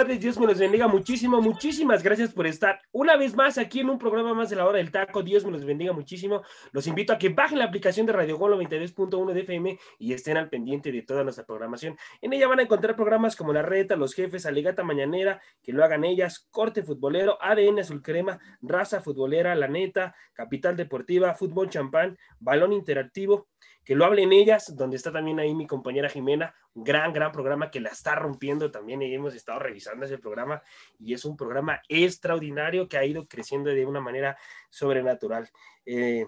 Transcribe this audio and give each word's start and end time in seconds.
tardes, 0.00 0.20
Dios 0.20 0.40
me 0.40 0.46
los 0.46 0.58
bendiga 0.58 0.88
muchísimo, 0.88 1.42
muchísimas 1.42 2.02
gracias 2.02 2.32
por 2.32 2.46
estar 2.46 2.80
una 2.90 3.18
vez 3.18 3.36
más 3.36 3.58
aquí 3.58 3.80
en 3.80 3.90
un 3.90 3.98
programa 3.98 4.32
más 4.32 4.48
de 4.48 4.56
la 4.56 4.64
hora 4.64 4.78
del 4.78 4.90
taco, 4.90 5.22
Dios 5.22 5.44
me 5.44 5.50
los 5.50 5.66
bendiga 5.66 5.92
muchísimo, 5.92 6.40
los 6.72 6.86
invito 6.86 7.12
a 7.12 7.18
que 7.18 7.28
bajen 7.28 7.58
la 7.58 7.66
aplicación 7.66 8.06
de 8.06 8.14
Radio 8.14 8.38
Gol 8.38 8.54
92.1 8.54 9.34
de 9.34 9.40
FM 9.40 9.78
y 9.98 10.14
estén 10.14 10.38
al 10.38 10.48
pendiente 10.48 10.90
de 10.90 11.02
toda 11.02 11.22
nuestra 11.22 11.44
programación, 11.44 11.98
en 12.22 12.32
ella 12.32 12.48
van 12.48 12.60
a 12.60 12.62
encontrar 12.62 12.96
programas 12.96 13.36
como 13.36 13.52
La 13.52 13.60
Reta, 13.60 13.94
Los 13.94 14.14
Jefes, 14.14 14.46
Alegata 14.46 14.82
Mañanera, 14.84 15.42
que 15.62 15.74
lo 15.74 15.84
hagan 15.84 16.04
ellas, 16.04 16.48
Corte 16.50 16.82
Futbolero, 16.82 17.36
ADN 17.38 17.80
Azul 17.80 18.00
Crema, 18.00 18.38
Raza 18.62 19.02
Futbolera, 19.02 19.54
La 19.54 19.68
Neta, 19.68 20.14
Capital 20.32 20.78
Deportiva, 20.78 21.34
Fútbol 21.34 21.68
Champán, 21.68 22.16
Balón 22.38 22.72
Interactivo, 22.72 23.48
que 23.84 23.94
lo 23.94 24.04
hablen 24.04 24.32
ellas, 24.32 24.76
donde 24.76 24.96
está 24.96 25.10
también 25.10 25.40
ahí 25.40 25.54
mi 25.54 25.66
compañera 25.66 26.08
Jimena, 26.08 26.54
gran, 26.74 27.12
gran 27.12 27.32
programa 27.32 27.70
que 27.70 27.80
la 27.80 27.90
está 27.90 28.14
rompiendo 28.14 28.70
también 28.70 29.02
y 29.02 29.14
hemos 29.14 29.34
estado 29.34 29.58
revisando 29.58 30.06
ese 30.06 30.18
programa 30.18 30.62
y 30.98 31.14
es 31.14 31.24
un 31.24 31.36
programa 31.36 31.80
extraordinario 31.88 32.88
que 32.88 32.98
ha 32.98 33.04
ido 33.04 33.26
creciendo 33.26 33.70
de 33.70 33.86
una 33.86 34.00
manera 34.00 34.36
sobrenatural. 34.68 35.50
Eh, 35.86 36.26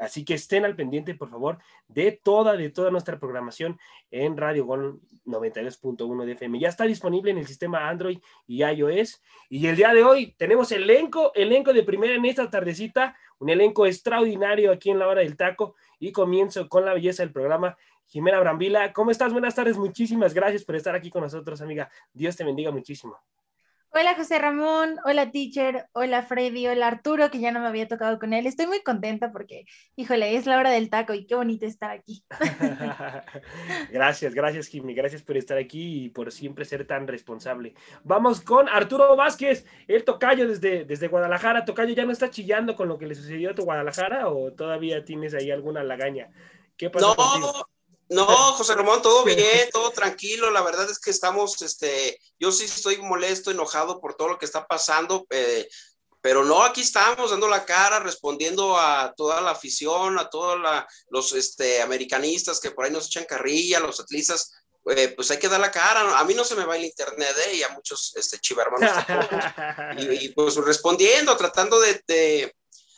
así 0.00 0.24
que 0.24 0.34
estén 0.34 0.64
al 0.64 0.76
pendiente, 0.76 1.14
por 1.14 1.30
favor, 1.30 1.58
de 1.88 2.12
toda, 2.12 2.56
de 2.56 2.70
toda 2.70 2.90
nuestra 2.90 3.18
programación 3.18 3.78
en 4.10 4.36
Radio 4.36 4.64
Gol 4.64 5.00
92.1 5.26 6.24
de 6.24 6.32
FM. 6.32 6.58
Ya 6.58 6.68
está 6.68 6.84
disponible 6.84 7.30
en 7.30 7.38
el 7.38 7.46
sistema 7.46 7.88
Android 7.88 8.18
y 8.46 8.64
iOS. 8.64 9.22
Y 9.48 9.66
el 9.66 9.76
día 9.76 9.92
de 9.92 10.02
hoy 10.02 10.34
tenemos 10.38 10.72
elenco, 10.72 11.32
elenco 11.34 11.72
de 11.72 11.82
primera 11.82 12.14
en 12.14 12.24
esta 12.24 12.48
tardecita, 12.50 13.16
un 13.42 13.50
elenco 13.50 13.86
extraordinario 13.86 14.70
aquí 14.70 14.90
en 14.90 15.00
la 15.00 15.08
hora 15.08 15.20
del 15.20 15.36
taco 15.36 15.74
y 15.98 16.12
comienzo 16.12 16.68
con 16.68 16.84
la 16.84 16.94
belleza 16.94 17.24
del 17.24 17.32
programa. 17.32 17.76
Jimena 18.06 18.38
Brambila, 18.38 18.92
¿cómo 18.92 19.10
estás? 19.10 19.32
Buenas 19.32 19.56
tardes, 19.56 19.76
muchísimas 19.76 20.32
gracias 20.32 20.64
por 20.64 20.76
estar 20.76 20.94
aquí 20.94 21.10
con 21.10 21.22
nosotros, 21.22 21.60
amiga. 21.60 21.90
Dios 22.12 22.36
te 22.36 22.44
bendiga 22.44 22.70
muchísimo. 22.70 23.18
Hola 23.94 24.14
José 24.14 24.38
Ramón, 24.38 24.96
hola 25.04 25.30
teacher, 25.30 25.86
hola 25.92 26.22
Freddy, 26.22 26.66
hola 26.66 26.86
Arturo, 26.86 27.30
que 27.30 27.40
ya 27.40 27.52
no 27.52 27.60
me 27.60 27.66
había 27.66 27.86
tocado 27.86 28.18
con 28.18 28.32
él. 28.32 28.46
Estoy 28.46 28.66
muy 28.66 28.82
contenta 28.82 29.30
porque, 29.32 29.66
híjole, 29.96 30.34
es 30.34 30.46
la 30.46 30.56
hora 30.56 30.70
del 30.70 30.88
taco 30.88 31.12
y 31.12 31.26
qué 31.26 31.34
bonito 31.34 31.66
estar 31.66 31.90
aquí. 31.90 32.24
gracias, 33.92 34.32
gracias 34.32 34.68
Jimmy, 34.68 34.94
gracias 34.94 35.22
por 35.22 35.36
estar 35.36 35.58
aquí 35.58 36.06
y 36.06 36.08
por 36.08 36.32
siempre 36.32 36.64
ser 36.64 36.86
tan 36.86 37.06
responsable. 37.06 37.74
Vamos 38.02 38.40
con 38.40 38.66
Arturo 38.70 39.14
Vázquez, 39.14 39.66
el 39.86 40.04
tocayo 40.04 40.48
desde, 40.48 40.86
desde 40.86 41.08
Guadalajara. 41.08 41.66
Tocayo, 41.66 41.92
¿ya 41.92 42.06
no 42.06 42.12
está 42.12 42.30
chillando 42.30 42.74
con 42.74 42.88
lo 42.88 42.96
que 42.96 43.06
le 43.06 43.14
sucedió 43.14 43.50
a 43.50 43.54
tu 43.54 43.64
Guadalajara 43.64 44.28
o 44.28 44.52
todavía 44.54 45.04
tienes 45.04 45.34
ahí 45.34 45.50
alguna 45.50 45.84
lagaña? 45.84 46.30
¿Qué 46.78 46.88
pasó? 46.88 47.14
No, 47.14 47.66
no, 48.12 48.26
José 48.26 48.74
Ramón, 48.74 49.02
todo 49.02 49.24
bien, 49.24 49.68
todo 49.72 49.90
tranquilo. 49.90 50.50
La 50.50 50.62
verdad 50.62 50.90
es 50.90 50.98
que 50.98 51.10
estamos, 51.10 51.60
este, 51.62 52.18
yo 52.38 52.52
sí 52.52 52.64
estoy 52.64 52.98
molesto, 52.98 53.50
enojado 53.50 54.00
por 54.00 54.14
todo 54.14 54.28
lo 54.28 54.38
que 54.38 54.46
está 54.46 54.66
pasando, 54.66 55.26
eh, 55.30 55.68
pero 56.20 56.44
no, 56.44 56.62
aquí 56.62 56.82
estamos 56.82 57.32
dando 57.32 57.48
la 57.48 57.64
cara, 57.64 57.98
respondiendo 57.98 58.78
a 58.78 59.12
toda 59.16 59.40
la 59.40 59.50
afición, 59.50 60.18
a 60.20 60.30
todos 60.30 60.56
los 61.10 61.32
este, 61.32 61.82
americanistas 61.82 62.60
que 62.60 62.70
por 62.70 62.84
ahí 62.84 62.92
nos 62.92 63.06
echan 63.06 63.24
carrilla, 63.24 63.80
los 63.80 63.98
atlistas, 63.98 64.52
eh, 64.94 65.08
pues 65.16 65.30
hay 65.32 65.38
que 65.38 65.48
dar 65.48 65.60
la 65.60 65.72
cara. 65.72 66.18
A 66.18 66.24
mí 66.24 66.34
no 66.34 66.44
se 66.44 66.54
me 66.54 66.64
va 66.64 66.76
el 66.76 66.84
internet, 66.84 67.34
¿eh? 67.48 67.56
Y 67.56 67.62
a 67.64 67.70
muchos 67.70 68.14
este, 68.16 68.38
y, 69.98 70.28
pues 70.28 70.54
respondiendo, 70.56 71.36
tratando 71.36 71.80
de 71.80 72.54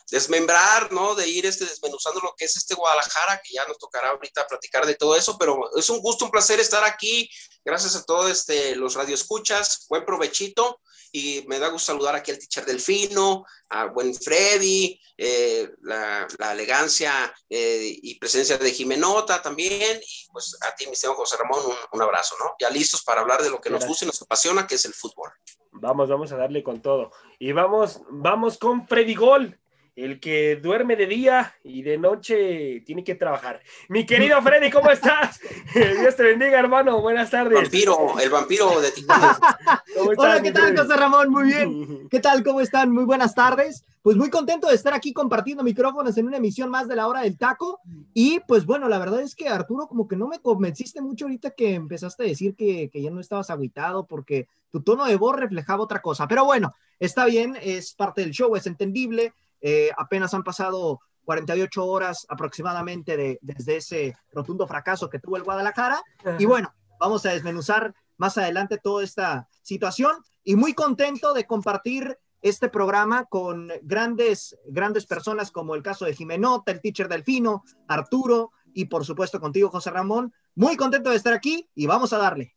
desmembrar, 0.09 0.91
¿no? 0.91 1.15
De 1.15 1.27
ir 1.27 1.45
este, 1.45 1.65
desmenuzando 1.65 2.19
lo 2.21 2.33
que 2.37 2.45
es 2.45 2.55
este 2.55 2.75
Guadalajara, 2.75 3.41
que 3.43 3.53
ya 3.53 3.65
nos 3.67 3.77
tocará 3.77 4.09
ahorita 4.09 4.47
platicar 4.47 4.85
de 4.85 4.95
todo 4.95 5.15
eso, 5.15 5.37
pero 5.37 5.69
es 5.75 5.89
un 5.89 5.99
gusto, 5.99 6.25
un 6.25 6.31
placer 6.31 6.59
estar 6.59 6.83
aquí. 6.83 7.29
Gracias 7.63 7.95
a 7.95 8.03
todos 8.03 8.29
este, 8.29 8.75
los 8.75 8.95
radioescuchas, 8.95 9.85
buen 9.89 10.05
provechito. 10.05 10.79
Y 11.11 11.45
me 11.47 11.59
da 11.59 11.69
gusto 11.69 11.93
saludar 11.93 12.13
aquí 12.13 12.31
al 12.31 12.39
teacher 12.39 12.65
Delfino, 12.65 13.45
a 13.69 13.85
buen 13.85 14.13
Freddy, 14.13 14.99
eh, 15.17 15.71
la, 15.83 16.27
elegancia 16.51 17.33
eh, 17.49 17.97
y 18.01 18.19
presencia 18.19 18.57
de 18.57 18.71
Jimenota 18.71 19.41
también, 19.41 20.01
y 20.01 20.31
pues 20.33 20.57
a 20.59 20.75
ti, 20.75 20.87
mi 20.87 20.95
señor 20.97 21.15
José 21.15 21.37
Ramón, 21.37 21.61
un, 21.93 22.01
abrazo, 22.01 22.35
¿no? 22.37 22.55
Ya 22.59 22.69
listos 22.69 23.01
para 23.03 23.21
hablar 23.21 23.41
de 23.41 23.49
lo 23.49 23.61
que 23.61 23.69
nos 23.69 23.85
gusta 23.85 24.03
y 24.03 24.07
nos 24.07 24.21
apasiona, 24.21 24.67
que 24.67 24.75
es 24.75 24.83
el 24.83 24.93
fútbol. 24.93 25.31
Vamos, 25.71 26.09
vamos 26.09 26.33
a 26.33 26.35
darle 26.35 26.61
con 26.63 26.81
todo. 26.81 27.11
Y 27.39 27.53
vamos, 27.53 28.01
vamos 28.09 28.57
con 28.57 28.85
Freddy 28.85 29.15
Gol 29.15 29.57
el 29.95 30.19
que 30.19 30.57
duerme 30.57 30.97
de 30.97 31.07
día 31.07 31.53
y 31.63 31.81
de 31.81 31.97
noche 31.97 32.81
tiene 32.85 33.03
que 33.03 33.15
trabajar. 33.15 33.61
Mi 33.87 34.05
querido 34.05 34.41
Freddy, 34.41 34.69
¿cómo 34.69 34.91
estás? 34.91 35.39
Dios 35.73 36.15
te 36.17 36.23
bendiga, 36.23 36.59
hermano. 36.59 37.01
Buenas 37.01 37.29
tardes. 37.29 37.53
Vampiro, 37.53 38.19
el 38.19 38.29
vampiro 38.29 38.81
de 38.81 38.89
Hola, 40.17 40.41
¿qué 40.41 40.51
tal, 40.51 40.77
José 40.77 40.97
Ramón? 40.97 41.29
Muy 41.29 41.45
bien. 41.45 42.07
¿Qué 42.11 42.19
tal? 42.19 42.43
¿Cómo 42.43 42.59
están? 42.59 42.91
Muy 42.91 43.05
buenas 43.05 43.33
tardes. 43.33 43.85
Pues 44.01 44.17
muy 44.17 44.29
contento 44.29 44.67
de 44.67 44.75
estar 44.75 44.93
aquí 44.93 45.13
compartiendo 45.13 45.63
micrófonos 45.63 46.15
en 46.17 46.27
una 46.27 46.37
emisión 46.37 46.69
más 46.69 46.87
de 46.89 46.95
la 46.97 47.07
hora 47.07 47.21
del 47.21 47.37
taco. 47.37 47.79
Y 48.13 48.41
pues 48.41 48.65
bueno, 48.65 48.89
la 48.89 48.99
verdad 48.99 49.21
es 49.21 49.33
que 49.33 49.47
Arturo, 49.47 49.87
como 49.87 50.07
que 50.09 50.17
no 50.17 50.27
me 50.27 50.39
convenciste 50.39 51.01
mucho 51.01 51.25
ahorita 51.25 51.51
que 51.51 51.73
empezaste 51.73 52.23
a 52.23 52.27
decir 52.27 52.53
que, 52.55 52.89
que 52.91 53.01
ya 53.01 53.09
no 53.09 53.21
estabas 53.21 53.49
aguitado 53.49 54.05
porque 54.05 54.47
tu 54.71 54.83
tono 54.83 55.05
de 55.05 55.15
voz 55.15 55.37
reflejaba 55.37 55.83
otra 55.83 56.01
cosa. 56.01 56.27
Pero 56.27 56.43
bueno, 56.43 56.75
está 56.99 57.25
bien, 57.25 57.57
es 57.61 57.95
parte 57.95 58.21
del 58.21 58.31
show, 58.31 58.55
es 58.55 58.67
entendible 58.67 59.33
eh, 59.67 59.89
apenas 59.97 60.31
han 60.35 60.43
pasado 60.43 60.99
48 61.23 61.83
horas 61.83 62.27
aproximadamente 62.29 63.17
de, 63.17 63.39
desde 63.41 63.77
ese 63.77 64.15
rotundo 64.31 64.67
fracaso 64.67 65.09
que 65.09 65.17
tuvo 65.17 65.37
el 65.37 65.43
Guadalajara. 65.43 66.03
Y 66.37 66.45
bueno, 66.45 66.71
vamos 66.99 67.25
a 67.25 67.31
desmenuzar 67.31 67.95
más 68.17 68.37
adelante 68.37 68.77
toda 68.77 69.03
esta 69.03 69.49
situación 69.63 70.17
y 70.43 70.55
muy 70.55 70.75
contento 70.75 71.33
de 71.33 71.47
compartir 71.47 72.15
este 72.43 72.69
programa 72.69 73.25
con 73.25 73.71
grandes, 73.81 74.55
grandes 74.67 75.07
personas 75.07 75.49
como 75.49 75.73
el 75.73 75.81
caso 75.81 76.05
de 76.05 76.13
Jimenota, 76.13 76.71
el 76.71 76.79
teacher 76.79 77.09
Delfino, 77.09 77.63
Arturo 77.87 78.51
y 78.71 78.85
por 78.85 79.03
supuesto 79.03 79.39
contigo, 79.39 79.71
José 79.71 79.89
Ramón. 79.89 80.31
Muy 80.53 80.77
contento 80.77 81.09
de 81.09 81.15
estar 81.15 81.33
aquí 81.33 81.67
y 81.73 81.87
vamos 81.87 82.13
a 82.13 82.19
darle. 82.19 82.55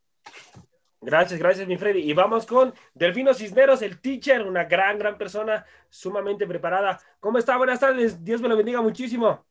Gracias, 1.00 1.38
gracias, 1.38 1.68
mi 1.68 1.76
Freddy. 1.76 2.00
Y 2.00 2.12
vamos 2.12 2.44
con 2.44 2.74
Delfino 2.92 3.32
Cisneros, 3.32 3.82
el 3.82 4.00
teacher, 4.00 4.42
una 4.42 4.64
gran, 4.64 4.98
gran 4.98 5.16
persona, 5.16 5.64
sumamente 5.88 6.46
preparada. 6.46 6.98
¿Cómo 7.20 7.38
está? 7.38 7.56
Buenas 7.56 7.78
tardes. 7.78 8.24
Dios 8.24 8.40
me 8.40 8.48
lo 8.48 8.56
bendiga 8.56 8.82
muchísimo. 8.82 9.44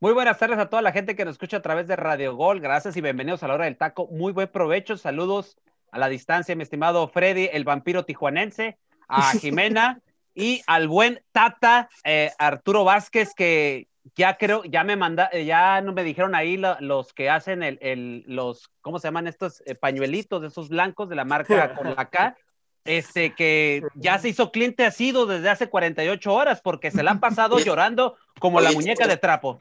Muy 0.00 0.12
buenas 0.12 0.38
tardes 0.38 0.58
a 0.58 0.70
toda 0.70 0.80
la 0.80 0.92
gente 0.92 1.16
que 1.16 1.24
nos 1.24 1.32
escucha 1.32 1.58
a 1.58 1.62
través 1.62 1.86
de 1.86 1.96
Radio 1.96 2.34
Gol. 2.36 2.60
Gracias 2.60 2.96
y 2.96 3.00
bienvenidos 3.00 3.42
a 3.42 3.48
la 3.48 3.54
hora 3.54 3.64
del 3.66 3.76
taco. 3.76 4.06
Muy 4.10 4.32
buen 4.32 4.48
provecho. 4.48 4.96
Saludos 4.96 5.58
a 5.90 5.98
la 5.98 6.08
distancia, 6.08 6.54
mi 6.54 6.62
estimado 6.62 7.08
Freddy, 7.08 7.50
el 7.52 7.64
vampiro 7.64 8.04
tijuanense, 8.04 8.78
a 9.08 9.32
Jimena 9.40 10.00
y 10.34 10.62
al 10.66 10.86
buen 10.86 11.20
Tata 11.32 11.88
eh, 12.04 12.30
Arturo 12.38 12.84
Vázquez, 12.84 13.34
que 13.34 13.87
ya 14.16 14.36
creo, 14.36 14.64
ya 14.64 14.84
me 14.84 14.96
manda, 14.96 15.28
eh, 15.32 15.44
ya 15.44 15.80
no 15.80 15.92
me 15.92 16.04
dijeron 16.04 16.34
ahí 16.34 16.56
los 16.80 17.12
que 17.12 17.30
hacen 17.30 17.62
el, 17.62 18.24
los, 18.26 18.70
¿cómo 18.80 18.98
se 18.98 19.08
llaman 19.08 19.26
estos 19.26 19.62
eh, 19.66 19.74
pañuelitos 19.74 20.42
de 20.42 20.48
esos 20.48 20.68
blancos 20.68 21.08
de 21.08 21.16
la 21.16 21.24
marca 21.24 21.74
con 21.74 21.94
la 21.94 22.08
K? 22.08 22.36
Este, 22.84 23.34
que 23.34 23.82
ya 23.96 24.18
se 24.18 24.30
hizo 24.30 24.50
cliente 24.50 24.86
asido 24.86 25.26
desde 25.26 25.50
hace 25.50 25.68
48 25.68 26.32
horas 26.32 26.62
porque 26.62 26.90
se 26.90 27.02
la 27.02 27.10
han 27.10 27.20
pasado 27.20 27.58
llorando 27.58 28.16
como 28.38 28.62
la 28.62 28.72
muñeca 28.72 29.06
de 29.06 29.18
trapo. 29.18 29.60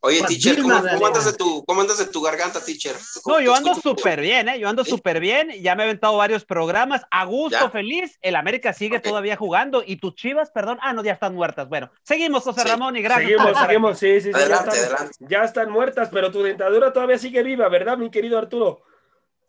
Oye, 0.00 0.22
teacher, 0.22 0.60
¿cómo, 0.60 0.74
andas 0.74 1.24
de 1.24 1.32
tu, 1.32 1.64
¿cómo, 1.64 1.80
andas 1.80 1.98
de 1.98 2.06
tu, 2.06 2.22
garganta, 2.22 2.64
teacher? 2.64 2.94
No, 3.26 3.40
yo 3.40 3.54
ando 3.54 3.74
súper 3.74 4.20
bien, 4.20 4.48
¿eh? 4.48 4.58
Yo 4.58 4.68
ando 4.68 4.84
súper 4.84 5.20
bien. 5.20 5.50
Ya 5.62 5.74
me 5.74 5.82
he 5.82 5.86
aventado 5.86 6.16
varios 6.16 6.44
programas. 6.44 7.02
A 7.10 7.24
gusto, 7.24 7.70
feliz. 7.70 8.18
El 8.22 8.36
América 8.36 8.72
sigue 8.72 9.00
todavía 9.00 9.36
jugando. 9.36 9.82
Y 9.86 9.96
tus 9.96 10.14
chivas, 10.14 10.50
perdón. 10.50 10.78
Ah, 10.82 10.92
no, 10.92 11.02
ya 11.02 11.12
están 11.12 11.34
muertas. 11.34 11.68
Bueno, 11.68 11.90
seguimos, 12.02 12.44
José 12.44 12.64
Ramón, 12.64 12.96
y 12.96 13.02
gracias. 13.02 13.30
Seguimos, 13.30 13.58
seguimos, 13.58 13.98
sí, 13.98 14.20
sí. 14.20 14.30
Adelante, 14.32 14.76
ya, 14.76 14.82
adelante. 14.82 15.16
ya 15.20 15.44
están 15.44 15.70
muertas, 15.70 16.08
pero 16.12 16.30
tu 16.30 16.42
dentadura 16.42 16.92
todavía 16.92 17.18
sigue 17.18 17.42
viva, 17.42 17.68
¿verdad, 17.68 17.96
mi 17.96 18.10
querido 18.10 18.38
Arturo? 18.38 18.82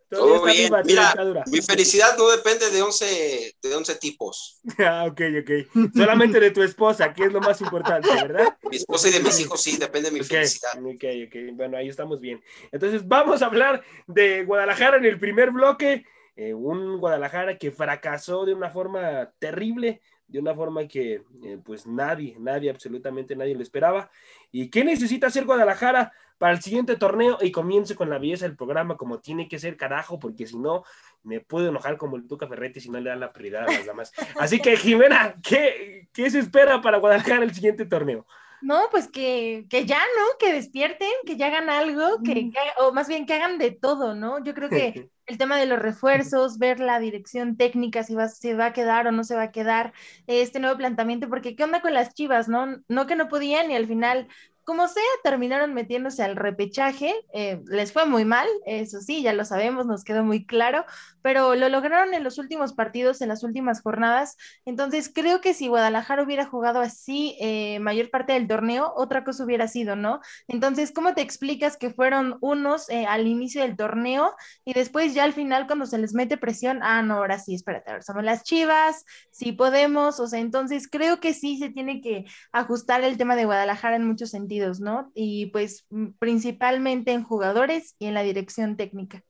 Todo 0.09 0.45
bien. 0.45 0.71
Mira, 0.85 1.13
mi 1.47 1.61
felicidad 1.61 2.17
no 2.17 2.29
depende 2.29 2.69
de 2.71 2.81
11, 2.81 3.55
de 3.61 3.75
11 3.75 3.95
tipos. 3.95 4.61
Ah, 4.79 5.05
ok, 5.09 5.21
ok. 5.41 5.91
Solamente 5.95 6.39
de 6.39 6.51
tu 6.51 6.61
esposa, 6.61 7.13
que 7.13 7.25
es 7.25 7.33
lo 7.33 7.41
más 7.41 7.59
importante, 7.61 8.07
¿verdad? 8.09 8.57
Mi 8.69 8.77
esposa 8.77 9.09
y 9.09 9.11
de 9.11 9.19
mis 9.21 9.39
hijos, 9.39 9.61
sí, 9.61 9.77
depende 9.77 10.09
de 10.09 10.17
mi 10.17 10.23
felicidad. 10.23 10.71
Ok, 10.79 11.03
ok. 11.27 11.55
Bueno, 11.55 11.77
ahí 11.77 11.89
estamos 11.89 12.19
bien. 12.21 12.41
Entonces, 12.71 13.07
vamos 13.07 13.41
a 13.41 13.47
hablar 13.47 13.83
de 14.05 14.43
Guadalajara 14.45 14.97
en 14.97 15.05
el 15.05 15.19
primer 15.19 15.51
bloque. 15.51 16.05
Eh, 16.35 16.53
un 16.53 16.99
Guadalajara 16.99 17.57
que 17.57 17.71
fracasó 17.71 18.45
de 18.45 18.53
una 18.53 18.69
forma 18.69 19.31
terrible, 19.39 20.01
de 20.27 20.39
una 20.39 20.53
forma 20.53 20.87
que 20.87 21.23
eh, 21.43 21.57
pues 21.63 21.87
nadie, 21.87 22.35
nadie, 22.39 22.69
absolutamente 22.69 23.35
nadie 23.35 23.55
lo 23.55 23.63
esperaba. 23.63 24.11
¿Y 24.51 24.69
qué 24.69 24.83
necesita 24.83 25.27
hacer 25.27 25.45
Guadalajara 25.45 26.13
para 26.37 26.53
el 26.53 26.61
siguiente 26.61 26.95
torneo? 26.95 27.37
Y 27.41 27.51
comience 27.51 27.95
con 27.95 28.09
la 28.09 28.17
belleza 28.17 28.45
del 28.45 28.55
programa 28.55 28.97
como 28.97 29.19
tiene 29.19 29.47
que 29.47 29.59
ser 29.59 29.77
carajo, 29.77 30.19
porque 30.19 30.47
si 30.47 30.57
no, 30.57 30.83
me 31.23 31.39
puedo 31.39 31.69
enojar 31.69 31.97
como 31.97 32.15
el 32.15 32.27
Tuca 32.27 32.47
Ferretti 32.47 32.79
si 32.79 32.89
no 32.89 32.99
le 32.99 33.09
dan 33.09 33.19
la 33.19 33.33
prioridad 33.33 33.63
a 33.63 33.71
las 33.71 33.85
damas. 33.85 34.13
Así 34.39 34.59
que, 34.59 34.77
Jimena, 34.77 35.35
¿qué, 35.43 36.07
qué 36.13 36.29
se 36.29 36.39
espera 36.39 36.81
para 36.81 36.97
Guadalajara 36.97 37.43
el 37.43 37.53
siguiente 37.53 37.85
torneo? 37.85 38.25
No, 38.61 38.87
pues 38.89 39.07
que, 39.07 39.67
que, 39.69 39.85
ya, 39.85 39.99
¿no? 39.99 40.37
Que 40.39 40.53
despierten, 40.53 41.11
que 41.25 41.37
ya 41.37 41.47
hagan 41.47 41.69
algo, 41.69 42.23
que, 42.23 42.51
o 42.79 42.91
más 42.91 43.07
bien 43.07 43.25
que 43.25 43.33
hagan 43.33 43.59
de 43.59 43.71
todo, 43.71 44.15
¿no? 44.15 44.43
Yo 44.43 44.53
creo 44.55 44.69
que 44.69 45.09
el 45.27 45.37
tema 45.37 45.57
de 45.57 45.67
los 45.67 45.79
refuerzos, 45.79 46.57
ver 46.57 46.79
la 46.79 46.99
dirección 46.99 47.55
técnica, 47.55 48.03
si 48.03 48.15
va, 48.15 48.27
si 48.29 48.53
va 48.53 48.67
a 48.67 48.73
quedar 48.73 49.07
o 49.07 49.11
no 49.11 49.23
se 49.23 49.35
va 49.35 49.43
a 49.43 49.51
quedar 49.51 49.93
este 50.25 50.59
nuevo 50.59 50.77
planteamiento, 50.77 51.29
porque 51.29 51.55
¿qué 51.55 51.63
onda 51.63 51.81
con 51.81 51.93
las 51.93 52.13
chivas? 52.15 52.47
No, 52.47 52.81
no 52.87 53.05
que 53.05 53.15
no 53.15 53.27
podían 53.27 53.69
y 53.69 53.75
al 53.75 53.85
final 53.85 54.27
como 54.67 54.89
sea, 54.89 55.01
terminaron 55.23 55.73
metiéndose 55.73 56.23
al 56.23 56.35
repechaje, 56.35 57.15
eh, 57.33 57.61
les 57.67 57.93
fue 57.93 58.05
muy 58.05 58.25
mal, 58.25 58.49
eso 58.65 58.99
sí, 58.99 59.23
ya 59.23 59.31
lo 59.31 59.45
sabemos, 59.45 59.85
nos 59.85 60.03
quedó 60.03 60.25
muy 60.25 60.45
claro, 60.45 60.83
pero 61.21 61.55
lo 61.55 61.69
lograron 61.69 62.13
en 62.13 62.21
los 62.21 62.37
últimos 62.37 62.73
partidos, 62.73 63.21
en 63.21 63.29
las 63.29 63.45
últimas 63.45 63.81
jornadas, 63.81 64.35
entonces 64.65 65.09
creo 65.15 65.39
que 65.39 65.53
si 65.53 65.69
Guadalajara 65.69 66.21
hubiera 66.21 66.45
jugado 66.45 66.81
así 66.81 67.37
eh, 67.39 67.79
mayor 67.79 68.09
parte 68.09 68.33
del 68.33 68.49
torneo, 68.49 68.91
otra 68.97 69.23
cosa 69.23 69.45
hubiera 69.45 69.69
sido, 69.69 69.95
¿no? 69.95 70.19
Entonces, 70.49 70.91
¿cómo 70.91 71.13
te 71.13 71.21
explicas 71.21 71.77
que 71.77 71.91
fueron 71.91 72.37
unos 72.41 72.89
eh, 72.89 73.05
al 73.05 73.25
inicio 73.25 73.61
del 73.61 73.77
torneo 73.77 74.35
y 74.65 74.73
después 74.73 75.13
ya 75.13 75.23
al 75.23 75.31
final 75.31 75.67
cuando 75.67 75.85
se 75.85 75.97
les 75.97 76.13
mete 76.13 76.35
presión, 76.37 76.79
ah, 76.83 77.01
no, 77.01 77.19
ahora 77.19 77.39
sí, 77.39 77.55
espérate, 77.55 77.91
ahora 77.91 78.03
somos 78.03 78.25
las 78.25 78.43
chivas, 78.43 79.05
sí 79.31 79.53
podemos, 79.53 80.19
o 80.19 80.27
sea, 80.27 80.41
entonces 80.41 80.89
creo 80.91 81.21
que 81.21 81.33
sí 81.33 81.57
se 81.57 81.69
tiene 81.69 82.01
que 82.01 82.25
ajustar 82.51 83.01
el 83.05 83.17
tema 83.17 83.37
de 83.37 83.45
Guadalajara 83.45 83.95
en 83.95 84.05
muchos 84.05 84.31
sentidos 84.31 84.56
¿no? 84.79 85.11
Y 85.13 85.47
pues 85.47 85.85
principalmente 86.19 87.11
en 87.11 87.23
jugadores 87.23 87.95
y 87.99 88.07
en 88.07 88.13
la 88.13 88.23
dirección 88.23 88.77
técnica. 88.77 89.23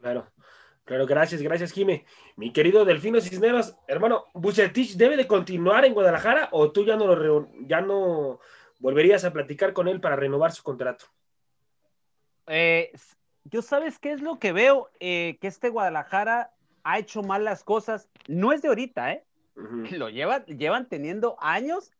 Claro, 0.00 0.30
claro, 0.84 1.06
gracias, 1.06 1.42
gracias, 1.42 1.72
Jime. 1.72 2.04
Mi 2.36 2.52
querido 2.52 2.84
Delfino 2.84 3.20
Cisneros, 3.20 3.76
hermano, 3.86 4.24
¿Bucetich 4.34 4.96
debe 4.96 5.16
de 5.16 5.26
continuar 5.26 5.84
en 5.84 5.94
Guadalajara 5.94 6.48
o 6.52 6.72
tú 6.72 6.84
ya 6.84 6.96
no, 6.96 7.14
lo 7.14 7.48
ya 7.60 7.80
no 7.80 8.40
volverías 8.78 9.24
a 9.24 9.32
platicar 9.32 9.72
con 9.72 9.88
él 9.88 10.00
para 10.00 10.16
renovar 10.16 10.52
su 10.52 10.62
contrato? 10.62 11.06
Eh, 12.46 12.92
yo 13.44 13.62
sabes 13.62 13.98
qué 13.98 14.12
es 14.12 14.22
lo 14.22 14.38
que 14.38 14.52
veo, 14.52 14.90
eh, 15.00 15.38
que 15.40 15.48
este 15.48 15.68
Guadalajara 15.68 16.52
ha 16.82 16.98
hecho 16.98 17.22
mal 17.22 17.44
las 17.44 17.62
cosas, 17.62 18.08
no 18.26 18.52
es 18.52 18.62
de 18.62 18.68
ahorita, 18.68 19.12
¿eh? 19.12 19.24
Lo 19.90 20.08
llevan, 20.08 20.44
llevan 20.46 20.88
teniendo 20.88 21.36
años 21.40 21.92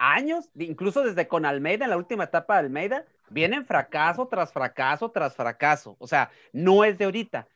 años, 0.00 0.48
incluso 0.56 1.02
desde 1.02 1.28
con 1.28 1.44
Almeida, 1.44 1.84
en 1.84 1.90
la 1.90 1.96
última 1.96 2.24
etapa 2.24 2.54
de 2.54 2.60
Almeida, 2.60 3.04
vienen 3.28 3.66
fracaso 3.66 4.26
tras 4.26 4.52
fracaso 4.52 5.10
tras 5.10 5.36
fracaso. 5.36 5.94
O 6.00 6.08
sea, 6.08 6.30
no 6.52 6.82
es 6.84 6.98
de 6.98 7.04
ahorita. 7.04 7.46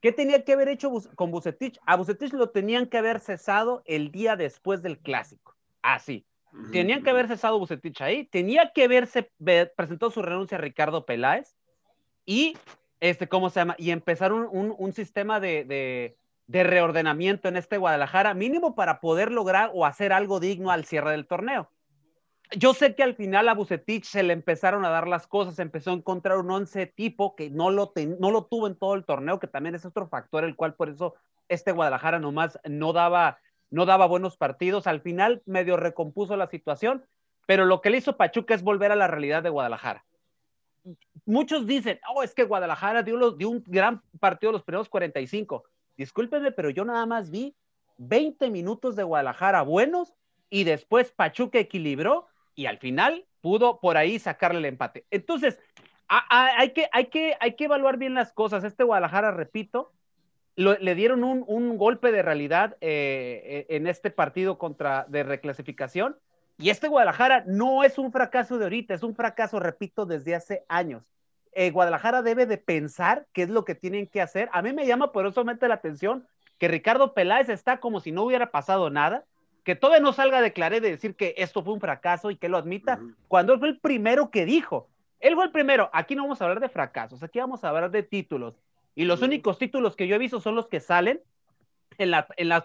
¿Qué 0.00 0.10
tenía 0.10 0.44
que 0.44 0.52
haber 0.52 0.68
hecho 0.68 0.92
con 1.14 1.30
Bucetich? 1.30 1.78
A 1.86 1.96
Bucetich 1.96 2.32
lo 2.32 2.50
tenían 2.50 2.86
que 2.86 2.98
haber 2.98 3.20
cesado 3.20 3.82
el 3.86 4.10
día 4.10 4.34
después 4.34 4.82
del 4.82 4.98
clásico. 4.98 5.54
Así. 5.80 6.26
Tenían 6.72 7.02
que 7.02 7.10
haber 7.10 7.28
cesado 7.28 7.58
Bucetich 7.58 8.02
ahí. 8.02 8.24
Tenía 8.24 8.72
que 8.74 8.84
haberse 8.84 9.30
presentado 9.76 10.10
su 10.10 10.20
renuncia 10.20 10.58
a 10.58 10.60
Ricardo 10.60 11.06
Peláez 11.06 11.54
y, 12.26 12.58
este, 12.98 13.28
¿cómo 13.28 13.48
se 13.48 13.60
llama? 13.60 13.76
Y 13.78 13.92
empezar 13.92 14.32
un, 14.32 14.92
sistema 14.92 15.38
de, 15.38 16.16
de 16.46 16.62
reordenamiento 16.64 17.48
en 17.48 17.56
este 17.56 17.78
Guadalajara, 17.78 18.34
mínimo 18.34 18.74
para 18.74 19.00
poder 19.00 19.30
lograr 19.30 19.70
o 19.72 19.86
hacer 19.86 20.12
algo 20.12 20.40
digno 20.40 20.72
al 20.72 20.84
cierre 20.84 21.12
del 21.12 21.28
torneo 21.28 21.70
yo 22.56 22.74
sé 22.74 22.94
que 22.94 23.02
al 23.02 23.14
final 23.14 23.48
a 23.48 23.54
Bucetich 23.54 24.04
se 24.04 24.22
le 24.22 24.32
empezaron 24.32 24.84
a 24.84 24.90
dar 24.90 25.08
las 25.08 25.26
cosas, 25.26 25.58
empezó 25.58 25.90
a 25.90 25.94
encontrar 25.94 26.38
un 26.38 26.50
once 26.50 26.86
tipo 26.86 27.34
que 27.34 27.50
no 27.50 27.70
lo, 27.70 27.92
no 28.18 28.30
lo 28.30 28.44
tuvo 28.46 28.66
en 28.66 28.76
todo 28.76 28.94
el 28.94 29.04
torneo, 29.04 29.38
que 29.38 29.46
también 29.46 29.74
es 29.74 29.84
otro 29.84 30.08
factor, 30.08 30.44
el 30.44 30.56
cual 30.56 30.74
por 30.74 30.88
eso 30.88 31.14
este 31.48 31.72
Guadalajara 31.72 32.18
nomás 32.18 32.58
no 32.64 32.92
daba, 32.92 33.38
no 33.70 33.86
daba 33.86 34.06
buenos 34.06 34.36
partidos. 34.36 34.86
Al 34.86 35.00
final 35.00 35.42
medio 35.46 35.76
recompuso 35.76 36.36
la 36.36 36.48
situación, 36.48 37.04
pero 37.46 37.64
lo 37.64 37.80
que 37.80 37.90
le 37.90 37.98
hizo 37.98 38.16
Pachuca 38.16 38.54
es 38.54 38.62
volver 38.62 38.92
a 38.92 38.96
la 38.96 39.08
realidad 39.08 39.42
de 39.42 39.50
Guadalajara. 39.50 40.04
Muchos 41.24 41.66
dicen, 41.66 42.00
oh, 42.12 42.22
es 42.22 42.34
que 42.34 42.44
Guadalajara 42.44 43.02
dio, 43.02 43.32
dio 43.32 43.48
un 43.48 43.62
gran 43.66 44.02
partido 44.18 44.52
los 44.52 44.64
primeros 44.64 44.88
45. 44.88 45.64
Discúlpenme, 45.96 46.52
pero 46.52 46.70
yo 46.70 46.84
nada 46.84 47.06
más 47.06 47.30
vi 47.30 47.54
20 47.98 48.50
minutos 48.50 48.96
de 48.96 49.04
Guadalajara 49.04 49.62
buenos 49.62 50.14
y 50.50 50.64
después 50.64 51.12
Pachuca 51.12 51.58
equilibró 51.58 52.26
y 52.54 52.66
al 52.66 52.78
final 52.78 53.24
pudo 53.40 53.80
por 53.80 53.96
ahí 53.96 54.18
sacarle 54.18 54.58
el 54.58 54.64
empate. 54.66 55.04
Entonces, 55.10 55.58
hay, 56.08 56.70
que, 56.70 56.88
hay, 56.92 57.06
que, 57.06 57.36
hay 57.40 57.54
que 57.54 57.64
evaluar 57.64 57.96
bien 57.96 58.14
las 58.14 58.32
cosas. 58.32 58.64
Este 58.64 58.84
Guadalajara, 58.84 59.30
repito, 59.30 59.92
le 60.56 60.94
dieron 60.94 61.24
un, 61.24 61.78
golpe 61.78 62.12
de 62.12 62.22
realidad 62.22 62.76
eh, 62.80 63.66
en 63.70 63.86
este 63.86 64.10
partido 64.10 64.58
contra 64.58 65.06
de 65.08 65.22
reclasificación. 65.22 66.16
Y 66.58 66.70
este 66.70 66.88
Guadalajara 66.88 67.44
no 67.46 67.82
es 67.82 67.98
un 67.98 68.12
fracaso 68.12 68.58
de 68.58 68.64
ahorita, 68.64 68.94
es 68.94 69.02
un 69.02 69.14
fracaso, 69.14 69.58
repito, 69.58 70.06
desde 70.06 70.34
hace 70.34 70.64
años. 70.68 71.02
Eh, 71.52 71.70
Guadalajara 71.70 72.22
debe 72.22 72.46
de 72.46 72.58
pensar 72.58 73.26
qué 73.32 73.42
es 73.42 73.48
lo 73.48 73.64
que 73.64 73.74
tienen 73.74 74.06
que 74.06 74.20
hacer. 74.20 74.48
A 74.52 74.62
mí 74.62 74.72
me 74.72 74.86
llama 74.86 75.12
poderosamente 75.12 75.68
la 75.68 75.74
atención 75.74 76.26
que 76.58 76.68
Ricardo 76.68 77.14
Peláez 77.14 77.48
está 77.48 77.80
como 77.80 78.00
si 78.00 78.12
no 78.12 78.22
hubiera 78.22 78.50
pasado 78.50 78.90
nada 78.90 79.24
que 79.64 79.76
todavía 79.76 80.02
no 80.02 80.12
salga 80.12 80.38
a 80.38 80.42
declarar 80.42 80.80
de 80.80 80.90
decir 80.90 81.14
que 81.14 81.34
esto 81.36 81.62
fue 81.62 81.74
un 81.74 81.80
fracaso 81.80 82.30
y 82.30 82.36
que 82.36 82.48
lo 82.48 82.56
admita, 82.58 83.00
cuando 83.28 83.52
él 83.52 83.58
fue 83.58 83.68
el 83.68 83.78
primero 83.78 84.30
que 84.30 84.44
dijo. 84.44 84.88
Él 85.20 85.34
fue 85.34 85.44
el 85.44 85.52
primero. 85.52 85.88
Aquí 85.92 86.16
no 86.16 86.22
vamos 86.22 86.40
a 86.40 86.44
hablar 86.44 86.60
de 86.60 86.68
fracasos, 86.68 87.22
aquí 87.22 87.38
vamos 87.38 87.62
a 87.62 87.68
hablar 87.68 87.90
de 87.90 88.02
títulos. 88.02 88.60
Y 88.94 89.04
los 89.04 89.22
únicos 89.22 89.58
títulos 89.58 89.96
que 89.96 90.06
yo 90.06 90.16
he 90.16 90.18
visto 90.18 90.40
son 90.40 90.54
los 90.54 90.66
que 90.66 90.80
salen 90.80 91.20
en, 91.98 92.10
la, 92.10 92.26
en, 92.36 92.48
las, 92.48 92.64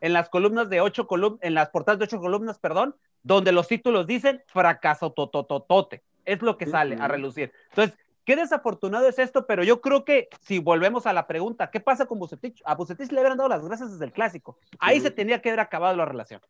en 0.00 0.12
las 0.12 0.28
columnas 0.28 0.70
de 0.70 0.80
ocho 0.80 1.06
columnas, 1.06 1.40
en 1.42 1.54
las 1.54 1.70
portadas 1.70 1.98
de 1.98 2.04
ocho 2.04 2.20
columnas, 2.20 2.58
perdón, 2.58 2.94
donde 3.22 3.52
los 3.52 3.66
títulos 3.66 4.06
dicen 4.06 4.42
fracaso 4.46 5.12
totototote. 5.12 6.02
Es 6.24 6.42
lo 6.42 6.56
que 6.56 6.66
sale 6.66 6.96
a 7.00 7.08
relucir. 7.08 7.52
Entonces, 7.70 7.98
Qué 8.26 8.34
desafortunado 8.34 9.06
es 9.06 9.20
esto, 9.20 9.46
pero 9.46 9.62
yo 9.62 9.80
creo 9.80 10.04
que 10.04 10.28
si 10.40 10.58
volvemos 10.58 11.06
a 11.06 11.12
la 11.12 11.28
pregunta, 11.28 11.70
¿qué 11.70 11.78
pasa 11.78 12.06
con 12.06 12.18
Bucetich? 12.18 12.60
A 12.64 12.74
Bucetich 12.74 13.12
le 13.12 13.20
habrían 13.20 13.38
dado 13.38 13.48
las 13.48 13.64
gracias 13.64 13.92
desde 13.92 14.04
el 14.04 14.12
clásico. 14.12 14.58
Ahí 14.80 15.00
se 15.00 15.12
tenía 15.12 15.40
que 15.40 15.50
haber 15.50 15.60
acabado 15.60 15.96
la 15.96 16.04
relación. 16.06 16.40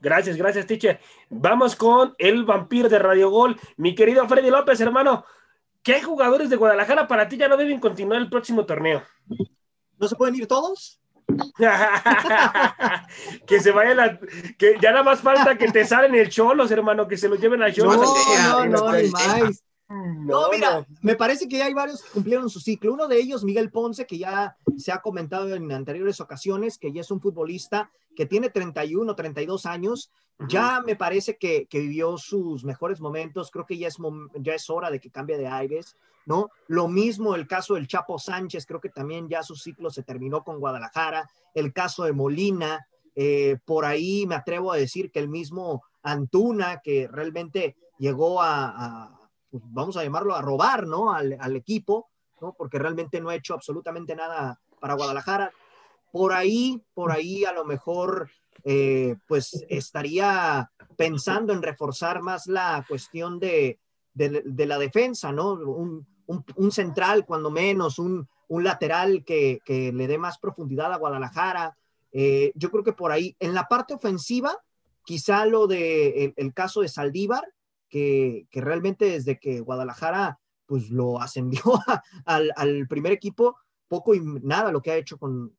Gracias, 0.00 0.36
gracias, 0.36 0.66
teacher. 0.66 0.98
Vamos 1.28 1.76
con 1.76 2.16
el 2.18 2.44
vampiro 2.44 2.88
de 2.88 2.98
Radio 2.98 3.30
Gol. 3.30 3.56
Mi 3.76 3.94
querido 3.94 4.26
Freddy 4.26 4.50
López, 4.50 4.80
hermano, 4.80 5.24
¿qué 5.84 6.02
jugadores 6.02 6.50
de 6.50 6.56
Guadalajara 6.56 7.06
para 7.06 7.28
ti 7.28 7.36
ya 7.36 7.46
no 7.46 7.56
deben 7.56 7.78
continuar 7.78 8.20
el 8.20 8.28
próximo 8.28 8.66
torneo? 8.66 9.04
¿No 9.96 10.08
se 10.08 10.16
pueden 10.16 10.34
ir 10.34 10.48
todos? 10.48 11.00
que 13.46 13.60
se 13.60 13.70
vayan 13.70 14.00
a, 14.00 14.18
que 14.58 14.76
ya 14.82 14.90
nada 14.90 15.04
más 15.04 15.20
falta 15.20 15.56
que 15.56 15.70
te 15.70 15.84
salen 15.84 16.16
el 16.16 16.30
cholos, 16.30 16.68
hermano, 16.72 17.06
que 17.06 17.16
se 17.16 17.28
los 17.28 17.38
lleven 17.38 17.62
a 17.62 17.72
cholos. 17.72 17.96
No, 17.96 18.64
no, 18.64 18.64
no, 18.66 18.80
no, 18.80 18.98
no, 19.38 19.50
mira, 20.52 20.86
me 21.02 21.16
parece 21.16 21.48
que 21.48 21.62
hay 21.62 21.74
varios 21.74 22.02
que 22.02 22.10
cumplieron 22.10 22.48
su 22.48 22.60
ciclo. 22.60 22.92
Uno 22.92 23.08
de 23.08 23.18
ellos, 23.18 23.42
Miguel 23.42 23.70
Ponce, 23.70 24.06
que 24.06 24.18
ya 24.18 24.56
se 24.76 24.92
ha 24.92 25.00
comentado 25.00 25.52
en 25.54 25.70
anteriores 25.72 26.20
ocasiones, 26.20 26.78
que 26.78 26.92
ya 26.92 27.00
es 27.00 27.10
un 27.10 27.20
futbolista 27.20 27.90
que 28.14 28.26
tiene 28.26 28.50
31, 28.50 29.14
32 29.14 29.66
años. 29.66 30.10
Ya 30.48 30.80
me 30.80 30.94
parece 30.96 31.36
que, 31.36 31.66
vivió 31.72 32.16
sus 32.18 32.64
mejores 32.64 33.00
momentos. 33.00 33.50
Creo 33.50 33.66
que 33.66 33.78
ya 33.78 33.88
es, 33.88 33.96
ya 34.34 34.54
es 34.54 34.70
hora 34.70 34.90
de 34.90 35.00
que 35.00 35.10
cambie 35.10 35.36
de 35.36 35.48
aires, 35.48 35.96
¿no? 36.24 36.50
Lo 36.68 36.86
mismo 36.86 37.34
el 37.34 37.48
caso 37.48 37.74
del 37.74 37.88
Chapo 37.88 38.18
Sánchez, 38.18 38.66
creo 38.66 38.80
que 38.80 38.90
también 38.90 39.28
ya 39.28 39.42
su 39.42 39.56
ciclo 39.56 39.90
se 39.90 40.04
terminó 40.04 40.44
con 40.44 40.60
Guadalajara. 40.60 41.28
El 41.52 41.72
caso 41.72 42.04
de 42.04 42.12
Molina, 42.12 42.86
eh, 43.16 43.58
por 43.64 43.84
ahí 43.84 44.24
me 44.26 44.36
atrevo 44.36 44.72
a 44.72 44.76
decir 44.76 45.10
que 45.10 45.18
el 45.18 45.28
mismo 45.28 45.82
Antuna, 46.02 46.80
que 46.80 47.08
realmente 47.08 47.76
llegó 47.98 48.40
a 48.40 49.19
pues, 49.50 49.62
vamos 49.66 49.96
a 49.96 50.04
llamarlo, 50.04 50.34
a 50.34 50.42
robar, 50.42 50.86
¿no? 50.86 51.12
Al, 51.12 51.56
equipo, 51.56 52.08
¿no? 52.40 52.54
Porque 52.56 52.78
realmente 52.78 53.20
no 53.20 53.30
ha 53.30 53.34
hecho 53.34 53.54
absolutamente 53.54 54.14
nada 54.14 54.60
para 54.80 54.94
Guadalajara. 54.94 55.52
Por 56.12 56.32
ahí, 56.32 56.82
por 56.94 57.12
ahí 57.12 57.44
a 57.44 57.52
lo 57.52 57.64
mejor, 57.64 58.30
eh, 58.64 59.16
pues 59.26 59.64
estaría 59.68 60.70
pensando 60.96 61.52
en 61.52 61.62
reforzar 61.62 62.22
más 62.22 62.46
la 62.46 62.84
cuestión 62.88 63.38
de, 63.38 63.78
la 64.14 64.78
defensa, 64.78 65.32
¿no? 65.32 65.52
Un, 65.52 66.06
central, 66.70 67.26
cuando 67.26 67.50
menos, 67.50 67.98
un, 67.98 68.28
lateral 68.48 69.24
que, 69.24 69.60
le 69.66 70.06
dé 70.06 70.18
más 70.18 70.38
profundidad 70.38 70.92
a 70.92 70.98
Guadalajara. 70.98 71.76
Eh, 72.12 72.52
yo 72.54 72.70
creo 72.70 72.84
que 72.84 72.92
por 72.92 73.12
ahí, 73.12 73.36
en 73.40 73.54
la 73.54 73.64
parte 73.68 73.94
ofensiva, 73.94 74.56
quizá 75.04 75.44
lo 75.46 75.66
de 75.66 76.34
el 76.36 76.54
caso 76.54 76.82
de 76.82 76.88
Saldívar, 76.88 77.44
que, 77.90 78.46
realmente 78.52 79.04
desde 79.04 79.38
que 79.38 79.60
Guadalajara 79.60 80.38
pues 80.66 80.88
lo 80.90 81.20
ascendió 81.20 81.60
al, 82.24 82.86
primer 82.88 83.12
equipo, 83.12 83.56
poco 83.88 84.14
y 84.14 84.20
nada 84.20 84.70
lo 84.70 84.80
que 84.80 84.92
ha 84.92 84.96
hecho 84.96 85.18
con, 85.18 85.52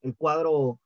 el 0.00 0.16
cuadro 0.16 0.80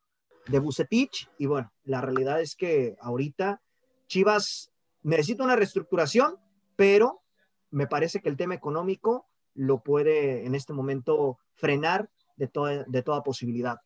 de 0.48 0.58
Bucetich. 0.58 1.30
Y 1.38 1.46
bueno, 1.46 1.72
la 1.84 2.00
realidad 2.00 2.40
es 2.40 2.56
que 2.56 2.96
ahorita 3.00 3.62
Chivas 4.08 4.72
necesita 5.02 5.44
una 5.44 5.56
reestructuración, 5.56 6.36
pero 6.74 7.22
me 7.70 7.86
parece 7.86 8.20
que 8.20 8.28
el 8.28 8.36
tema 8.36 8.54
económico 8.54 9.26
lo 9.54 9.82
puede 9.82 10.44
en 10.44 10.54
este 10.54 10.72
momento 10.72 11.38
frenar 11.54 12.10
de, 12.36 12.48
toda, 12.48 12.84
de 12.84 13.02
toda 13.02 13.22
posibilidad. 13.22 13.78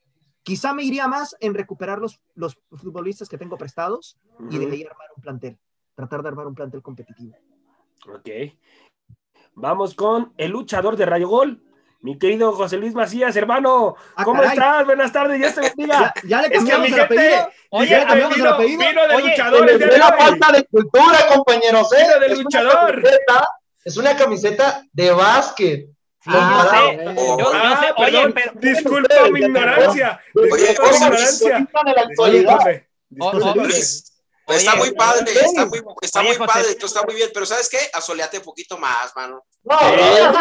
Quizá 0.42 0.72
me 0.72 0.84
iría 0.84 1.06
más 1.06 1.36
en 1.40 1.52
recuperar 1.52 1.98
los, 1.98 2.18
los 2.34 2.58
futbolistas 2.70 3.28
que 3.28 3.36
tengo 3.36 3.58
prestados 3.58 4.18
y 4.50 4.58
de 4.58 4.70
ahí 4.72 4.84
armar 4.84 5.08
un 5.14 5.22
plantel 5.22 5.58
tratar 5.94 6.22
de 6.22 6.28
armar 6.28 6.46
un 6.46 6.54
plantel 6.54 6.82
competitivo. 6.82 7.36
Ok. 8.08 8.28
Vamos 9.54 9.94
con 9.94 10.32
el 10.38 10.50
luchador 10.52 10.96
de 10.96 11.06
Rayo 11.06 11.28
Gol, 11.28 11.62
Mi 12.02 12.18
querido 12.18 12.52
José 12.52 12.78
Luis 12.78 12.94
Macías, 12.94 13.36
hermano, 13.36 13.94
Ah, 14.16 14.24
¿cómo 14.24 14.40
caray. 14.40 14.56
estás? 14.56 14.86
Buenas 14.86 15.12
tardes, 15.12 15.38
Dios 15.38 15.54
te 15.54 15.60
bendiga. 15.60 16.14
Ya, 16.24 16.28
ya 16.28 16.40
le 16.40 16.46
Es 16.46 16.52
que 16.52 16.56
cambiamos 16.70 16.88
el 16.92 17.00
apellido. 17.00 17.50
Oye, 17.72 17.86
gente 17.88 18.06
cambiamos 18.06 18.32
el 18.36 18.40
vino, 18.42 18.54
apellido. 18.54 18.78
vino 18.88 19.02
de 19.08 19.14
Oye, 19.16 19.28
luchador 19.30 19.70
el 19.70 19.78
de 19.78 19.98
la 19.98 20.08
hoy. 20.08 20.14
falta 20.18 20.52
de 20.52 20.64
cultura, 20.64 21.18
compañeros. 21.34 21.92
¿eh? 21.92 21.96
Mira, 22.00 22.18
del 22.18 22.32
Es 22.32 22.38
una 22.38 22.42
luchador. 22.44 23.02
camiseta- 23.02 23.48
Es 23.84 23.96
una 23.98 24.16
camiseta 24.16 24.82
de 24.94 25.10
básquet. 25.12 25.88
Ah, 26.24 26.64
yo 26.64 26.70
sé. 26.70 27.04
Yo, 27.04 27.36
yo 27.38 27.50
Ah, 27.52 27.80
sé, 27.82 27.92
oye, 27.96 28.12
perdón, 28.12 28.32
pero. 28.34 28.52
disculpa 28.60 29.14
mi 29.30 29.40
ya 29.40 29.46
ignorancia. 29.46 30.20
Oye, 30.34 30.46
Disculpa 30.46 30.68
mi 30.70 30.74
¿cómo 30.76 30.96
ignorancia. 30.96 31.68
Ahorita 32.16 32.58
Oh, 34.50 34.52
oh, 34.52 34.56
Está 34.56 34.74
muy 34.74 34.90
padre, 34.92 35.32
está 35.32 35.66
muy, 35.66 35.82
está 36.02 36.20
oye, 36.20 36.28
muy 36.28 36.36
José. 36.38 36.46
padre, 36.52 36.68
entonces 36.72 36.96
está 36.96 37.02
muy 37.06 37.14
bien, 37.14 37.30
pero 37.32 37.46
¿sabes 37.46 37.68
qué? 37.68 37.78
Asoleate 37.92 38.38
un 38.38 38.44
poquito 38.44 38.76
más, 38.78 39.14
mano. 39.14 39.44
No, 39.62 39.78
Eh. 39.80 40.32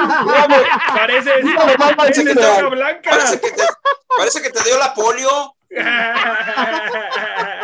Parece 4.18 4.42
que 4.42 4.50
te, 4.50 4.64
dio 4.64 4.78
la 4.78 4.94
polio. 4.94 5.56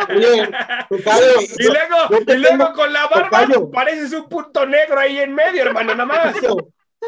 Oye, 0.08 0.48
tocayo, 0.88 1.40
y 1.58 1.62
luego, 1.64 1.96
yo 2.10 2.34
y 2.34 2.38
luego 2.38 2.56
tengo- 2.66 2.72
con 2.74 2.92
la 2.92 3.06
barba 3.08 3.40
tocayo. 3.40 3.70
pareces 3.70 4.12
un 4.12 4.28
punto 4.28 4.64
negro 4.66 5.00
ahí 5.00 5.18
en 5.18 5.34
medio, 5.34 5.62
hermano, 5.62 5.94
nada 5.94 6.04
más. 6.06 6.34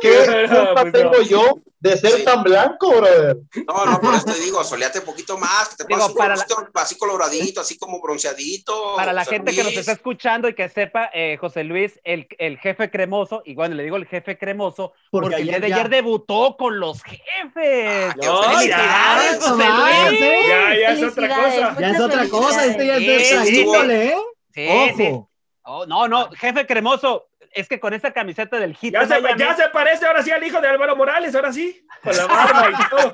¿Qué 0.01 0.47
No, 0.51 0.67
culpa 0.67 0.81
pues 0.83 0.93
tengo 0.93 1.13
no. 1.13 1.23
yo 1.23 1.55
de 1.81 1.97
ser 1.97 2.11
Sí. 2.13 2.25
tan 2.25 2.43
blanco, 2.43 2.89
brother? 2.91 3.37
No, 3.67 3.87
no, 3.87 4.01
por 4.01 4.15
eso 4.15 4.25
te 4.25 4.41
digo, 4.41 4.59
asoleate 4.61 4.99
un 4.99 5.05
poquito 5.05 5.39
más, 5.39 5.69
que 5.71 5.77
te 5.77 5.85
Digo, 5.85 5.99
pongas 6.01 6.09
un 6.11 6.17
para 6.17 6.37
la- 6.37 6.47
así 6.83 6.97
coloradito, 6.99 7.61
así 7.61 7.79
como 7.79 8.01
bronceadito. 8.01 8.95
Para 8.97 9.13
la 9.13 9.23
José 9.25 9.37
gente 9.37 9.53
que 9.53 9.59
nos 9.59 9.67
Luis. 9.67 9.79
está 9.79 9.93
escuchando 9.93 10.49
y 10.49 10.55
que 10.55 10.69
sepa, 10.69 11.11
eh, 11.15 11.37
José 11.41 11.63
Luis, 11.65 12.01
el, 12.05 12.27
el 12.39 12.59
jefe 12.59 12.91
cremoso, 12.91 13.43
y 13.45 13.55
bueno, 13.55 13.77
le 13.77 13.85
digo 13.85 13.97
el 13.97 14.07
jefe 14.07 14.37
cremoso, 14.37 14.93
porque, 15.11 15.37
el 15.37 15.45
día 15.45 15.61
de 15.61 15.69
ya- 15.69 15.77
ayer 15.77 15.89
debutó 15.89 16.57
con 16.59 16.81
los 16.81 17.03
jefes. 17.03 18.11
Ah, 18.11 18.15
qué 18.21 18.27
No, 18.27 18.43
felicidades. 18.43 19.39
ya, 19.41 19.49
José 19.49 19.65
Luis. 19.69 20.21
¿eh? 20.23 20.39
Ya, 20.49 20.79
ya 20.81 20.91
es 20.93 21.03
otra 21.13 21.29
cosa. 21.29 21.77
Ya 21.81 21.91
es 21.91 22.01
otra 22.01 22.29
cosa, 22.29 22.67
este 22.67 22.87
ya 22.87 22.97
es 22.97 23.07
de 23.07 23.19
Sí, 23.25 23.47
sí, 23.55 23.67
¿eh? 23.91 24.17
Sí, 24.55 24.69
sí. 24.97 25.07
Ojo. 25.07 25.31
Oh, 25.71 25.85
no, 25.87 26.09
no, 26.09 26.31
jefe 26.31 26.67
cremoso, 26.67 27.28
es 27.61 27.69
que 27.69 27.81
con 27.81 27.95
esa 27.95 28.13
camiseta 28.13 28.59
del 28.59 28.75
hit 28.77 28.93
Ya 28.95 29.01
de 29.01 29.07
se, 29.17 29.21
Miami- 29.21 29.39
ya 29.41 29.57
se 29.57 29.69
parece 29.69 30.07
ahora 30.07 30.23
sí 30.23 30.31
al 30.31 30.43
hijo 30.45 30.61
de 30.61 30.69
Álvaro 30.69 30.97
Morales, 30.97 31.35
ahora 31.35 31.53
sí, 31.53 31.85
con 32.03 32.17
la 32.17 32.27
barba 32.27 32.71
y 32.71 32.89
todo. 32.89 33.13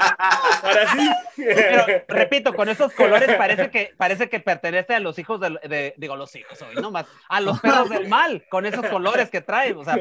Ahora 0.63 0.93
sí. 0.93 1.11
Pero 1.37 1.87
repito, 2.09 2.55
con 2.55 2.69
esos 2.69 2.93
colores 2.93 3.35
parece 3.37 3.71
que 3.71 3.93
parece 3.97 4.29
que 4.29 4.41
pertenece 4.41 4.95
a 4.95 5.01
los 5.01 5.19
hijos 5.19 5.41
de, 5.41 5.51
de- 5.69 5.95
digo 5.97 6.17
los 6.17 6.35
hijos 6.37 6.61
hoy, 6.63 6.75
no 6.77 6.91
más, 6.91 7.07
a 7.29 7.41
los 7.41 7.61
perros 7.61 7.91
del 7.91 8.09
mal, 8.09 8.45
con 8.51 8.67
esos 8.67 8.87
colores 8.87 9.31
que 9.31 9.41
trae, 9.41 9.73
o 9.75 9.85
sea. 9.85 9.97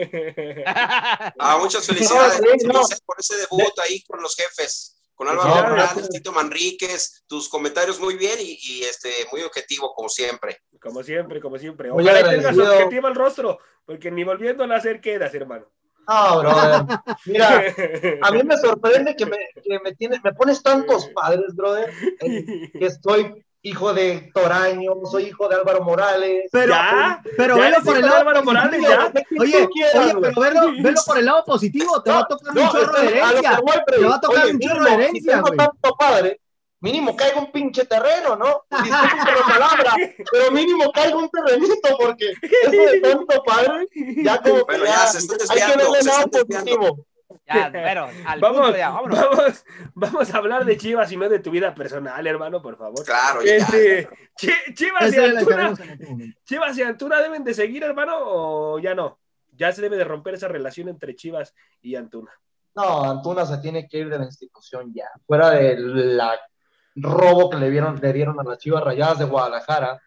Ah, 1.39 1.57
muchas 1.59 1.85
felicidades 1.85 2.41
No, 2.65 2.81
por 3.05 3.19
ese 3.19 3.35
debut 3.37 3.73
ahí 3.83 4.03
con 4.03 4.21
los 4.21 4.35
jefes, 4.35 4.92
con 5.23 5.31
Álvaro 5.31 5.53
Claro. 5.53 5.69
Morales, 5.69 6.09
Tito 6.09 6.31
Manríquez, 6.31 7.23
tus 7.27 7.49
comentarios 7.49 7.99
muy 7.99 8.17
bien 8.17 8.37
y, 8.39 8.57
y, 8.61 8.83
este 8.83 9.09
muy 9.31 9.41
objetivo 9.41 9.93
como 9.93 10.09
siempre. 10.09 10.59
Como 10.81 11.03
siempre, 11.03 11.39
como 11.39 11.57
siempre. 11.57 11.91
Muy 11.91 12.03
Ojalá 12.03 12.21
y 12.21 12.35
tengas 12.35 12.57
objetivo 12.57 13.07
al 13.07 13.15
rostro, 13.15 13.59
porque 13.85 14.11
ni 14.11 14.23
volviéndolo 14.23 14.73
a 14.73 14.77
hacer 14.77 14.99
quedas, 15.01 15.33
hermano. 15.33 15.67
No, 16.07 16.39
brother. 16.39 16.99
Mira, 17.25 17.73
a 18.21 18.31
mí 18.31 18.43
me 18.43 18.57
sorprende 18.57 19.15
que 19.15 19.25
me, 19.25 19.37
que 19.63 19.79
me, 19.79 19.93
tienes, 19.93 20.19
me 20.23 20.33
pones 20.33 20.61
tantos 20.61 21.07
padres, 21.15 21.55
brother, 21.55 21.91
que 22.19 22.85
estoy 22.85 23.45
hijo 23.63 23.93
de 23.93 24.29
Toraño, 24.33 24.91
soy 25.09 25.23
hijo 25.27 25.47
de 25.47 25.55
Álvaro 25.55 25.81
Morales. 25.83 26.49
Pero, 26.51 26.73
¿Ya? 26.73 27.21
pero 27.37 27.57
¿Ya 27.57 27.79
por 27.79 27.95
el 27.95 28.01
lado 28.03 28.17
Álvaro 28.17 28.43
Morales, 28.43 28.81
positivo. 28.81 29.11
ya? 29.13 29.41
Oye, 29.41 29.69
quieras, 29.73 29.95
oye, 29.95 30.13
güey. 30.13 30.33
pero 30.35 30.41
velo, 30.41 30.73
velo 30.83 31.01
por 31.07 31.17
el 31.17 31.25
lado 31.25 31.43
positivo, 31.45 32.03
te 32.03 32.11
va 32.11 32.19
a 32.19 32.25
tocar 32.27 32.57
un 32.57 32.69
chorro 32.69 33.01
de 33.01 33.07
que 33.07 33.19
herencia. 33.19 33.59
voy. 33.61 33.75
Te 33.87 34.05
va 34.05 34.15
a 34.15 34.21
tocar 34.21 34.43
Oye, 34.43 34.53
un 34.53 34.59
chorro 34.59 34.75
mínimo, 34.79 34.85
de 34.85 34.91
si 34.97 35.01
herencia, 35.01 35.31
tengo 35.33 35.47
güey. 35.47 35.57
tanto 35.57 35.95
padre, 35.97 36.41
mínimo 36.81 37.15
caiga 37.15 37.39
un 37.39 37.51
pinche 37.53 37.85
terreno, 37.85 38.35
¿no? 38.35 38.63
Disculpen 38.83 39.35
la 39.39 39.45
palabra, 39.47 39.95
pero 40.31 40.51
mínimo 40.51 40.91
caiga 40.91 41.15
un 41.15 41.29
terrenito, 41.29 41.89
porque 41.97 42.33
eso 42.41 42.71
de 42.71 42.99
tanto 42.99 43.43
padre, 43.43 43.87
ya 44.23 44.37
como 44.41 44.55
que 44.57 44.63
Bueno, 44.63 44.85
ya, 44.85 44.91
ya 44.91 45.07
se 45.07 45.17
está 45.19 45.35
hay 45.53 45.59
que 45.71 45.77
verle 45.77 46.03
lado 46.03 46.27
positivo. 46.29 47.05
Ya, 47.45 47.69
pero 47.71 48.07
al 48.25 48.39
Vamos, 48.39 48.61
punto 48.61 48.77
ya, 48.77 48.89
vámonos. 48.89 49.19
vamos, 49.19 49.65
vamos 49.93 50.33
a 50.33 50.37
hablar 50.37 50.65
de 50.65 50.77
Chivas 50.77 51.11
y 51.11 51.17
no 51.17 51.27
de 51.27 51.39
tu 51.39 51.51
vida 51.51 51.75
personal, 51.75 52.25
hermano, 52.25 52.61
por 52.61 52.77
favor. 52.77 53.03
Claro, 53.05 53.43
ya. 53.43 53.55
Este, 53.55 54.07
Chi- 54.37 54.73
Chivas 54.73 55.13
y 55.13 55.17
Antuna, 55.17 55.69
este. 55.71 56.35
Chivas 56.45 56.77
y 56.77 56.81
Antuna 56.83 57.21
deben 57.21 57.43
de 57.43 57.53
seguir, 57.53 57.83
hermano, 57.83 58.13
o 58.17 58.79
ya 58.79 58.95
no. 58.95 59.19
Ya 59.55 59.71
se 59.71 59.81
debe 59.81 59.97
de 59.97 60.03
romper 60.03 60.35
esa 60.35 60.47
relación 60.47 60.87
entre 60.89 61.15
Chivas 61.15 61.53
y 61.81 61.95
Antuna. 61.95 62.31
No, 62.75 63.03
Antuna 63.03 63.45
se 63.45 63.57
tiene 63.59 63.87
que 63.87 63.99
ir 63.99 64.09
de 64.09 64.17
la 64.17 64.25
institución 64.25 64.91
ya. 64.95 65.05
Fuera 65.27 65.51
del 65.51 66.17
la 66.17 66.39
robo 66.95 67.49
que 67.49 67.57
le, 67.57 67.69
vieron, 67.69 67.99
le 68.01 68.13
dieron 68.13 68.39
a 68.39 68.43
las 68.43 68.57
Chivas 68.57 68.83
Rayadas 68.83 69.19
de 69.19 69.25
Guadalajara. 69.25 70.01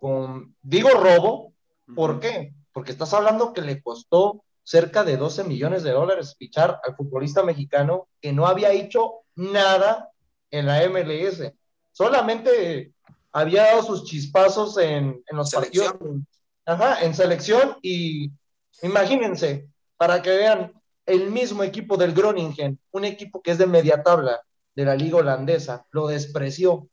Con, 0.00 0.54
digo 0.62 0.90
robo, 0.90 1.52
¿por 1.94 2.18
qué? 2.20 2.54
Porque 2.72 2.92
estás 2.92 3.12
hablando 3.14 3.52
que 3.52 3.60
le 3.62 3.80
costó 3.82 4.44
cerca 4.66 5.04
de 5.04 5.16
12 5.16 5.44
millones 5.44 5.84
de 5.84 5.92
dólares 5.92 6.34
fichar 6.36 6.80
al 6.84 6.96
futbolista 6.96 7.44
mexicano 7.44 8.08
que 8.20 8.32
no 8.32 8.48
había 8.48 8.72
hecho 8.72 9.20
nada 9.36 10.10
en 10.50 10.66
la 10.66 10.82
MLS. 10.88 11.52
Solamente 11.92 12.92
había 13.32 13.64
dado 13.66 13.82
sus 13.84 14.04
chispazos 14.04 14.76
en, 14.78 15.22
en 15.24 15.36
los 15.36 15.50
Selección. 15.50 15.92
partidos. 15.92 16.16
Ajá, 16.66 17.04
en 17.04 17.14
selección 17.14 17.76
y 17.80 18.32
imagínense, 18.82 19.68
para 19.96 20.20
que 20.20 20.30
vean, 20.30 20.72
el 21.06 21.30
mismo 21.30 21.62
equipo 21.62 21.96
del 21.96 22.12
Groningen, 22.12 22.80
un 22.90 23.04
equipo 23.04 23.40
que 23.40 23.52
es 23.52 23.58
de 23.58 23.66
media 23.68 24.02
tabla 24.02 24.40
de 24.74 24.84
la 24.84 24.96
liga 24.96 25.18
holandesa, 25.18 25.86
lo 25.92 26.08
despreció. 26.08 26.88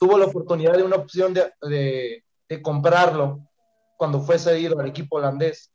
Tuvo 0.00 0.18
la 0.18 0.26
oportunidad 0.26 0.72
de 0.76 0.82
una 0.82 0.96
opción 0.96 1.32
de, 1.32 1.52
de- 1.62 2.24
de 2.48 2.60
comprarlo 2.62 3.48
cuando 3.96 4.20
fue 4.20 4.38
cedido 4.40 4.78
al 4.80 4.88
equipo 4.88 5.16
holandés. 5.18 5.71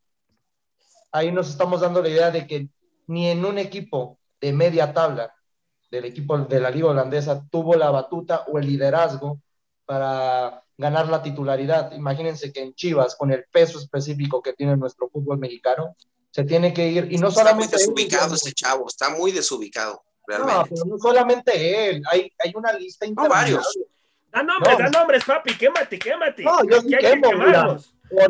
Ahí 1.18 1.32
nos 1.32 1.50
estamos 1.50 1.82
dando 1.82 2.02
la 2.02 2.10
idea 2.10 2.30
de 2.30 2.46
que 2.46 2.68
ni 3.08 3.28
en 3.30 3.44
un 3.44 3.58
equipo 3.58 4.20
de 4.40 4.54
media 4.54 4.94
tabla 4.94 5.34
del 5.90 6.06
equipo 6.06 6.38
de 6.38 6.60
la 6.60 6.70
liga 6.70 6.90
holandesa 6.90 7.44
tuvo 7.50 7.74
la 7.76 7.90
batuta 7.90 8.44
o 8.48 8.60
el 8.60 8.68
liderazgo 8.68 9.40
para 9.86 10.64
ganar 10.78 11.08
la 11.08 11.24
titularidad. 11.24 11.92
Imagínense 11.94 12.52
que 12.54 12.62
en 12.62 12.76
Chivas, 12.76 13.16
con 13.16 13.32
el 13.32 13.46
peso 13.52 13.80
específico 13.80 14.44
que 14.44 14.54
tiene 14.54 14.78
nuestro 14.78 15.10
fútbol 15.10 15.40
mexicano, 15.40 15.96
se 16.30 16.44
tiene 16.44 16.72
que 16.72 16.88
ir, 16.88 17.08
y 17.12 17.18
no 17.18 17.30
Está 17.30 17.42
muy 17.42 17.50
solamente 17.64 17.76
él, 17.78 17.80
desubicado 17.80 18.36
ese 18.36 18.52
chavo, 18.54 18.88
está 18.88 19.10
muy 19.10 19.32
desubicado, 19.32 19.94
no, 19.94 20.04
pero 20.28 20.86
no 20.86 20.98
solamente 21.00 21.90
él, 21.90 22.04
hay, 22.12 22.32
hay 22.38 22.52
una 22.54 22.74
lista 22.74 23.08
interminable. 23.08 23.56
varios. 23.56 23.80
Da 24.32 24.44
nombres, 24.44 24.78
No. 24.78 24.84
da 24.84 25.00
nombres, 25.00 25.24
papi, 25.24 25.58
quémate, 25.58 25.98
quémate. 25.98 26.44
No, 26.44 26.64
yo 26.70 26.82
sí 26.82 26.90
que 26.90 26.98
quemo, 26.98 27.30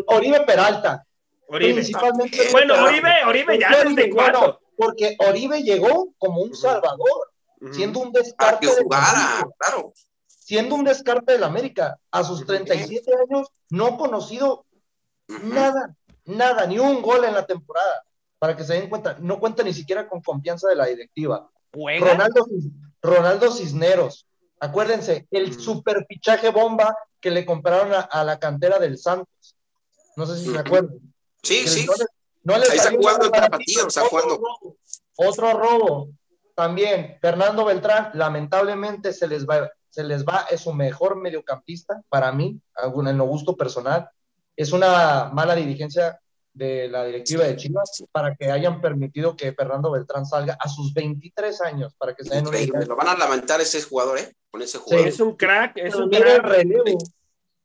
Oribe 0.05 0.39
Peralta, 0.41 1.06
Oribe. 1.47 1.73
principalmente. 1.73 2.41
Eh, 2.41 2.49
Bueno. 2.51 2.83
Oribe, 2.83 3.11
Oribe, 3.25 3.59
ya 3.59 3.69
Oribe, 3.79 3.95
desde 4.03 4.13
bueno, 4.13 4.39
cuándo. 4.39 4.61
Porque 4.77 5.15
Oribe 5.27 5.63
llegó 5.63 6.13
como 6.17 6.41
un 6.41 6.55
salvador, 6.55 7.31
siendo 7.71 7.99
un 7.99 8.11
descarte 8.11 8.67
que 8.67 8.83
jugara, 8.83 9.47
claro. 9.57 9.93
siendo 10.27 10.75
un 10.75 10.83
descarte 10.83 11.33
del 11.33 11.43
América. 11.43 11.97
A 12.11 12.23
sus 12.23 12.39
Ujú. 12.39 12.47
37 12.47 13.11
años 13.29 13.47
no 13.69 13.87
ha 13.87 13.97
conocido 13.97 14.65
nada, 15.27 15.95
nada, 16.25 16.65
ni 16.67 16.77
un 16.79 17.01
gol 17.01 17.25
en 17.25 17.33
la 17.33 17.45
temporada. 17.45 18.03
Para 18.39 18.55
que 18.55 18.63
se 18.63 18.73
den 18.73 18.87
cuenta, 18.87 19.17
no 19.19 19.39
cuenta 19.39 19.63
ni 19.63 19.73
siquiera 19.73 20.07
con 20.07 20.21
confianza 20.21 20.67
de 20.69 20.75
la 20.75 20.85
directiva. 20.85 21.49
¿Juega? 21.73 22.11
Ronaldo, 22.11 22.45
Ronaldo 23.01 23.51
Cisneros, 23.51 24.27
acuérdense, 24.59 25.27
el 25.31 25.59
super 25.59 26.05
fichaje 26.07 26.49
bomba 26.51 26.95
que 27.19 27.31
le 27.31 27.45
compraron 27.47 27.93
a, 27.95 28.01
a 28.01 28.23
la 28.23 28.37
cantera 28.37 28.77
del 28.77 28.99
Santos. 28.99 29.55
No 30.15 30.27
sé 30.27 30.37
si 30.37 30.51
se 30.51 30.59
acuerdan. 30.59 30.99
Sí, 31.43 31.63
Que 31.63 31.67
sí. 31.69 31.85
no 31.85 31.93
le- 31.93 32.05
no 32.43 32.57
le 32.57 32.69
Ahí 32.71 32.77
está 32.77 32.91
jugando 32.91 33.25
el 33.25 33.31
tapatío, 33.31 33.87
está 33.87 34.03
Otro 34.03 34.09
jugando. 34.09 34.35
robo. 34.37 34.77
Otro 35.17 35.53
robo. 35.53 36.09
También, 36.55 37.17
Fernando 37.21 37.65
Beltrán, 37.65 38.11
lamentablemente 38.13 39.13
se 39.13 39.27
les 39.27 39.45
va, 39.45 39.69
se 39.89 40.03
les 40.03 40.23
va, 40.25 40.45
es 40.49 40.61
su 40.61 40.73
mejor 40.73 41.15
mediocampista 41.17 42.01
para 42.09 42.31
mí, 42.31 42.59
en 42.83 43.17
lo 43.17 43.25
gusto 43.25 43.55
personal. 43.55 44.09
Es 44.55 44.71
una 44.71 45.29
mala 45.33 45.55
dirigencia 45.55 46.19
de 46.53 46.87
la 46.89 47.05
directiva 47.05 47.43
de 47.43 47.55
Chivas 47.55 48.03
para 48.11 48.35
que 48.35 48.49
hayan 48.51 48.81
permitido 48.81 49.35
que 49.35 49.53
Fernando 49.53 49.91
Beltrán 49.91 50.25
salga 50.25 50.57
a 50.59 50.67
sus 50.67 50.91
23 50.93 51.61
años, 51.61 51.93
para 51.95 52.15
que 52.15 52.23
se 52.23 52.33
den 52.33 52.47
una. 52.47 52.57
Lo 52.85 52.95
van 52.95 53.09
a 53.09 53.15
lamentar 53.15 53.61
ese 53.61 53.79
jugador, 53.83 54.17
¿eh? 54.17 54.33
Con 54.49 54.61
ese 54.63 54.79
jugador. 54.79 55.07
Es 55.07 55.19
un 55.19 55.35
crack, 55.35 55.77
es 55.77 55.91
Pero 55.93 56.05
un 56.05 56.09
mira 56.09 56.33
el 56.33 56.41
crack. 56.41 56.51
relevo, 56.57 56.97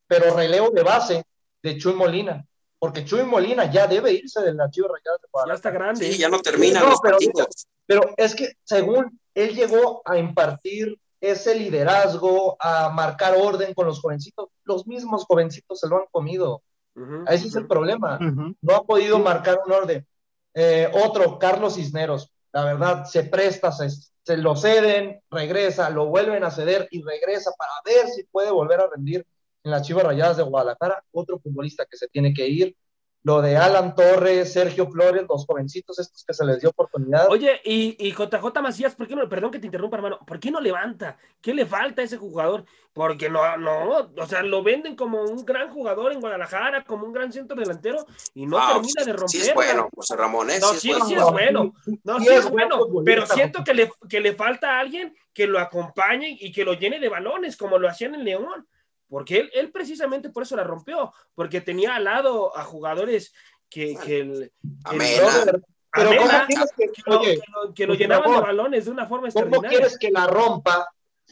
pero 0.07 0.37
relevo 0.37 0.71
de 0.71 0.83
base 0.83 1.25
de 1.62 1.79
Chuy 1.79 1.95
Molina, 1.95 2.45
porque 2.82 3.04
Chuy 3.04 3.22
Molina 3.22 3.70
ya 3.70 3.86
debe 3.86 4.12
irse 4.12 4.40
de 4.40 4.54
la 4.54 4.68
Chivas 4.68 4.90
Rayadas 4.90 5.20
de 5.22 5.28
Ya 5.46 5.54
está 5.54 5.70
grande. 5.70 6.10
Sí, 6.10 6.18
ya 6.18 6.28
no 6.28 6.40
terminan 6.40 6.82
No, 6.82 6.88
los 6.90 7.00
pero 7.00 7.12
partidos. 7.16 7.68
Pero 7.86 8.02
es 8.16 8.34
que 8.34 8.54
según 8.64 9.20
él 9.36 9.54
llegó 9.54 10.02
a 10.04 10.18
impartir 10.18 10.98
ese 11.20 11.54
liderazgo, 11.54 12.56
a 12.58 12.88
marcar 12.88 13.36
orden 13.38 13.72
con 13.74 13.86
los 13.86 14.00
jovencitos, 14.00 14.48
los 14.64 14.84
mismos 14.88 15.24
jovencitos 15.26 15.78
se 15.78 15.86
lo 15.86 15.98
han 15.98 16.06
comido. 16.10 16.64
Ujú, 16.96 17.22
Ese 17.28 17.46
es 17.46 17.54
el 17.54 17.68
problema. 17.68 18.18
No 18.60 18.74
ha 18.74 18.82
podido 18.82 19.20
marcar 19.20 19.60
un 19.64 19.70
orden. 19.70 20.04
Eh, 20.52 20.90
otro, 21.04 21.38
Carlos 21.38 21.76
Cisneros. 21.76 22.32
la 22.52 22.64
verdad, 22.64 23.04
se 23.04 23.22
presta, 23.22 23.70
se, 23.70 23.90
se 23.90 24.36
lo 24.36 24.56
ceden, 24.56 25.22
regresa, 25.30 25.88
lo 25.88 26.06
vuelven 26.06 26.42
a 26.42 26.50
ceder 26.50 26.88
y 26.90 27.00
regresa 27.04 27.52
para 27.56 27.70
ver 27.84 28.08
si 28.08 28.24
puede 28.24 28.50
volver 28.50 28.80
a 28.80 28.88
rendir 28.92 29.24
en 29.64 29.71
las 29.71 29.87
Chivas 29.87 30.04
Rayadas 30.04 30.37
de 30.37 30.42
Guadalajara, 30.42 31.04
otro 31.12 31.38
futbolista 31.38 31.87
que 31.87 31.97
se 31.97 32.09
tiene 32.09 32.35
que 32.35 32.47
ir, 32.49 32.76
lo 33.25 33.40
de 33.40 33.57
Alan 33.57 33.95
Torres, 33.95 34.52
Sergio 34.52 34.90
Flores, 34.90 35.25
los 35.28 35.47
jovencitos 35.47 35.97
estos 36.00 36.25
que 36.25 36.35
se 36.35 36.45
les 36.45 36.61
dio 36.61 36.71
oportunidad. 36.71 37.28
Oye, 37.31 37.61
y, 37.64 37.97
y 38.04 38.11
JJ 38.11 38.61
Macías, 38.61 38.97
¿por 38.97 39.07
qué 39.07 39.14
no, 39.14 39.28
perdón 39.28 39.52
que 39.52 39.61
te 39.61 39.66
interrumpa, 39.66 39.97
hermano, 39.97 40.19
¿por 40.26 40.40
qué 40.40 40.50
no 40.50 40.61
levanta? 40.61 41.16
¿Qué 41.40 41.54
le 41.54 41.64
falta 41.64 42.02
a 42.02 42.04
ese 42.04 42.16
jugador? 42.16 42.64
Porque 42.92 43.31
no, 43.31 43.57
no, 43.59 44.11
o 44.16 44.26
sea, 44.26 44.42
lo 44.42 44.64
venden 44.64 44.97
como 44.97 45.23
un 45.23 45.45
gran 45.45 45.71
jugador 45.71 46.12
en 46.12 46.21
Guadalajara, 46.21 46.83
como 46.83 47.07
un 47.07 47.12
gran 47.12 47.33
centro 47.33 47.57
delantero, 47.57 48.04
y 48.35 48.45
no 48.45 48.59
Ah, 48.59 48.73
termina 48.73 49.04
de 49.04 49.12
romper. 49.12 49.28
Sí 49.28 49.38
es 49.38 49.54
bueno, 49.54 49.88
José 49.95 50.16
Ramón, 50.16 50.50
¿eh? 50.50 50.59
No, 50.61 50.69
sí 50.75 50.75
es 50.75 50.81
sí, 50.83 50.88
bueno. 50.88 51.07
sí 51.07 51.14
es 51.14 51.31
bueno. 51.31 51.75
No, 52.02 52.19
Sí 52.19 52.25
sí 52.25 52.33
es 52.33 52.38
es 52.40 52.50
buen 52.50 52.69
bueno, 52.69 53.02
pero 53.04 53.25
siento 53.26 53.62
que 53.62 53.73
le, 53.73 53.92
que 54.09 54.21
le 54.21 54.35
falta 54.35 54.76
a 54.76 54.81
alguien 54.81 55.14
que 55.33 55.47
lo 55.47 55.61
acompañe 55.61 56.37
y 56.40 56.50
que 56.50 56.64
lo 56.64 56.75
llene 56.75 56.99
de 56.99 57.09
balones, 57.09 57.57
como 57.57 57.78
lo 57.78 57.88
hacían 57.88 58.16
en 58.16 58.25
León. 58.25 58.66
Porque 59.12 59.40
él, 59.40 59.50
él 59.52 59.71
precisamente 59.71 60.31
por 60.31 60.42
eso 60.42 60.57
la 60.57 60.64
rompió, 60.64 61.12
porque 61.35 61.61
tenía 61.61 61.97
al 61.97 62.04
lado 62.04 62.57
a 62.57 62.64
jugadores 62.64 63.35
que, 63.69 63.95
que, 64.02 64.21
el- 64.21 64.52
que. 64.90 64.97
Brother, 64.97 65.62
pero 65.92 66.09
Amena, 66.09 66.25
¿cómo 66.25 66.47
quieres 66.47 66.71
que, 66.75 66.88
que 66.88 67.02
lo, 67.04 67.21
oye, 67.21 67.35
que 67.35 67.42
lo- 67.52 67.75
que 67.75 67.87
lo 67.87 67.92
José 67.92 68.02
llenaban 68.04 68.23
de 68.25 68.28
Ramón, 68.31 68.47
balones 68.47 68.85
de 68.87 68.90
una 68.90 69.02
forma 69.07 69.28
¿cómo 69.28 69.42
extraordinaria. 69.45 69.69
quieres 69.78 69.99
que 69.99 70.11
la 70.11 70.26
rompa 70.26 70.88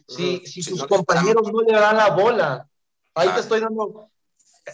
si, 0.06 0.40
si 0.44 0.62
Si 0.62 0.62
sus 0.62 0.78
no 0.80 0.84
le 0.84 0.88
compañeros 0.90 1.50
no 1.50 1.62
le 1.62 1.72
dan 1.72 1.96
la 1.96 2.10
bola? 2.10 2.68
Ahí 3.14 3.28
Ah. 3.30 3.34
te 3.34 3.40
estoy 3.40 3.60
dando 3.60 4.10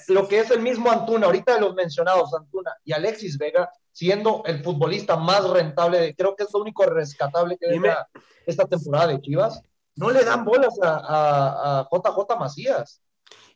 lo 0.09 0.27
que 0.27 0.41
es 0.41 0.51
el 0.51 0.61
mismo 0.61 0.91
Antuna, 0.91 1.27
ahorita 1.27 1.55
de 1.55 1.61
los 1.61 1.75
mencionados, 1.77 2.35
Antuna 2.35 2.73
y 2.85 2.93
Alexis 2.93 3.39
Vega, 3.39 3.71
siendo 3.93 4.43
el 4.47 4.65
futbolista 4.65 5.17
más 5.17 5.49
rentable, 5.49 6.01
de, 6.01 6.15
creo 6.17 6.35
que 6.35 6.43
es 6.43 6.53
lo 6.53 6.59
único 6.61 6.85
rescatable 6.87 7.57
que 7.57 7.69
Dime. 7.71 7.89
deja 7.89 8.09
esta 8.47 8.65
temporada 8.67 9.07
de 9.07 9.21
Chivas, 9.21 9.63
no 9.97 10.11
le 10.11 10.25
dan 10.25 10.45
bolas 10.45 10.79
a, 10.83 10.97
a- 10.97 11.81
a 11.81 11.89
JJ 11.91 12.37
Macías. 12.39 13.03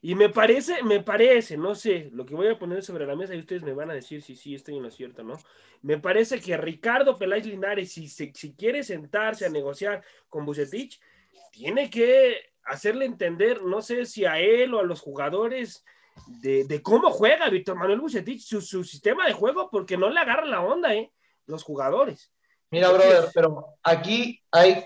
Y 0.03 0.15
me 0.15 0.31
parece, 0.31 0.83
me 0.83 1.01
parece, 1.03 1.57
no 1.59 1.75
sé, 1.75 2.09
lo 2.13 2.25
que 2.25 2.35
voy 2.35 2.49
a 2.49 2.59
poner 2.59 2.83
sobre 2.83 3.07
la 3.07 3.15
mesa 3.15 3.35
y 3.35 3.41
ustedes 3.41 3.63
me 3.63 3.75
van 3.75 3.91
a 3.91 3.95
decir 3.95 4.23
si 4.23 4.35
sí 4.35 4.55
estoy 4.55 4.77
en 4.79 4.83
lo 4.83 4.91
cierto, 4.91 5.23
¿no? 5.23 5.37
Me 5.83 5.99
parece 5.99 6.41
que 6.41 6.57
Ricardo 6.57 7.17
Peláez 7.19 7.45
Linares, 7.47 7.93
si, 7.93 8.09
se- 8.09 8.33
si 8.35 8.55
quiere 8.55 8.83
sentarse 8.83 9.45
a 9.45 9.51
negociar 9.51 10.03
con 10.31 10.47
Bucetich, 10.47 10.99
tiene 11.53 11.91
que 11.91 12.51
hacerle 12.65 13.05
entender, 13.05 13.63
no 13.63 13.83
sé 13.83 14.07
si 14.07 14.25
a 14.25 14.39
él 14.41 14.73
o 14.75 14.81
a 14.81 14.85
los 14.85 15.01
jugadores, 15.01 15.85
de, 16.27 16.65
de 16.65 16.83
cómo 16.83 17.11
juega 17.11 17.49
Víctor 17.51 17.77
Manuel 17.77 18.01
Bucetich, 18.01 18.43
su, 18.43 18.61
su 18.63 18.83
sistema 18.85 19.27
de 19.27 19.33
juego, 19.33 19.69
porque 19.71 19.97
no 19.97 20.09
le 20.11 20.19
agarran 20.21 20.51
la 20.51 20.63
onda, 20.63 20.95
¿eh? 20.95 21.13
Los 21.47 21.63
jugadores. 21.63 22.33
Mira, 22.71 22.91
brother, 22.91 23.31
pero 23.35 23.77
aquí 23.83 24.41
hay 24.51 24.85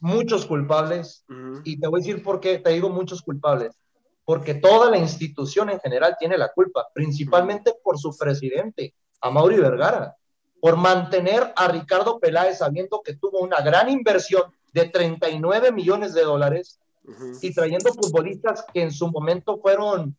muchos 0.00 0.46
culpables 0.46 1.24
y 1.64 1.78
te 1.78 1.88
voy 1.88 2.00
a 2.00 2.04
decir 2.04 2.22
por 2.22 2.40
qué 2.40 2.58
te 2.58 2.70
digo 2.70 2.88
muchos 2.88 3.22
culpables. 3.22 3.76
Porque 4.24 4.54
toda 4.54 4.90
la 4.90 4.98
institución 4.98 5.70
en 5.70 5.80
general 5.80 6.16
tiene 6.18 6.36
la 6.36 6.52
culpa, 6.52 6.86
principalmente 6.92 7.74
por 7.82 7.98
su 7.98 8.16
presidente, 8.16 8.94
a 9.20 9.30
Mauri 9.30 9.56
Vergara, 9.56 10.16
por 10.60 10.76
mantener 10.76 11.52
a 11.56 11.68
Ricardo 11.68 12.18
Peláez 12.18 12.58
sabiendo 12.58 13.00
que 13.02 13.16
tuvo 13.16 13.40
una 13.40 13.60
gran 13.60 13.88
inversión 13.88 14.42
de 14.72 14.88
39 14.88 15.72
millones 15.72 16.14
de 16.14 16.22
dólares 16.22 16.78
y 17.40 17.54
trayendo 17.54 17.92
futbolistas 17.94 18.64
que 18.72 18.82
en 18.82 18.92
su 18.92 19.10
momento 19.10 19.58
fueron 19.58 20.14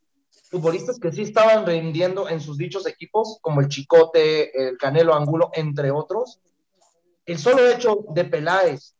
futbolistas 0.50 1.00
que 1.00 1.12
sí 1.12 1.22
estaban 1.22 1.66
rindiendo 1.66 2.28
en 2.28 2.42
sus 2.42 2.58
dichos 2.58 2.88
equipos, 2.88 3.38
como 3.42 3.62
el 3.62 3.68
Chicote, 3.68 4.70
el 4.70 4.78
Canelo 4.78 5.14
Angulo, 5.14 5.52
entre 5.54 5.92
otros. 5.92 6.40
El 7.26 7.38
solo 7.38 7.68
hecho 7.68 8.06
de 8.10 8.26
Peláez, 8.26 8.96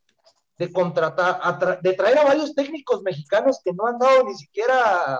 de 0.60 0.70
contratar, 0.70 1.40
tra- 1.58 1.80
de 1.80 1.94
traer 1.94 2.18
a 2.18 2.24
varios 2.24 2.54
técnicos 2.54 3.00
mexicanos 3.02 3.62
que 3.64 3.72
no 3.72 3.86
han 3.86 3.98
dado 3.98 4.24
ni 4.24 4.34
siquiera 4.34 5.18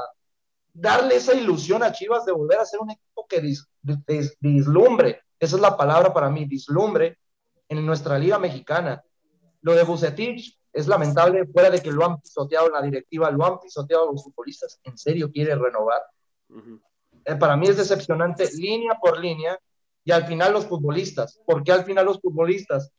darle 0.74 1.16
esa 1.16 1.32
ilusión 1.32 1.82
a 1.82 1.92
Chivas 1.92 2.26
de 2.26 2.32
volver 2.32 2.58
a 2.58 2.66
ser 2.66 2.78
un 2.78 2.90
equipo 2.90 3.26
que 3.26 3.42
dis- 3.42 3.66
dis- 3.82 4.36
dislumbre, 4.38 5.22
esa 5.38 5.56
es 5.56 5.62
la 5.62 5.78
palabra 5.78 6.12
para 6.12 6.28
mí, 6.28 6.44
dislumbre 6.44 7.18
en 7.70 7.86
nuestra 7.86 8.18
liga 8.18 8.38
mexicana. 8.38 9.02
Lo 9.62 9.72
de 9.72 9.82
Bucetich 9.82 10.60
es 10.74 10.86
lamentable, 10.86 11.46
fuera 11.46 11.70
de 11.70 11.80
que 11.80 11.90
lo 11.90 12.04
han 12.04 12.20
pisoteado 12.20 12.66
en 12.66 12.72
la 12.74 12.82
directiva, 12.82 13.30
lo 13.30 13.46
han 13.46 13.58
pisoteado 13.60 14.12
los 14.12 14.22
futbolistas, 14.22 14.78
¿en 14.84 14.98
serio 14.98 15.32
quiere 15.32 15.54
renovar? 15.54 16.02
Ujú. 16.50 16.82
Eh, 17.24 17.36
para 17.36 17.56
mí 17.56 17.66
es 17.66 17.78
decepcionante 17.78 18.46
línea 18.56 18.98
por 19.00 19.18
línea 19.18 19.58
y 20.04 20.12
al 20.12 20.26
final 20.26 20.52
los 20.52 20.66
futbolistas. 20.66 21.40
¿Por 21.46 21.64
qué 21.64 21.72
al 21.72 21.84
final 21.84 22.04
los 22.04 22.20
futbolistas? 22.20 22.92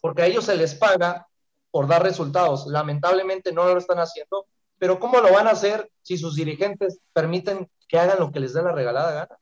Porque 0.00 0.22
a 0.22 0.26
ellos 0.26 0.44
se 0.46 0.56
les 0.56 0.74
paga 0.74 1.24
por 1.72 1.88
dar 1.88 2.04
resultados. 2.04 2.68
Lamentablemente 2.68 3.52
no 3.52 3.64
lo 3.64 3.78
están 3.78 3.98
haciendo, 3.98 4.46
pero 4.78 5.00
¿cómo 5.00 5.20
lo 5.20 5.32
van 5.32 5.48
a 5.48 5.52
hacer 5.52 5.90
si 6.02 6.16
sus 6.16 6.36
dirigentes 6.36 7.00
permiten 7.12 7.68
que 7.88 7.98
hagan 7.98 8.20
lo 8.20 8.30
que 8.30 8.38
les 8.38 8.54
dé 8.54 8.62
la 8.62 8.70
regalada 8.70 9.12
gana? 9.12 9.38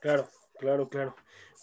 Claro, 0.00 0.28
claro, 0.58 0.88
claro. 0.90 1.14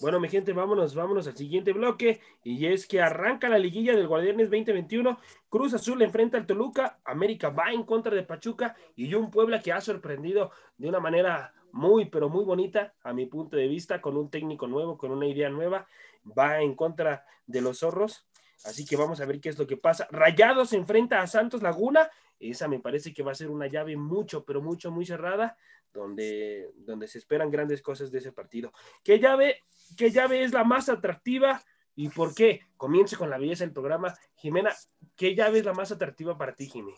Bueno, 0.02 0.18
mi 0.22 0.30
gente, 0.30 0.54
vámonos, 0.54 0.96
vámonos 0.96 1.28
al 1.28 1.36
siguiente 1.36 1.74
bloque. 1.74 2.22
Y 2.42 2.68
es 2.68 2.88
que 2.88 3.02
arranca 3.02 3.50
la 3.50 3.60
liguilla 3.60 3.94
del 3.94 4.08
Guardianes 4.08 4.50
2021. 4.50 5.20
Cruz 5.50 5.74
Azul 5.74 6.02
enfrenta 6.02 6.38
al 6.38 6.46
Toluca. 6.46 7.00
América 7.04 7.50
va 7.50 7.74
en 7.74 7.84
contra 7.84 8.16
de 8.16 8.24
Pachuca. 8.24 8.78
Y 8.96 9.14
un 9.14 9.30
Puebla 9.30 9.60
que 9.60 9.74
ha 9.74 9.82
sorprendido 9.82 10.52
de 10.78 10.88
una 10.88 11.02
manera 11.02 11.54
muy, 11.74 12.06
pero 12.06 12.30
muy 12.30 12.46
bonita, 12.46 12.94
a 13.04 13.12
mi 13.12 13.26
punto 13.26 13.58
de 13.58 13.68
vista, 13.68 14.00
con 14.00 14.16
un 14.16 14.30
técnico 14.30 14.68
nuevo, 14.68 14.98
con 14.98 15.12
una 15.12 15.28
idea 15.28 15.50
nueva. 15.50 15.86
Va 16.26 16.62
en 16.62 16.76
contra 16.76 17.26
de 17.46 17.60
los 17.60 17.80
zorros. 17.80 18.29
Así 18.66 18.86
que 18.86 18.96
vamos 18.96 19.22
a 19.22 19.26
ver 19.26 19.40
qué 19.40 19.50
es 19.50 19.58
lo 19.58 19.68
que 19.68 19.78
pasa. 19.78 20.08
Rayados 20.12 20.70
se 20.70 20.78
enfrenta 20.78 21.22
a 21.22 21.28
Santos 21.28 21.62
Laguna. 21.62 22.10
Esa 22.40 22.68
me 22.68 22.80
parece 22.80 23.14
que 23.14 23.24
va 23.24 23.32
a 23.32 23.36
ser 23.36 23.50
una 23.50 23.68
llave 23.68 23.96
mucho, 23.96 24.44
pero 24.44 24.62
mucho, 24.62 24.92
muy 24.92 25.06
cerrada, 25.06 25.58
donde, 25.94 26.72
donde 26.76 27.08
se 27.08 27.18
esperan 27.18 27.52
grandes 27.52 27.82
cosas 27.82 28.12
de 28.12 28.20
ese 28.20 28.32
partido. 28.32 28.72
¿Qué 29.04 29.20
llave, 29.20 29.64
qué 29.98 30.12
llave 30.12 30.44
es 30.44 30.54
la 30.54 30.64
más 30.64 30.90
atractiva 30.90 31.62
y 31.96 32.10
por 32.10 32.34
qué? 32.34 32.62
Comience 32.78 33.18
con 33.18 33.30
la 33.30 33.38
belleza 33.38 33.64
del 33.64 33.74
programa. 33.74 34.14
Jimena, 34.36 34.74
¿qué 35.16 35.36
llave 35.36 35.60
es 35.60 35.66
la 35.66 35.74
más 35.74 35.92
atractiva 35.92 36.38
para 36.38 36.56
ti, 36.56 36.68
Jimena? 36.68 36.98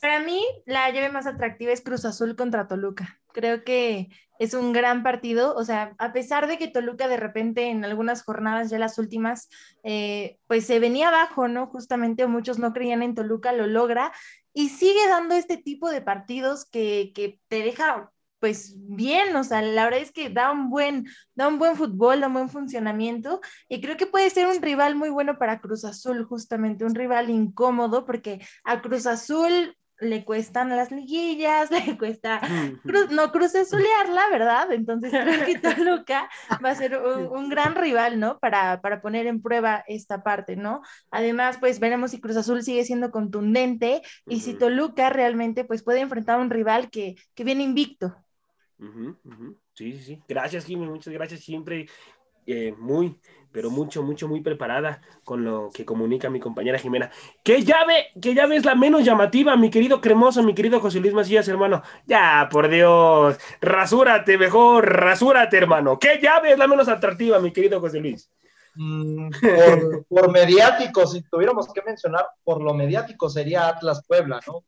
Para 0.00 0.20
mí, 0.20 0.42
la 0.64 0.90
llave 0.90 1.10
más 1.10 1.26
atractiva 1.26 1.72
es 1.72 1.82
Cruz 1.82 2.04
Azul 2.04 2.34
contra 2.34 2.66
Toluca. 2.66 3.20
Creo 3.32 3.64
que 3.64 4.08
es 4.38 4.54
un 4.54 4.72
gran 4.72 5.02
partido. 5.02 5.54
O 5.54 5.64
sea, 5.64 5.94
a 5.98 6.12
pesar 6.12 6.46
de 6.46 6.56
que 6.56 6.68
Toluca 6.68 7.06
de 7.06 7.18
repente 7.18 7.68
en 7.68 7.84
algunas 7.84 8.22
jornadas, 8.22 8.70
ya 8.70 8.78
las 8.78 8.98
últimas, 8.98 9.50
eh, 9.84 10.38
pues 10.46 10.66
se 10.66 10.80
venía 10.80 11.08
abajo, 11.08 11.48
¿no? 11.48 11.66
Justamente 11.66 12.26
muchos 12.26 12.58
no 12.58 12.72
creían 12.72 13.02
en 13.02 13.14
Toluca, 13.14 13.52
lo 13.52 13.66
logra 13.66 14.12
y 14.54 14.70
sigue 14.70 15.06
dando 15.08 15.34
este 15.34 15.58
tipo 15.58 15.90
de 15.90 16.00
partidos 16.00 16.64
que, 16.64 17.12
que 17.14 17.38
te 17.48 17.62
deja 17.62 18.10
pues 18.40 18.74
bien, 18.78 19.36
o 19.36 19.44
sea, 19.44 19.60
la 19.60 19.84
verdad 19.84 20.00
es 20.00 20.12
que 20.12 20.30
da 20.30 20.50
un 20.50 20.70
buen, 20.70 21.06
da 21.34 21.46
un 21.46 21.58
buen 21.58 21.76
fútbol, 21.76 22.20
da 22.20 22.28
un 22.28 22.32
buen 22.32 22.48
funcionamiento 22.48 23.40
y 23.68 23.82
creo 23.82 23.98
que 23.98 24.06
puede 24.06 24.30
ser 24.30 24.46
un 24.46 24.62
rival 24.62 24.96
muy 24.96 25.10
bueno 25.10 25.38
para 25.38 25.60
Cruz 25.60 25.84
Azul, 25.84 26.24
justamente 26.24 26.86
un 26.86 26.94
rival 26.94 27.28
incómodo 27.28 28.06
porque 28.06 28.40
a 28.64 28.80
Cruz 28.80 29.06
Azul 29.06 29.76
le 30.00 30.24
cuestan 30.24 30.70
las 30.70 30.90
liguillas, 30.90 31.70
le 31.70 31.96
cuesta 31.98 32.40
cru- 32.86 33.08
no 33.10 33.32
Cruz 33.32 33.54
Azulearla, 33.54 34.28
¿verdad? 34.30 34.72
Entonces 34.72 35.16
creo 35.18 35.42
que 35.42 35.56
Toluca 35.60 36.28
va 36.64 36.70
a 36.70 36.74
ser 36.74 36.96
un, 36.98 37.26
un 37.36 37.48
gran 37.48 37.74
rival, 37.74 38.18
¿no? 38.20 38.38
Para, 38.38 38.80
para 38.80 39.00
poner 39.02 39.26
en 39.26 39.42
prueba 39.42 39.84
esta 39.88 40.22
parte, 40.22 40.56
¿no? 40.56 40.82
Además, 41.10 41.58
pues 41.58 41.80
veremos 41.80 42.10
si 42.12 42.20
Cruz 42.20 42.36
Azul 42.36 42.62
sigue 42.62 42.84
siendo 42.84 43.10
contundente 43.10 44.02
y 44.28 44.40
si. 44.40 44.54
Toluca 44.60 45.08
realmente 45.10 45.64
pues 45.64 45.82
puede 45.82 46.00
enfrentar 46.00 46.38
a 46.38 46.42
un 46.42 46.50
rival 46.50 46.90
que, 46.90 47.16
que 47.34 47.44
viene 47.44 47.62
invicto. 47.62 48.14
Sí, 49.74 49.92
sí, 49.92 50.02
sí. 50.04 50.22
Gracias, 50.28 50.66
Jimmy. 50.66 50.86
Muchas 50.86 51.12
gracias. 51.14 51.40
Siempre 51.40 51.88
eh, 52.52 52.74
muy, 52.76 53.18
pero 53.52 53.70
mucho, 53.70 54.02
mucho, 54.02 54.28
muy 54.28 54.40
preparada 54.40 55.00
con 55.24 55.44
lo 55.44 55.70
que 55.72 55.84
comunica 55.84 56.30
mi 56.30 56.40
compañera 56.40 56.78
Jimena. 56.78 57.10
¿Qué 57.42 57.62
llave, 57.62 58.06
qué 58.20 58.34
llave 58.34 58.56
es 58.56 58.64
la 58.64 58.74
menos 58.74 59.04
llamativa, 59.04 59.56
mi 59.56 59.70
querido 59.70 60.00
cremoso, 60.00 60.42
mi 60.42 60.54
querido 60.54 60.80
José 60.80 61.00
Luis 61.00 61.14
Macías, 61.14 61.48
hermano? 61.48 61.82
Ya, 62.06 62.48
por 62.50 62.68
Dios. 62.68 63.38
Rasúrate, 63.60 64.38
mejor. 64.38 64.88
Rasúrate, 64.88 65.56
hermano. 65.56 65.98
¿Qué 65.98 66.18
llave 66.22 66.52
es 66.52 66.58
la 66.58 66.68
menos 66.68 66.88
atractiva, 66.88 67.40
mi 67.40 67.52
querido 67.52 67.80
José 67.80 68.00
Luis? 68.00 68.30
Mm, 68.76 69.30
por, 69.30 70.04
por 70.06 70.30
mediático, 70.30 71.06
si 71.06 71.22
tuviéramos 71.22 71.72
que 71.72 71.82
mencionar, 71.82 72.26
por 72.44 72.62
lo 72.62 72.72
mediático 72.72 73.28
sería 73.28 73.68
Atlas 73.68 74.04
Puebla, 74.06 74.40
¿no? 74.46 74.64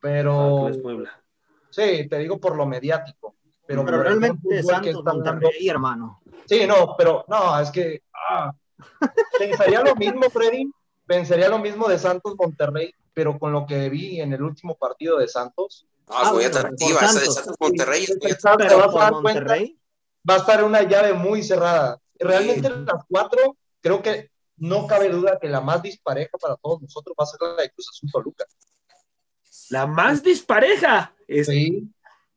Pero 0.00 0.66
Atlas 0.66 0.78
Puebla. 0.82 1.22
sí, 1.70 2.08
te 2.08 2.18
digo 2.18 2.40
por 2.40 2.56
lo 2.56 2.66
mediático. 2.66 3.35
Pero, 3.66 3.84
Pero 3.84 3.96
el 3.98 4.02
realmente 4.02 4.62
Santos 4.62 5.02
Monterrey, 5.04 5.68
hermano. 5.68 6.20
Sí, 6.46 6.66
no, 6.66 6.94
pero 6.96 7.24
no, 7.28 7.58
es 7.58 7.70
que 7.70 8.02
ah, 8.30 8.54
pensaría 9.38 9.82
lo 9.82 9.94
mismo, 9.96 10.30
Freddy, 10.30 10.70
pensaría 11.04 11.48
lo 11.48 11.58
mismo 11.58 11.88
de 11.88 11.98
Santos 11.98 12.34
Monterrey, 12.38 12.94
pero 13.12 13.38
con 13.38 13.52
lo 13.52 13.66
que 13.66 13.88
vi 13.88 14.20
en 14.20 14.32
el 14.32 14.42
último 14.42 14.76
partido 14.76 15.18
de 15.18 15.28
Santos, 15.28 15.86
No, 16.08 16.22
es 16.22 16.28
Ah, 16.28 16.32
muy 16.32 16.44
atractiva. 16.44 17.00
Esa 17.00 17.06
de 17.06 17.26
Santos. 17.26 17.34
Santos 17.34 17.56
Monterrey 17.58 18.04
es 18.04 18.18
Pero 18.20 18.78
vas 18.78 18.88
a 18.88 18.90
cuenta, 18.90 19.10
Monterrey, 19.10 19.78
va 20.28 20.34
a 20.34 20.38
estar 20.38 20.62
una 20.62 20.82
llave 20.82 21.12
muy 21.14 21.42
cerrada. 21.42 22.00
Realmente 22.18 22.70
las 22.70 23.04
cuatro, 23.08 23.56
creo 23.80 24.02
que 24.02 24.30
no 24.58 24.86
cabe 24.86 25.08
duda 25.08 25.38
que 25.40 25.48
la 25.48 25.60
más 25.60 25.82
dispareja 25.82 26.38
para 26.38 26.56
todos 26.56 26.80
nosotros 26.82 27.14
va 27.18 27.24
a 27.24 27.26
ser 27.26 27.40
la 27.40 27.62
de 27.62 27.70
Cruz 27.70 27.88
Azul 27.90 28.10
Toluca. 28.10 28.44
La 29.70 29.86
más 29.86 30.22
dispareja. 30.22 31.12
Es... 31.26 31.48
Sí. 31.48 31.90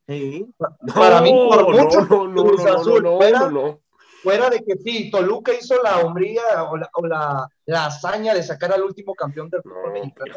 Sí. 0.10 0.46
No, 0.58 0.94
Para 0.96 1.22
mí, 1.22 1.32
por 1.32 1.76
no, 1.76 1.84
mucho, 1.84 2.02
no, 2.02 2.28
no, 2.28 2.44
Cruz 2.46 2.64
no, 2.64 2.72
no, 2.74 2.80
Azul 2.82 3.04
no, 3.04 3.18
fuera- 3.18 3.40
no, 3.42 3.50
no. 3.52 3.80
Fuera 4.24 4.50
de 4.50 4.60
que 4.66 4.76
sí, 4.84 5.10
Toluca 5.10 5.54
hizo 5.54 5.82
la 5.82 6.00
hombría 6.00 6.42
o 6.70 6.76
la, 6.76 6.90
o 6.94 7.06
la, 7.06 7.48
la 7.66 7.86
hazaña 7.86 8.34
de 8.34 8.44
sacar 8.44 8.74
al 8.74 8.84
último 8.84 9.14
campeón 9.16 9.50
del 9.50 9.62
fútbol 9.62 9.84
No, 9.86 9.92
mexicano. 9.94 10.36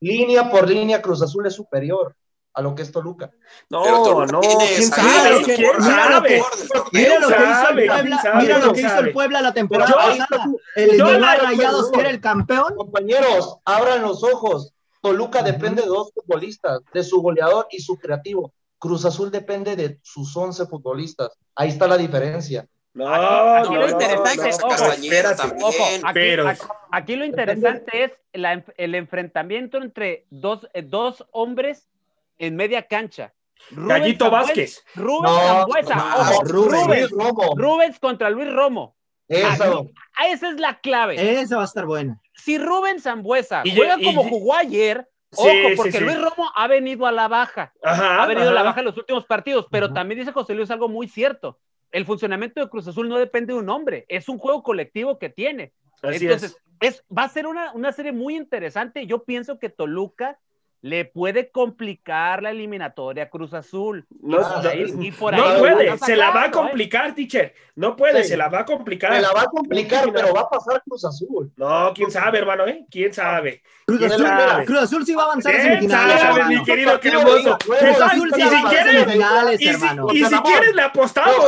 Línea 0.00 0.48
por 0.50 0.68
línea, 0.68 1.02
Cruz 1.02 1.20
Azul 1.22 1.44
es 1.46 1.54
superior 1.54 2.14
a 2.52 2.62
lo 2.62 2.74
que 2.76 2.82
es 2.82 2.92
Toluca. 2.92 3.30
Pero 3.68 3.82
No, 3.82 4.02
Toluca 4.04 4.32
no, 4.32 4.40
quién 4.40 4.82
sabe, 4.88 5.42
quién 5.42 5.58
mira 5.58 5.78
lo 5.78 5.82
sabe. 6.14 6.28
que-. 6.28 6.42
Mira 6.92 7.18
lo 7.18 7.28
hizo 7.28 7.68
el 7.70 7.86
Puebla, 7.88 8.22
mira 8.40 8.58
lo 8.58 8.72
que 8.72 8.80
hizo 8.82 8.98
el 9.00 9.12
Puebla 9.12 9.40
la 9.42 9.52
temporada 9.54 9.92
pasada. 9.94 10.44
El 10.76 10.96
Yo 10.96 11.06
Rayados, 11.18 11.90
que 11.90 12.00
era 12.00 12.10
el 12.10 12.20
campeón. 12.20 12.76
Compañeros, 12.76 13.56
abran 13.64 14.02
los 14.02 14.22
ojos. 14.22 14.72
Toluca 15.00 15.42
depende 15.42 15.82
de 15.82 15.88
dos 15.88 16.12
futbolistas, 16.14 16.80
de 16.92 17.02
su 17.02 17.20
goleador 17.20 17.66
y 17.70 17.80
su 17.80 17.96
creativo. 17.98 18.52
Cruz 18.78 19.04
Azul 19.04 19.30
depende 19.30 19.76
de 19.76 19.98
sus 20.02 20.36
11 20.36 20.66
futbolistas. 20.66 21.30
Ahí 21.54 21.68
está 21.70 21.86
la 21.86 21.96
diferencia. 21.96 22.66
No, 22.92 23.08
Aquí 23.12 23.70
no, 23.74 23.80
lo 23.80 23.88
interesante, 23.90 24.36
no, 24.36 24.44
es, 24.46 24.60
no, 24.60 24.66
ojo, 24.66 24.76
Castañeda 24.76 25.16
espérate. 25.16 25.36
también. 25.36 25.64
Ojo, 25.64 25.84
aquí, 26.04 26.14
pero- 26.14 26.48
aquí- 26.48 26.60
aquí 26.92 27.16
lo 27.16 27.24
interesante 27.24 28.04
es 28.04 28.12
la 28.32 28.64
el 28.76 28.94
enfrentamiento 28.94 29.78
entre 29.78 30.26
dos, 30.30 30.68
eh, 30.74 30.82
dos 30.82 31.24
hombres 31.32 31.88
en 32.38 32.54
media 32.56 32.86
cancha. 32.86 33.32
Rubens 33.70 33.88
Gallito 34.00 34.24
Sambues- 34.26 34.30
Vázquez. 34.30 34.84
Rubens 34.94 35.22
No, 35.32 35.38
Sambuesa, 35.40 35.94
no, 35.96 36.16
ojo, 36.16 36.42
Rubens. 36.44 36.72
Rubens, 36.84 37.10
Luis 37.10 37.10
Romo. 37.10 37.54
Rubens 37.56 37.98
contra 37.98 38.30
Luis 38.30 38.52
Romo. 38.52 38.96
Eso. 39.26 39.90
Esa 40.30 40.50
es 40.50 40.60
la 40.60 40.78
clave. 40.80 41.40
Esa 41.40 41.56
va 41.56 41.62
a 41.62 41.66
estar 41.66 41.86
buena. 41.86 42.20
Si 42.34 42.58
Rubens 42.58 43.02
Zambuesa 43.04 43.62
Y- 43.64 43.74
juega 43.74 43.96
y- 43.98 44.04
como 44.04 44.24
y- 44.26 44.28
jugó 44.30 44.54
ayer, 44.54 45.08
ojo, 45.36 45.48
sí, 45.48 45.74
porque 45.76 45.92
sí. 45.92 46.00
Luis 46.00 46.20
Romo 46.20 46.50
ha 46.54 46.66
venido 46.66 47.06
a 47.06 47.12
la 47.12 47.28
baja. 47.28 47.72
Ajá, 47.82 48.22
ha 48.22 48.26
venido 48.26 48.50
a 48.50 48.52
la 48.52 48.62
baja 48.62 48.80
en 48.80 48.86
los 48.86 48.96
últimos 48.96 49.26
partidos, 49.26 49.66
pero 49.70 49.86
Ajá. 49.86 49.94
también 49.94 50.20
dice 50.20 50.32
José 50.32 50.54
Luis 50.54 50.70
algo 50.70 50.88
muy 50.88 51.08
cierto. 51.08 51.58
El 51.90 52.04
funcionamiento 52.04 52.60
de 52.60 52.68
Cruz 52.68 52.88
Azul 52.88 53.08
no 53.08 53.18
depende 53.18 53.52
de 53.52 53.58
un 53.58 53.68
hombre, 53.68 54.04
es 54.08 54.28
un 54.28 54.38
juego 54.38 54.62
colectivo 54.62 55.18
que 55.18 55.28
tiene. 55.28 55.72
Así 56.02 56.24
Entonces, 56.24 56.56
es. 56.80 56.96
es. 56.96 57.04
va 57.16 57.24
a 57.24 57.28
ser 57.28 57.46
una, 57.46 57.72
una 57.72 57.92
serie 57.92 58.12
muy 58.12 58.36
interesante. 58.36 59.06
Yo 59.06 59.24
pienso 59.24 59.58
que 59.58 59.68
Toluca 59.68 60.38
le 60.84 61.06
puede 61.06 61.48
complicar 61.50 62.42
la 62.42 62.50
eliminatoria 62.50 63.24
a 63.24 63.28
Cruz 63.30 63.54
Azul. 63.54 64.04
No, 64.20 64.36
y 64.36 64.42
por 64.42 64.66
ahí, 64.66 64.92
no, 64.92 65.02
y 65.02 65.10
por 65.12 65.34
no 65.34 65.42
ahí 65.46 65.58
puede, 65.58 65.88
van 65.88 65.98
se 65.98 66.14
la 66.14 66.26
va 66.26 66.30
a 66.30 66.34
sacando, 66.44 66.58
¿eh? 66.58 66.68
complicar, 66.68 67.14
teacher. 67.14 67.54
No 67.74 67.96
puede, 67.96 68.22
Sí. 68.22 68.28
se 68.28 68.36
la 68.36 68.48
va 68.50 68.58
a 68.60 68.64
complicar. 68.66 69.14
Se 69.14 69.22
la 69.22 69.32
va 69.32 69.42
a 69.42 69.46
complicar, 69.46 70.12
pero 70.12 70.34
va 70.34 70.42
a 70.42 70.50
pasar 70.50 70.82
Cruz 70.86 71.02
Azul. 71.06 71.50
No, 71.56 71.90
quién 71.94 72.10
sabe, 72.10 72.36
hermano, 72.36 72.66
¿eh? 72.66 72.84
¿Quién 72.90 73.14
sabe? 73.14 73.62
Cruz 73.86 73.98
¿Quién 73.98 74.12
Azul, 74.12 74.26
sabe? 74.26 74.64
Cruz 74.66 74.78
Azul 74.80 75.06
sí 75.06 75.14
va 75.14 75.22
a 75.22 75.24
avanzar 75.24 75.52
a 75.52 75.56
¿Quién 75.56 75.68
semifinales. 75.68 76.20
sabe, 76.20 76.34
hermano. 76.34 76.58
mi 76.58 76.64
querido 76.66 76.90
de 76.92 77.00
Cruz 77.00 78.00
Azul 78.02 78.28
Y 78.28 78.42
sí 78.42 78.48
si 78.48 78.62
quieres- 78.64 78.94
Y 79.54 79.58
si, 79.58 79.68
hermano. 79.68 80.06
y 80.12 80.16
si 80.18 80.22
Ramón. 80.24 80.42
quieres 80.42 80.74
le 80.74 80.82
apostamos. 80.82 81.46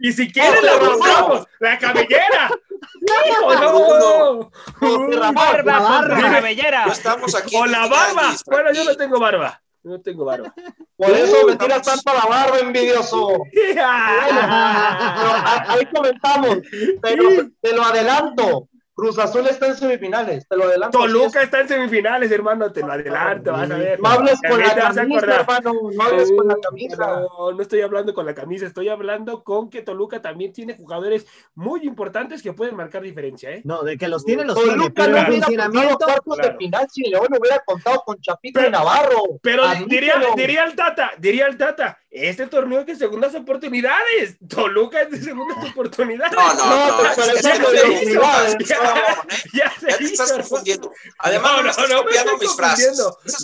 Y 0.00 0.12
si 0.12 0.30
quieres 0.30 0.62
le 0.62 0.70
apostamos. 0.70 1.46
La 1.60 1.78
cabellera. 1.78 2.50
¡Hijo, 3.28 3.46
Bruno. 3.46 4.50
no! 4.80 5.10
Ramón. 5.18 5.34
Barba 5.34 5.72
La 5.72 5.78
contra 5.78 6.14
barba. 6.14 6.30
cabellera. 6.32 6.86
No 6.86 6.92
estamos 6.92 7.34
aquí. 7.34 7.56
O 7.56 7.66
la 7.66 7.84
el 7.84 7.90
barba. 7.90 8.34
Bueno, 8.46 8.72
yo 8.72 8.84
no 8.84 8.94
tengo 8.96 9.18
barba. 9.20 9.60
No 9.82 10.00
tengo 10.00 10.24
barba. 10.24 10.54
Por 10.96 11.10
eso 11.10 11.46
me 11.46 11.56
tiras 11.56 11.82
tanto 11.82 12.10
a 12.10 12.14
la 12.14 12.26
barba, 12.26 12.58
envidioso. 12.58 13.42
Ahí 15.68 15.86
comentamos. 15.86 16.58
Pero 17.00 17.24
te 17.60 17.72
lo 17.72 17.84
adelanto. 17.84 18.68
Cruz 18.98 19.16
Azul 19.16 19.46
está 19.46 19.68
en 19.68 19.76
semifinales. 19.76 20.48
Te 20.48 20.56
lo 20.56 20.64
adelanto. 20.64 20.98
Toluca 20.98 21.40
está 21.40 21.60
en 21.60 21.68
semifinales, 21.68 22.32
hermano. 22.32 22.72
Te 22.72 22.80
lo 22.80 22.90
adelanto, 22.90 23.52
vas 23.52 23.70
a 23.70 23.76
ver. 23.76 24.00
No 24.00 24.08
hables 24.08 24.40
con 24.40 24.58
la 24.60 24.74
camisa, 24.74 25.34
hermano. 25.36 25.72
No 25.94 26.02
hables 26.02 26.32
con 26.36 26.48
la 26.48 26.56
camisa. 26.60 26.96
No, 27.20 27.52
no 27.52 27.62
estoy 27.62 27.80
hablando 27.82 28.12
con 28.12 28.26
la 28.26 28.34
camisa, 28.34 28.66
estoy 28.66 28.88
hablando 28.88 29.44
con 29.44 29.70
que 29.70 29.82
Toluca 29.82 30.20
también 30.20 30.52
tiene 30.52 30.74
jugadores 30.76 31.26
muy 31.54 31.82
importantes 31.84 32.42
que 32.42 32.52
pueden 32.52 32.74
marcar 32.74 33.02
diferencia, 33.02 33.52
¿eh? 33.52 33.60
No, 33.64 33.82
de 33.82 33.96
que 33.96 34.08
los 34.08 34.24
tiene, 34.24 34.44
los 34.44 34.56
tiene. 34.56 34.72
Toluca 34.90 35.06
no 35.06 35.70
hubiera 35.70 35.96
cuartos 35.96 36.36
de 36.38 36.56
final 36.56 36.86
si 36.90 37.08
León 37.08 37.28
hubiera 37.38 37.60
contado 37.60 38.02
con 38.04 38.20
Chapito 38.20 38.58
Pero- 38.58 38.68
y 38.68 38.72
Navarro. 38.72 39.22
Pero 39.40 39.62
diría, 39.86 40.14
diría 40.34 40.64
el 40.64 40.74
Tata, 40.74 41.12
diría 41.18 41.46
el 41.46 41.56
Tata, 41.56 41.98
este 42.10 42.48
torneo 42.48 42.80
es 42.80 42.86
de 42.86 42.96
segundas 42.96 43.32
oportunidades. 43.36 44.38
Toluca 44.48 45.02
es 45.02 45.10
de 45.12 45.20
segundas 45.22 45.58
oportunidades. 45.70 46.32
No, 46.32 46.54
no, 46.54 46.88
No, 48.18 48.87
no. 48.94 49.22
¿eh? 49.34 49.36
Ya 49.54 49.72
te 49.80 50.04
estás 50.04 50.28
hizo. 50.28 50.36
confundiendo. 50.36 50.92
Además, 51.18 51.52
no, 51.56 51.62
me 51.62 51.70
estás 51.70 51.88
me 51.88 51.94
copiando 51.96 52.32
estoy 52.32 52.46
mis 52.48 52.56
frases. 52.56 52.98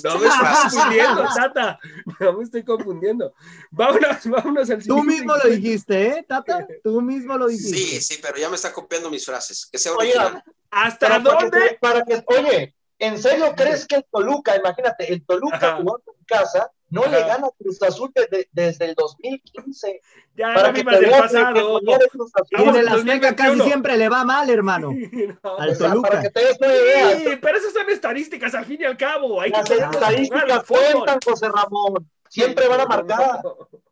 No 0.05 0.19
me 0.19 0.31
frases. 0.31 0.73
confundiendo, 0.75 1.29
Tata. 1.35 1.79
No 2.21 2.33
me 2.35 2.45
estoy 2.45 2.65
confundiendo. 2.65 3.35
Vámonos, 3.71 4.25
vámonos 4.27 4.71
al 4.71 4.83
Tú 4.85 5.03
mismo 5.03 5.37
lo 5.37 5.49
dijiste, 5.49 6.07
¿eh, 6.19 6.25
Tata? 6.29 6.67
Tú 6.83 7.01
mismo 7.01 7.37
lo 7.37 7.47
dijiste. 7.49 7.77
Sí, 7.77 8.01
sí, 8.01 8.19
pero 8.23 8.37
ya 8.39 8.49
me 8.49 8.57
está 8.57 8.73
copiando 8.73 9.11
mis 9.11 9.25
frases. 9.25 9.67
Que 9.71 9.79
sea 9.79 9.93
original. 9.93 10.43
¿Hasta 10.71 11.07
Pero 11.09 11.23
para 11.23 11.39
que, 11.39 11.45
dónde? 11.45 11.79
para 11.81 12.05
que- 12.05 12.25
oye, 12.27 12.75
¿en 12.99 13.19
serio 13.23 13.53
crees 13.57 13.87
que 13.87 13.97
el 13.97 14.05
Toluca, 14.11 14.57
imagínate, 14.57 15.13
el 15.13 15.25
Toluca 15.25 15.57
Ajá. 15.57 15.77
jugando 15.77 16.03
en 16.19 16.25
casa, 16.27 16.71
no 16.91 17.05
le 17.07 17.21
gana 17.21 17.47
a 17.47 17.51
Cruz 17.59 17.83
Azul 17.83 18.11
desde, 18.15 18.49
desde 18.53 18.85
el 18.87 18.95
2015? 18.95 20.01
Ya 20.37 20.55
Para 20.55 20.69
no 20.69 20.75
que 20.75 20.85
te 20.85 20.95
el 20.97 21.01
veas 21.07 21.33
de 21.33 21.39
pasado. 21.41 21.81
que 21.81 22.63
en 22.63 22.77
el 22.77 22.89
Azteca 22.89 23.37
casi 23.37 23.59
2021. 23.59 23.65
siempre 23.65 23.97
le 23.97 24.09
va 24.09 24.25
mal, 24.25 24.49
hermano. 24.51 24.91
No, 25.43 25.59
Al 25.59 25.77
Toluca. 25.79 26.09
para 26.11 26.23
que 26.23 26.31
te 26.31 26.41
des 26.45 26.57
una 26.61 26.75
idea. 26.75 27.19
Sí, 27.19 27.39
pero 27.41 27.59
esas 27.59 27.73
son 27.73 27.89
estadísticas 27.91 28.55
al 28.55 28.65
fin 28.65 28.81
y 28.81 28.85
al 28.85 28.97
cabo. 28.97 29.41
Hay 29.41 29.51
que 29.53 29.59
Las 29.59 29.71
al 29.71 29.95
estadísticas 29.95 30.65
cuentan, 30.67 31.19
José 31.25 31.49
Ramón. 31.49 32.09
Siempre 32.29 32.69
van 32.69 32.81
a 32.81 32.87
marcar. 32.87 33.41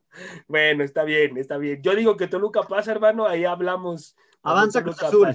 Bueno, 0.47 0.85
está 0.85 1.05
bien, 1.05 1.39
está 1.39 1.57
bien. 1.57 1.81
Yo 1.83 1.95
digo 1.95 2.19
que 2.19 2.27
Toluca 2.27 2.63
pasa, 2.65 2.91
hermano, 2.93 3.27
ahí 3.27 3.47
hablamos. 3.47 4.15
Avanza 4.43 4.83
Cruz 4.83 5.03
Azul. 5.03 5.35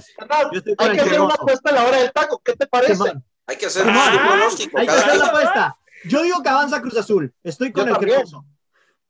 Hay 0.78 0.92
que 0.92 1.00
hacer 1.00 1.20
una 1.20 1.34
apuesta 1.34 1.70
a 1.70 1.72
la 1.72 1.84
hora 1.84 1.98
del 1.98 2.12
taco. 2.12 2.40
¿Qué 2.44 2.52
te 2.54 2.66
parece? 2.68 3.12
Hay 3.48 3.56
que 3.56 3.66
hacer 3.66 3.84
Ah, 3.88 4.10
un 4.12 4.28
pronóstico 4.28 4.78
Hay 4.78 4.86
que 4.86 4.92
hacer 4.92 5.16
la 5.16 5.26
apuesta. 5.26 5.76
Yo 6.04 6.22
digo 6.22 6.42
que 6.42 6.48
avanza 6.48 6.80
Cruz 6.80 6.96
Azul. 6.96 7.34
Estoy 7.42 7.72
con 7.72 7.84
Yo 7.86 7.90
el 7.90 7.94
también. 7.96 8.22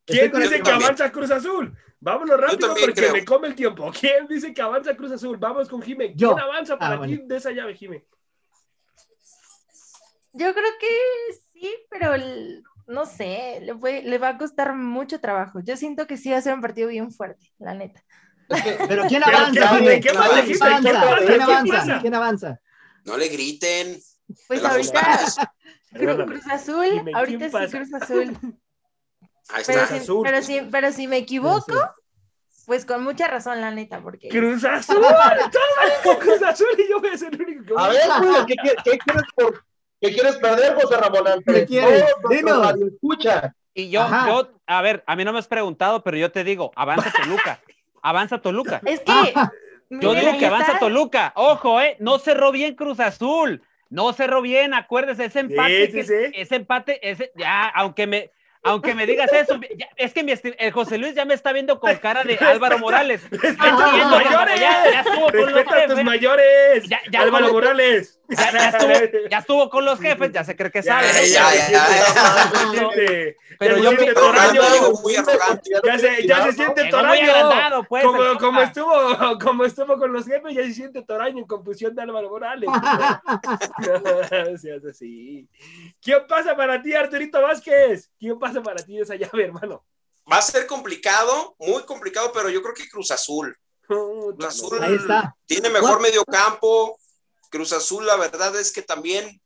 ¿Quién 0.06 0.32
dice 0.32 0.56
que 0.56 0.62
también. 0.62 0.82
avanza 0.84 1.12
Cruz 1.12 1.30
Azul? 1.30 1.76
Vámonos 2.00 2.40
rápido 2.40 2.68
porque 2.74 2.92
creo. 2.94 3.12
me 3.12 3.24
come 3.24 3.48
el 3.48 3.54
tiempo. 3.54 3.90
¿Quién 4.00 4.26
dice 4.28 4.54
que 4.54 4.62
avanza 4.62 4.94
Cruz 4.96 5.12
Azul? 5.12 5.36
Vamos 5.36 5.68
con 5.68 5.82
Jimé. 5.82 6.12
Yo. 6.14 6.34
¿Quién 6.34 6.44
avanza 6.44 6.78
para 6.78 6.94
Ah, 6.94 7.00
ti 7.02 7.14
bueno. 7.16 7.24
de 7.26 7.36
esa 7.36 7.50
llave, 7.50 7.74
Jimé? 7.74 8.04
Yo 10.32 10.52
creo 10.54 10.70
que 10.80 10.88
sí, 11.52 11.74
pero 11.90 12.14
el- 12.14 12.62
no 12.86 13.04
sé, 13.04 13.60
le, 13.62 13.74
fue- 13.76 14.02
le 14.02 14.18
va 14.18 14.30
a 14.30 14.38
costar 14.38 14.74
mucho 14.74 15.20
trabajo. 15.20 15.60
Yo 15.62 15.76
siento 15.76 16.06
que 16.06 16.16
sí 16.16 16.30
va 16.30 16.38
a 16.38 16.42
ser 16.42 16.54
un 16.54 16.60
partido 16.62 16.88
bien 16.88 17.10
fuerte, 17.10 17.52
la 17.58 17.74
neta. 17.74 18.02
Pero 18.88 19.04
¿quién 19.08 19.22
avanza? 19.24 19.78
¿Quién 20.00 20.16
avanza? 20.16 22.00
¿Quién 22.00 22.14
avanza? 22.14 22.60
No 23.04 23.16
le 23.18 23.28
griten. 23.28 23.98
Pues 24.46 24.64
ahorita. 24.64 25.00
Cruz 26.26 26.46
Azul, 26.50 26.90
Dime, 26.90 27.12
ahorita 27.14 27.38
¿quién 27.38 27.50
sí 27.50 27.56
pasa? 27.56 27.78
Cruz 27.78 27.94
Azul. 27.94 28.36
Ahí 29.50 29.62
Pero 29.66 29.80
está. 29.82 29.86
si, 29.96 30.00
Azul. 30.02 30.22
pero, 30.22 30.42
si, 30.42 30.60
pero 30.70 30.92
si 30.92 31.08
me 31.08 31.16
equivoco, 31.16 31.72
pues 32.66 32.84
con 32.84 33.02
mucha 33.02 33.28
razón, 33.28 33.60
la 33.62 33.70
neta, 33.70 34.00
porque 34.02 34.28
Cruz 34.28 34.62
Azul. 34.64 35.02
Con 36.04 36.16
Cruz 36.16 36.42
Azul 36.42 36.66
y 36.76 36.90
yo 36.90 37.00
voy 37.00 37.10
a 37.10 37.16
ser 37.16 37.32
el 37.34 37.40
único 37.42 37.64
que 37.64 37.72
voy 37.72 37.82
A 37.82 37.88
ver, 37.88 38.00
¿qué, 38.46 38.54
quie- 38.56 38.82
qué 38.84 38.98
quieres 38.98 39.22
por- 39.34 39.64
qué 40.02 40.12
quieres 40.12 40.36
perder, 40.36 40.74
José 40.74 40.96
Ramón? 40.98 41.42
¿Qué 41.46 41.64
quieres? 41.64 42.04
Dinos. 42.28 42.66
radioescuchas. 42.66 43.52
Y 43.72 43.88
yo, 43.90 44.02
Ajá. 44.02 44.26
yo, 44.28 44.52
a 44.66 44.82
ver, 44.82 45.02
a 45.06 45.16
mí 45.16 45.24
no 45.24 45.32
me 45.32 45.38
has 45.38 45.48
preguntado, 45.48 46.02
pero 46.04 46.18
yo 46.18 46.30
te 46.30 46.44
digo, 46.44 46.70
avanza 46.76 47.10
Toluca. 47.12 47.60
Avanza 48.02 48.38
Toluca. 48.42 48.82
es 48.84 49.00
que. 49.00 49.12
Yo 49.90 50.10
miren, 50.10 50.26
digo 50.26 50.38
que 50.38 50.46
avanza. 50.46 50.78
Toluca. 50.78 51.32
Ojo, 51.36 51.80
eh, 51.80 51.96
no 52.00 52.18
cerró 52.18 52.52
bien 52.52 52.74
Cruz 52.74 53.00
Azul. 53.00 53.62
No 53.90 54.12
cerró 54.12 54.42
bien, 54.42 54.74
acuérdese, 54.74 55.26
ese 55.26 55.40
empate, 55.40 55.86
sí, 55.86 55.92
que- 55.92 56.04
sí. 56.04 56.32
ese 56.34 56.56
empate, 56.56 57.10
ese, 57.10 57.32
ya, 57.36 57.66
aunque 57.68 58.06
me, 58.06 58.30
aunque 58.62 58.94
me 58.94 59.06
digas 59.06 59.32
eso, 59.32 59.58
ya- 59.76 59.88
es 59.96 60.12
que 60.12 60.22
mi 60.24 60.32
el 60.32 60.72
José 60.72 60.98
Luis 60.98 61.14
ya 61.14 61.24
me 61.24 61.34
está 61.34 61.52
viendo 61.52 61.78
con 61.80 61.94
cara 61.96 62.24
de 62.24 62.36
Álvaro 62.40 62.78
Morales. 62.78 63.22
Respeta 63.30 63.56
Ah, 63.60 63.94
a 63.94 64.02
tus 64.02 64.10
mayores. 64.10 64.60
ya- 64.60 64.90
ya 64.92 65.00
estuvo 65.00 65.26
con 65.30 65.36
los 65.40 65.52
Respeta 65.52 65.84
a 65.84 65.86
tus 65.86 66.04
mayores. 66.04 66.88
Ya- 66.88 67.00
ya 67.10 67.20
Álvaro 67.22 67.52
Morales. 67.52 68.14
Ya, 68.30 68.52
ya 68.52 68.68
estuvo, 68.68 68.92
ya 69.30 69.38
estuvo 69.38 69.70
con 69.70 69.84
los 69.86 69.98
jefes, 70.00 70.30
ya 70.32 70.44
se 70.44 70.54
cree 70.54 70.70
que 70.70 70.82
sabe. 70.82 71.06
ya, 71.06 71.50
ya, 71.50 71.54
ya, 71.54 71.70
ya, 71.70 71.88
ya, 71.88 72.50
se 72.50 72.76
siente. 72.76 73.36
Pero 73.58 73.76
Ya 73.78 73.82
yo 73.84 73.92
me- 73.92 74.12
toraño. 74.12 74.60
Ya 75.84 75.98
se, 75.98 76.26
ya 76.26 76.44
se 76.44 76.52
siente 76.52 76.84
toraño. 76.90 77.32
pues, 77.88 78.04
como, 78.38 78.60
estuvo, 78.60 79.38
como 79.40 79.64
estuvo 79.64 79.96
con 79.96 80.12
los 80.12 80.26
jefes, 80.26 80.54
ya 80.54 80.62
se 80.64 80.74
siente 80.74 81.02
toraño 81.02 81.38
en 81.38 81.46
confusión 81.46 81.94
de 81.94 82.02
Álvaro 82.02 82.28
Morales. 82.28 82.68
Seas 84.60 84.84
así. 84.84 85.48
¿Quién 86.02 86.18
pasa 86.28 86.54
para 86.56 86.82
ti, 86.82 86.94
Arturito 86.94 87.40
Vázquez? 87.40 88.10
¿Quién 88.18 88.38
pasa 88.38 88.62
para 88.62 88.82
ti 88.84 88.98
esa 88.98 89.14
llave, 89.14 89.44
hermano? 89.44 89.84
Va 90.30 90.38
a 90.38 90.42
ser 90.42 90.66
complicado, 90.66 91.54
muy 91.58 91.84
complicado, 91.84 92.30
pero 92.32 92.50
yo 92.50 92.62
creo 92.62 92.74
que 92.74 92.88
Cruz 92.88 93.10
Azul. 93.10 93.56
Cruz 93.86 94.44
Azul 94.44 94.82
Ahí 94.82 94.94
está. 94.94 95.34
tiene 95.46 95.70
mejor 95.70 96.00
medio 96.00 96.24
campo, 96.24 96.98
Cruz 97.50 97.72
Azul, 97.72 98.06
la 98.06 98.16
verdad 98.16 98.54
es 98.56 98.70
que 98.70 98.82
también 98.82 99.40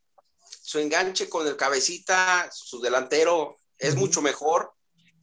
su 0.61 0.79
enganche 0.79 1.29
con 1.29 1.47
el 1.47 1.57
cabecita, 1.57 2.49
su 2.53 2.81
delantero, 2.81 3.57
es 3.79 3.95
mucho 3.95 4.23
mejor. 4.23 4.73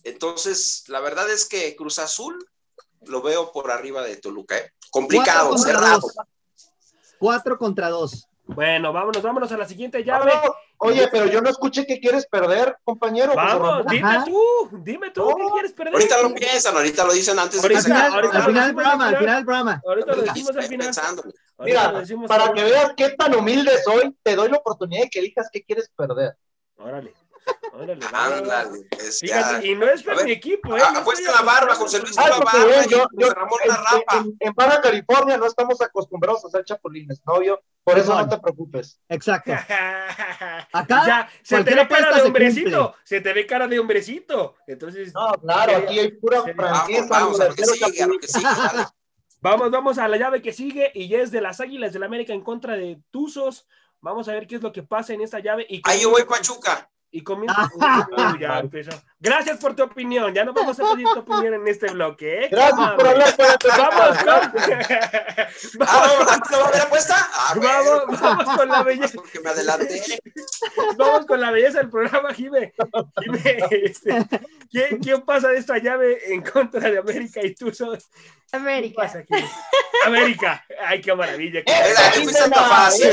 Entonces, 0.03 0.83
la 0.87 0.99
verdad 1.01 1.29
es 1.29 1.45
que 1.45 1.75
Cruz 1.75 1.99
Azul 1.99 2.37
lo 3.01 3.21
veo 3.21 3.51
por 3.51 3.71
arriba 3.71 4.03
de 4.03 4.17
Toluca. 4.17 4.57
¿eh? 4.57 4.71
Complicado, 4.91 5.57
cerrado. 5.57 6.07
Cuatro 7.19 7.57
contra 7.57 7.89
dos. 7.89 8.28
Bueno, 8.55 8.91
vámonos, 8.91 9.21
vámonos 9.21 9.51
a 9.51 9.57
la 9.57 9.65
siguiente 9.65 10.03
llave. 10.03 10.31
oye, 10.77 11.07
pero 11.11 11.27
yo 11.27 11.39
no 11.39 11.49
escuché 11.49 11.85
que 11.85 11.99
quieres 11.99 12.25
perder, 12.25 12.77
compañero. 12.83 13.35
Vamos, 13.35 13.85
dime 13.87 14.23
tú, 14.25 14.69
dime 14.83 15.11
tú, 15.11 15.27
¿qué 15.27 15.43
quieres 15.53 15.73
perder? 15.73 15.93
Ahorita 15.93 16.21
lo 16.21 16.33
piensan, 16.33 16.75
ahorita 16.75 17.05
lo 17.05 17.13
dicen 17.13 17.37
antes 17.37 17.61
de 17.61 17.69
que 17.69 17.81
se 17.81 17.93
al 17.93 18.11
final 18.43 18.65
del 18.65 18.75
programa, 18.75 19.07
al 19.07 19.17
final 19.17 19.35
del 19.35 19.45
programa. 19.45 19.81
Ahorita 19.85 20.15
lo 20.15 20.21
decimos 20.23 20.57
al 20.57 20.63
final. 20.63 20.91
Mira, 21.59 22.03
para 22.27 22.53
que 22.53 22.63
veas 22.63 22.93
qué 22.97 23.09
tan 23.09 23.35
humilde 23.35 23.71
soy, 23.83 24.15
te 24.23 24.35
doy 24.35 24.49
la 24.49 24.57
oportunidad 24.57 25.03
de 25.03 25.09
que 25.09 25.19
elijas 25.19 25.49
qué 25.51 25.63
quieres 25.63 25.91
perder. 25.95 26.35
Órale. 26.77 27.13
Órale, 27.73 28.05
Ándale, 28.11 28.87
Fíjate, 29.19 29.67
y 29.67 29.75
no 29.75 29.87
es 29.87 30.03
para 30.03 30.23
mi 30.23 30.31
equipo, 30.31 30.75
¿eh? 30.75 30.81
Ah, 30.83 30.91
no 30.91 31.31
la 31.31 31.41
barba, 31.41 31.75
José 31.75 31.99
Luis 31.99 32.17
ah, 32.17 32.29
la 32.29 32.39
barba, 32.39 32.85
yo, 32.87 33.05
yo, 33.17 33.29
Ramón 33.29 33.59
la 33.65 33.77
rapa. 33.77 34.17
En, 34.17 34.35
en, 34.39 34.53
Baja 34.53 34.81
California 34.81 35.37
no 35.37 35.45
estamos 35.45 35.81
acostumbrados 35.81 36.43
a 36.43 36.47
hacer 36.47 36.65
chapulines, 36.65 37.21
¿no? 37.25 37.41
Yo, 37.41 37.59
por 37.83 37.97
eso 37.97 38.15
no, 38.15 38.27
te 38.27 38.37
preocupes. 38.37 38.99
Exacto. 39.07 39.51
Acá 40.73 41.03
ya, 41.05 41.29
se 41.41 41.63
te 41.63 41.75
ve 41.75 41.87
cara 41.87 42.15
de 42.15 42.21
hombrecito, 42.23 42.95
se, 43.03 43.21
te 43.21 43.33
ve 43.33 43.45
cara 43.45 43.67
de 43.67 43.79
hombrecito. 43.79 44.55
Entonces, 44.67 45.13
no, 45.13 45.31
claro, 45.41 45.77
aquí 45.77 45.99
hay 45.99 46.11
pura 46.11 46.41
franqueza. 46.43 47.07
Vamos, 47.09 47.37
vamos, 47.37 47.41
a 47.41 47.51
sigue, 47.51 48.03
a 48.03 48.07
lo 48.07 48.19
que 48.19 48.27
sigue, 48.27 48.47
Vamos, 49.41 49.71
vamos 49.71 49.97
a 49.97 50.07
la 50.07 50.17
llave 50.17 50.41
que 50.41 50.51
sigue 50.51 50.91
y 50.93 51.07
ya 51.07 51.19
es 51.19 51.31
de 51.31 51.39
las 51.39 51.61
Águilas 51.61 51.93
del 51.93 52.01
la 52.01 52.07
América 52.07 52.33
en 52.33 52.41
contra 52.41 52.75
de 52.75 53.01
Tuzos. 53.09 53.67
Vamos 54.01 54.27
a 54.27 54.33
ver 54.33 54.47
qué 54.47 54.55
es 54.55 54.61
lo 54.61 54.71
que 54.71 54.83
pasa 54.83 55.13
en 55.13 55.21
esta 55.21 55.39
llave. 55.39 55.65
Y 55.69 55.81
Ahí 55.85 56.01
yo 56.01 56.09
voy 56.09 56.25
Pachuca. 56.25 56.89
Y 57.11 57.23
comienza. 57.23 57.69
ya 58.39 58.59
empezó. 58.59 58.91
Gracias 59.19 59.57
por 59.57 59.75
tu 59.75 59.83
opinión. 59.83 60.33
Ya 60.33 60.45
no 60.45 60.53
vamos 60.53 60.79
a 60.79 60.91
pedir 60.91 61.07
tu 61.07 61.19
opinión 61.19 61.55
en 61.55 61.67
este 61.67 61.91
bloque. 61.91 62.45
¿eh? 62.45 62.49
Gracias 62.51 62.91
por 62.91 63.07
hablar 63.07 63.35
Vamos 63.77 64.17
con. 64.19 64.29
¿Ah, 65.87 66.39
¿No 66.51 66.59
va 66.59 66.65
a 66.65 66.67
haber 66.67 66.81
apuesta? 66.81 67.15
Ah, 67.33 67.53
vamos, 67.55 68.21
vamos 68.21 68.57
con 68.57 68.69
la 68.69 68.83
belleza. 68.85 69.15
Porque 69.15 69.39
me 69.39 69.49
adelanté. 69.49 70.01
Vamos 70.97 71.25
con 71.25 71.41
la 71.41 71.49
belleza 71.51 71.79
del 71.79 71.89
programa, 71.89 72.31
Jime. 72.33 72.73
Jime 73.21 73.57
este, 73.71 74.27
¿quién, 74.69 74.99
¿quién, 74.99 75.21
pasa 75.21 75.49
de 75.49 75.57
esta 75.57 75.79
llave 75.79 76.33
en 76.33 76.43
contra 76.43 76.91
de 76.91 76.99
América 76.99 77.43
y 77.43 77.55
tú 77.55 77.73
sos? 77.73 78.07
América. 78.51 79.01
Pasa, 79.01 79.23
América. 80.05 80.63
Ay, 80.85 81.01
qué 81.01 81.13
maravilla. 81.15 81.59
Eh, 81.59 81.95
fuiste 82.13 82.47
la 82.47 82.55
fácil. 82.55 83.11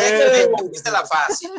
Fuiste 0.58 0.90
la 0.90 1.06
fácil. 1.06 1.50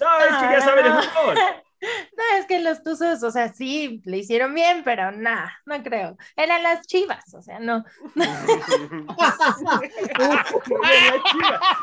No, 0.00 0.18
es 0.20 0.36
que 0.36 0.52
ya 0.52 0.60
sabe 0.60 0.82
de 0.82 0.90
fútbol. 0.90 1.38
No, 1.78 2.38
es 2.38 2.46
que 2.46 2.58
los 2.60 2.82
Tuzos, 2.82 3.22
o 3.22 3.30
sea, 3.30 3.52
sí, 3.52 4.00
le 4.06 4.16
hicieron 4.16 4.54
bien, 4.54 4.82
pero 4.82 5.12
nada, 5.12 5.60
no 5.66 5.82
creo. 5.82 6.16
Eran 6.34 6.62
las 6.62 6.86
chivas, 6.86 7.34
o 7.34 7.42
sea, 7.42 7.58
no. 7.60 7.84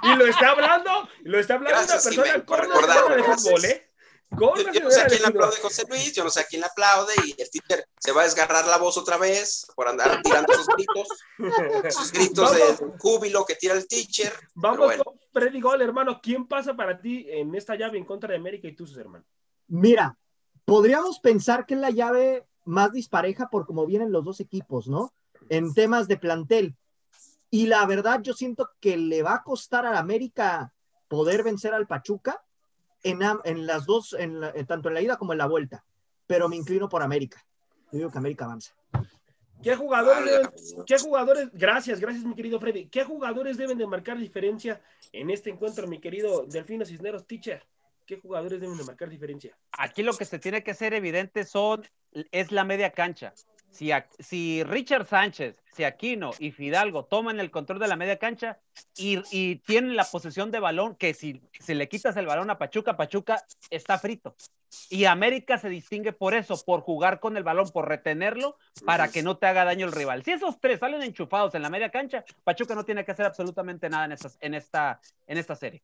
y 0.03 0.15
lo 0.15 0.25
está 0.25 0.49
hablando, 0.49 1.07
lo 1.21 1.39
está 1.39 1.53
hablando 1.53 1.77
Gracias, 1.77 2.07
una 2.17 2.23
persona 2.23 2.45
con 2.45 3.17
de 3.17 3.23
fútbol, 3.23 3.65
¿eh? 3.65 3.92
Yo, 4.39 4.53
yo, 4.71 4.81
no 4.81 4.91
sé 4.91 5.01
a 5.01 5.07
quién 5.07 5.21
le 5.21 5.27
aplaude 5.27 5.57
José 5.61 5.83
Luis, 5.89 6.13
yo 6.13 6.23
no 6.23 6.29
sé 6.29 6.39
a 6.41 6.45
quién 6.45 6.61
le 6.61 6.67
aplaude 6.67 7.13
y 7.25 7.41
el 7.41 7.49
teacher 7.49 7.87
se 7.99 8.11
va 8.11 8.21
a 8.21 8.23
desgarrar 8.25 8.65
la 8.65 8.77
voz 8.77 8.97
otra 8.97 9.17
vez 9.17 9.65
por 9.75 9.87
andar 9.87 10.21
tirando 10.21 10.53
esos 10.53 10.67
gritos, 10.67 11.07
esos 11.83 12.11
gritos 12.11 12.53
de 12.53 12.61
júbilo 12.99 13.45
que 13.45 13.55
tira 13.55 13.73
el 13.75 13.87
teacher. 13.87 14.33
Vamos 14.55 14.95
con 14.97 15.19
Freddy 15.31 15.61
Gol, 15.61 15.81
hermano. 15.81 16.19
¿Quién 16.21 16.47
pasa 16.47 16.75
para 16.75 16.99
ti 16.99 17.25
en 17.29 17.53
esta 17.55 17.75
llave 17.75 17.97
en 17.97 18.05
contra 18.05 18.29
de 18.29 18.37
América 18.37 18.67
y 18.67 18.75
tus 18.75 18.95
hermano? 18.97 19.25
Mira, 19.67 20.17
podríamos 20.65 21.19
pensar 21.19 21.65
que 21.65 21.75
es 21.75 21.79
la 21.79 21.91
llave 21.91 22.45
más 22.65 22.91
dispareja 22.91 23.49
por 23.49 23.65
cómo 23.65 23.85
vienen 23.85 24.11
los 24.11 24.23
dos 24.23 24.39
equipos, 24.39 24.87
¿no? 24.87 25.13
En 25.49 25.73
temas 25.73 26.07
de 26.07 26.17
plantel. 26.17 26.75
Y 27.49 27.67
la 27.67 27.85
verdad, 27.85 28.21
yo 28.21 28.33
siento 28.33 28.69
que 28.79 28.97
le 28.97 29.21
va 29.21 29.35
a 29.35 29.43
costar 29.43 29.85
a 29.85 29.99
América 29.99 30.73
poder 31.07 31.43
vencer 31.43 31.73
al 31.73 31.85
Pachuca 31.85 32.43
en, 33.03 33.67
las 33.67 33.85
dos, 33.85 34.13
en 34.13 34.41
tanto 34.65 34.87
en 34.87 34.93
la 34.95 35.01
ida 35.01 35.17
como 35.17 35.33
en 35.33 35.39
la 35.39 35.45
vuelta, 35.45 35.83
pero 36.25 36.49
me 36.49 36.55
inclino 36.55 36.89
por 36.89 37.03
América. 37.03 37.45
Yo 37.91 37.99
digo 37.99 38.11
que 38.11 38.17
América 38.17 38.45
avanza. 38.45 38.73
¿Qué 39.63 39.77
jugadores, 39.77 40.75
¿Qué 40.85 40.97
jugadores, 40.97 41.49
gracias, 41.53 42.01
gracias 42.01 42.25
mi 42.25 42.35
querido 42.35 42.59
Freddy, 42.59 42.87
qué 42.87 43.05
jugadores 43.05 43.55
deben 43.55 43.77
de 43.77 43.87
marcar 43.87 44.17
diferencia 44.17 44.81
en 45.13 45.29
este 45.29 45.51
encuentro, 45.51 45.87
mi 45.87 45.99
querido 45.99 46.45
Delfino 46.45 46.85
Cisneros, 46.85 47.25
teacher? 47.25 47.63
¿Qué 48.05 48.17
jugadores 48.17 48.59
deben 48.59 48.77
de 48.77 48.83
marcar 48.83 49.09
diferencia? 49.09 49.57
Aquí 49.71 50.03
lo 50.03 50.17
que 50.17 50.25
se 50.25 50.37
tiene 50.37 50.63
que 50.63 50.71
hacer 50.71 50.93
evidente 50.93 51.45
son, 51.45 51.87
es 52.11 52.51
la 52.51 52.65
media 52.65 52.91
cancha. 52.91 53.33
Si, 53.73 53.91
si 54.19 54.63
Richard 54.63 55.07
Sánchez, 55.07 55.57
si 55.73 55.83
Aquino 55.83 56.31
y 56.37 56.51
Fidalgo 56.51 57.05
toman 57.05 57.39
el 57.39 57.49
control 57.49 57.79
de 57.79 57.87
la 57.87 57.95
media 57.95 58.19
cancha 58.19 58.59
y, 58.95 59.55
tienen 59.65 59.95
la 59.95 60.05
posesión 60.05 60.51
de 60.51 60.59
balón, 60.59 60.95
que 60.95 61.15
si, 61.15 61.41
si 61.59 61.73
le 61.73 61.89
quitas 61.89 62.15
el 62.15 62.27
balón 62.27 62.51
a 62.51 62.59
Pachuca, 62.59 62.95
Pachuca 62.95 63.43
está 63.71 63.97
frito. 63.97 64.35
Y 64.89 65.05
América 65.05 65.57
se 65.57 65.69
distingue 65.69 66.13
por 66.13 66.35
eso, 66.35 66.63
por 66.63 66.81
jugar 66.81 67.19
con 67.19 67.35
el 67.35 67.43
balón, 67.43 67.69
por 67.71 67.87
retenerlo 67.87 68.57
para 68.85 69.07
que 69.07 69.23
no 69.23 69.37
te 69.37 69.47
haga 69.47 69.65
daño 69.65 69.87
el 69.87 69.91
rival. 69.91 70.23
Si 70.23 70.31
esos 70.31 70.59
tres 70.59 70.79
salen 70.79 71.01
enchufados 71.01 71.55
en 71.55 71.63
la 71.63 71.69
media 71.69 71.89
cancha, 71.89 72.23
Pachuca 72.43 72.75
no 72.75 72.85
tiene 72.85 73.03
que 73.03 73.11
hacer 73.11 73.25
absolutamente 73.25 73.89
nada 73.89 74.05
en, 74.05 74.15
en, 74.39 74.53
esta, 74.53 75.01
en 75.25 75.37
esta 75.39 75.55
serie. 75.55 75.81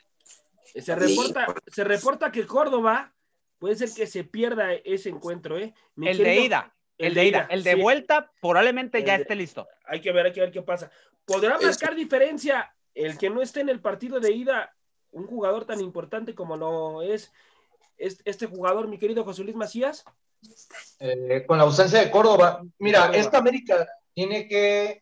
Se 0.63 0.95
reporta, 0.95 1.47
se 1.67 1.83
reporta 1.83 2.31
que 2.31 2.45
Córdoba 2.45 3.13
puede 3.57 3.75
ser 3.75 3.89
que 3.93 4.07
se 4.07 4.23
pierda 4.23 4.73
ese 4.73 5.09
encuentro, 5.09 5.57
¿eh? 5.57 5.73
el 5.97 6.17
de 6.17 6.41
ida. 6.41 6.75
El, 6.99 7.13
de 7.13 7.25
ida. 7.25 7.47
El 7.49 7.63
de 7.63 7.75
vuelta 7.75 8.31
probablemente 8.41 9.03
ya 9.03 9.15
esté 9.15 9.35
listo. 9.35 9.67
Hay 9.85 10.01
que 10.01 10.11
ver, 10.11 10.27
hay 10.27 10.33
que 10.33 10.41
ver 10.41 10.51
qué 10.51 10.61
pasa. 10.61 10.91
¿Podrá 11.25 11.57
marcar 11.57 11.95
diferencia 11.95 12.75
el 12.93 13.17
que 13.17 13.29
no 13.29 13.41
esté 13.41 13.61
en 13.61 13.69
el 13.69 13.79
partido 13.79 14.19
de 14.19 14.31
ida 14.31 14.75
un 15.11 15.25
jugador 15.25 15.65
tan 15.65 15.79
importante 15.79 16.35
como 16.35 16.57
lo 16.57 17.01
es 17.01 17.31
este 17.97 18.45
jugador, 18.45 18.87
mi 18.87 18.97
querido 18.97 19.23
José 19.23 19.43
Luis 19.43 19.55
Macías? 19.55 20.05
Eh, 20.99 21.45
con 21.47 21.57
la 21.57 21.63
ausencia 21.63 21.99
de 21.99 22.11
Córdoba. 22.11 22.63
Mira, 22.77 23.11
esta 23.13 23.37
América 23.37 23.87
tiene 24.13 24.47
que 24.47 25.01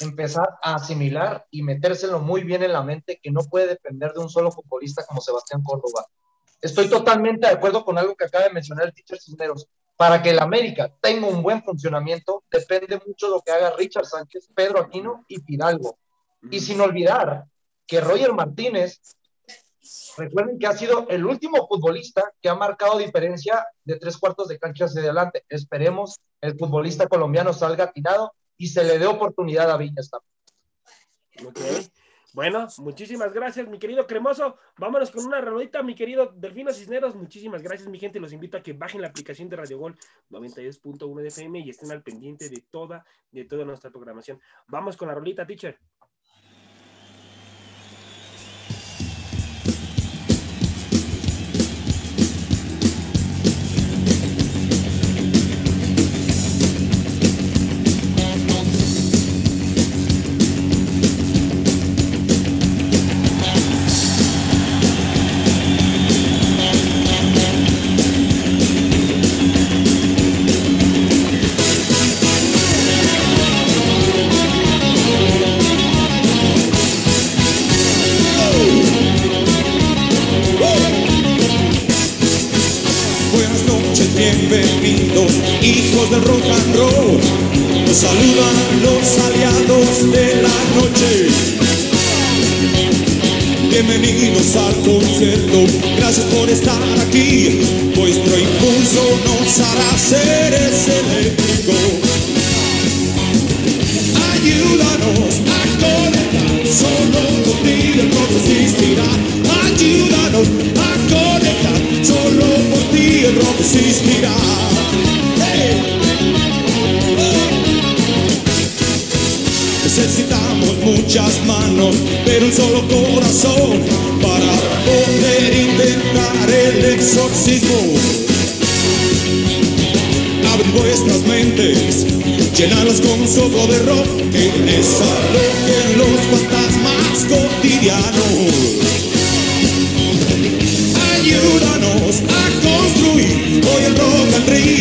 empezar 0.00 0.48
a 0.62 0.76
asimilar 0.76 1.46
y 1.50 1.62
metérselo 1.62 2.20
muy 2.20 2.44
bien 2.44 2.62
en 2.62 2.72
la 2.72 2.82
mente 2.82 3.20
que 3.22 3.30
no 3.30 3.40
puede 3.44 3.66
depender 3.66 4.12
de 4.12 4.20
un 4.20 4.30
solo 4.30 4.50
futbolista 4.50 5.04
como 5.06 5.20
Sebastián 5.20 5.62
Córdoba. 5.62 6.06
Estoy 6.60 6.88
totalmente 6.88 7.46
de 7.46 7.54
acuerdo 7.54 7.84
con 7.84 7.98
algo 7.98 8.14
que 8.14 8.24
acaba 8.24 8.44
de 8.44 8.52
mencionar 8.52 8.86
el 8.86 8.94
teacher 8.94 9.18
Cisneros. 9.18 9.68
Para 10.00 10.22
que 10.22 10.30
el 10.30 10.38
América 10.38 10.90
tenga 11.02 11.26
un 11.26 11.42
buen 11.42 11.62
funcionamiento, 11.62 12.44
depende 12.50 12.98
mucho 13.06 13.26
de 13.26 13.32
lo 13.32 13.42
que 13.42 13.52
haga 13.52 13.76
Richard 13.76 14.06
Sánchez, 14.06 14.48
Pedro 14.54 14.80
Aquino 14.80 15.26
y 15.28 15.36
Fidalgo. 15.42 15.98
Y 16.50 16.58
sin 16.60 16.80
olvidar 16.80 17.44
que 17.86 18.00
Roger 18.00 18.32
Martínez, 18.32 18.98
recuerden 20.16 20.58
que 20.58 20.66
ha 20.66 20.72
sido 20.72 21.06
el 21.10 21.26
último 21.26 21.68
futbolista 21.68 22.32
que 22.40 22.48
ha 22.48 22.54
marcado 22.54 22.96
diferencia 22.96 23.66
de 23.84 23.96
tres 23.96 24.16
cuartos 24.16 24.48
de 24.48 24.58
cancha 24.58 24.86
hacia 24.86 25.02
adelante. 25.02 25.44
Esperemos 25.50 26.18
el 26.40 26.56
futbolista 26.58 27.06
colombiano 27.06 27.52
salga 27.52 27.84
atinado 27.84 28.32
y 28.56 28.68
se 28.68 28.82
le 28.84 28.98
dé 28.98 29.04
oportunidad 29.04 29.70
a 29.70 29.76
Viñas 29.76 30.08
también. 30.08 31.90
Bueno, 32.32 32.68
muchísimas 32.78 33.32
gracias, 33.32 33.66
mi 33.68 33.78
querido 33.78 34.06
Cremoso. 34.06 34.56
Vámonos 34.78 35.10
con 35.10 35.24
una 35.26 35.40
rodita, 35.40 35.82
mi 35.82 35.96
querido 35.96 36.32
Delfino 36.36 36.72
Cisneros. 36.72 37.16
Muchísimas 37.16 37.60
gracias, 37.60 37.88
mi 37.88 37.98
gente. 37.98 38.20
Los 38.20 38.32
invito 38.32 38.56
a 38.56 38.62
que 38.62 38.72
bajen 38.72 39.00
la 39.00 39.08
aplicación 39.08 39.48
de 39.48 39.56
Radio 39.56 39.78
Gol 39.78 39.96
92.1 40.30 41.22
de 41.22 41.28
FM 41.28 41.58
y 41.58 41.70
estén 41.70 41.90
al 41.90 42.02
pendiente 42.02 42.48
de 42.48 42.62
toda, 42.70 43.04
de 43.32 43.44
toda 43.46 43.64
nuestra 43.64 43.90
programación. 43.90 44.40
Vamos 44.68 44.96
con 44.96 45.08
la 45.08 45.14
rolita, 45.14 45.44
teacher. 45.44 45.76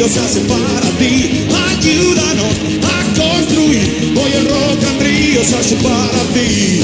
Río 0.09 0.13
se 0.13 0.19
hace 0.19 0.41
para 0.41 0.89
ti. 0.97 1.45
Ayúdanos 1.69 2.53
a 2.83 3.03
construir, 3.19 4.13
hoy 4.15 4.31
el 4.33 4.45
rock 4.49 4.83
al 4.87 4.99
río 4.99 5.43
se 5.43 5.55
hace 5.55 5.75
para 5.75 6.23
ti. 6.33 6.81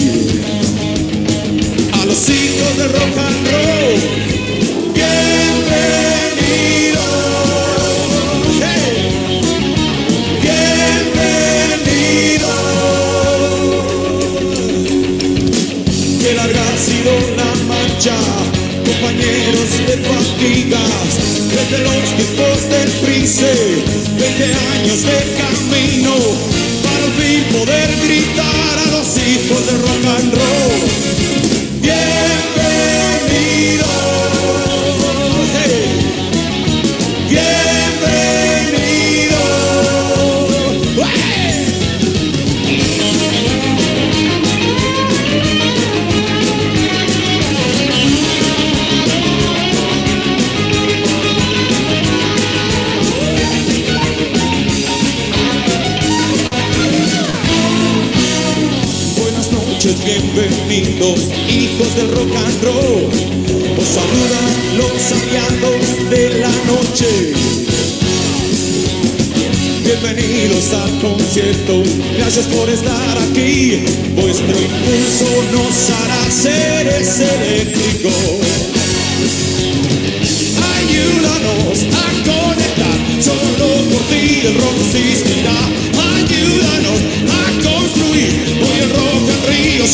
A 1.94 2.06
los 2.06 2.30
hijos 2.30 2.78
del 2.78 2.90
rock 2.92 3.18
and 3.18 3.48
roll, 3.48 3.55
príncipe, 23.26 23.84
20 24.20 24.44
años 24.44 25.02
de 25.02 25.18
camino, 25.36 26.16
para 26.84 27.06
al 27.06 27.12
fin 27.14 27.44
poder 27.58 27.90
gritar 28.04 28.80
a 28.80 28.92
los 28.92 29.18
hijos 29.18 29.66
de 29.66 29.72
rock 29.80 30.06
and 30.20 30.34
roll. 30.34 30.55
Hijos 60.98 61.96
del 61.96 62.10
rock 62.12 62.36
and 62.36 62.64
roll. 62.64 63.10
Os 63.78 63.88
saludan 63.88 64.48
los 64.78 65.12
aliados 65.12 66.10
de 66.10 66.40
la 66.40 66.52
noche. 66.72 67.34
Bienvenidos 69.84 70.74
al 70.74 71.00
concierto, 71.02 71.84
gracias 72.18 72.48
por 72.48 72.70
estar 72.70 73.18
aquí. 73.30 73.84
Vuestro 74.16 74.56
impulso 74.58 75.28
nos 75.52 75.90
hará 75.90 76.32
seres 76.32 77.20
eléctricos. 77.20 78.14
Ayúdanos 80.78 81.84
a 81.92 82.08
conectar, 82.24 82.98
solo 83.22 83.68
por 83.92 84.02
ti 84.08 84.44
el 84.46 84.56
rock 84.56 84.78
existirá. 84.96 85.95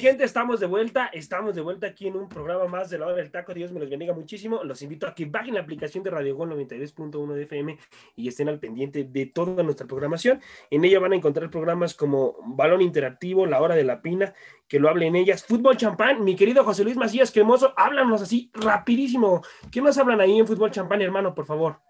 gente, 0.00 0.24
estamos 0.24 0.60
de 0.60 0.66
vuelta, 0.66 1.10
estamos 1.12 1.54
de 1.54 1.60
vuelta 1.60 1.86
aquí 1.86 2.08
en 2.08 2.16
un 2.16 2.26
programa 2.26 2.64
más 2.66 2.88
de 2.88 2.98
la 2.98 3.06
hora 3.06 3.16
del 3.16 3.30
taco, 3.30 3.52
Dios 3.52 3.70
me 3.70 3.80
los 3.80 3.90
bendiga 3.90 4.14
muchísimo, 4.14 4.64
los 4.64 4.80
invito 4.80 5.06
a 5.06 5.14
que 5.14 5.26
bajen 5.26 5.54
la 5.54 5.60
aplicación 5.60 6.02
de 6.02 6.08
Radio 6.08 6.34
Gol 6.34 6.50
92.1 6.50 7.34
de 7.34 7.42
FM 7.42 7.78
y 8.16 8.26
estén 8.26 8.48
al 8.48 8.58
pendiente 8.58 9.04
de 9.04 9.26
toda 9.26 9.62
nuestra 9.62 9.86
programación, 9.86 10.40
en 10.70 10.86
ella 10.86 11.00
van 11.00 11.12
a 11.12 11.16
encontrar 11.16 11.50
programas 11.50 11.94
como 11.94 12.36
Balón 12.46 12.80
Interactivo, 12.80 13.44
La 13.44 13.60
Hora 13.60 13.74
de 13.74 13.84
la 13.84 14.00
Pina, 14.00 14.32
que 14.66 14.80
lo 14.80 14.88
hablen 14.88 15.16
ellas, 15.16 15.44
Fútbol 15.44 15.76
Champán, 15.76 16.24
mi 16.24 16.34
querido 16.34 16.64
José 16.64 16.82
Luis 16.82 16.96
Macías 16.96 17.30
Cremoso, 17.30 17.74
háblanos 17.76 18.22
así 18.22 18.50
rapidísimo, 18.54 19.42
¿qué 19.70 19.82
nos 19.82 19.98
hablan 19.98 20.22
ahí 20.22 20.38
en 20.38 20.46
Fútbol 20.46 20.70
Champán, 20.70 21.02
hermano, 21.02 21.34
por 21.34 21.44
favor? 21.44 21.89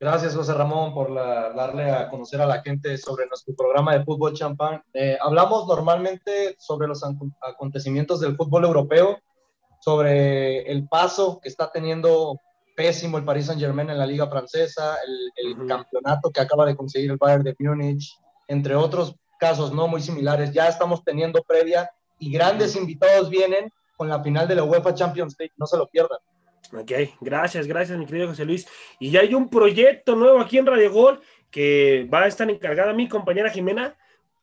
Gracias, 0.00 0.34
José 0.34 0.52
Ramón, 0.54 0.92
por 0.92 1.10
la- 1.10 1.50
darle 1.52 1.90
a 1.90 2.08
conocer 2.10 2.40
a 2.42 2.46
la 2.46 2.60
gente 2.62 2.98
sobre 2.98 3.26
nuestro 3.26 3.54
programa 3.54 3.96
de 3.96 4.04
fútbol 4.04 4.34
champán. 4.34 4.82
Eh, 4.92 5.16
hablamos 5.20 5.66
normalmente 5.66 6.56
sobre 6.58 6.88
los 6.88 7.02
acon- 7.02 7.34
acontecimientos 7.40 8.20
del 8.20 8.36
fútbol 8.36 8.64
europeo, 8.64 9.18
sobre 9.80 10.62
el 10.70 10.88
paso 10.88 11.38
que 11.40 11.48
está 11.48 11.70
teniendo 11.70 12.38
pésimo 12.76 13.18
el 13.18 13.24
Paris 13.24 13.46
Saint-Germain 13.46 13.88
en 13.90 13.98
la 13.98 14.06
Liga 14.06 14.26
Francesa, 14.28 14.96
el, 15.06 15.30
el 15.46 15.58
Ujú. 15.58 15.66
campeonato 15.68 16.30
que 16.30 16.40
acaba 16.40 16.66
de 16.66 16.74
conseguir 16.76 17.10
el 17.10 17.16
Bayern 17.16 17.44
de 17.44 17.54
Múnich, 17.58 18.18
entre 18.48 18.74
otros 18.74 19.14
casos 19.38 19.72
no 19.72 19.86
muy 19.86 20.00
similares. 20.02 20.52
Ya 20.52 20.68
estamos 20.68 21.04
teniendo 21.04 21.42
previa 21.42 21.90
y 22.18 22.32
grandes 22.32 22.74
invitados 22.76 23.30
vienen 23.30 23.70
con 23.96 24.08
la 24.08 24.22
final 24.22 24.48
de 24.48 24.56
la 24.56 24.64
UEFA 24.64 24.94
Champions 24.94 25.36
League. 25.38 25.52
No 25.56 25.66
se 25.66 25.76
lo 25.76 25.86
pierdan. 25.86 26.18
Ok, 26.74 26.90
gracias, 27.20 27.66
gracias, 27.66 27.96
mi 27.98 28.06
querido 28.06 28.28
José 28.28 28.44
Luis. 28.44 28.66
Y 28.98 29.10
ya 29.10 29.20
hay 29.20 29.34
un 29.34 29.48
proyecto 29.48 30.16
nuevo 30.16 30.40
aquí 30.40 30.58
en 30.58 30.66
Radio 30.66 30.92
Gol 30.92 31.20
que 31.50 32.08
va 32.12 32.22
a 32.22 32.26
estar 32.26 32.50
encargada 32.50 32.92
mi 32.92 33.08
compañera 33.08 33.50
Jimena 33.50 33.96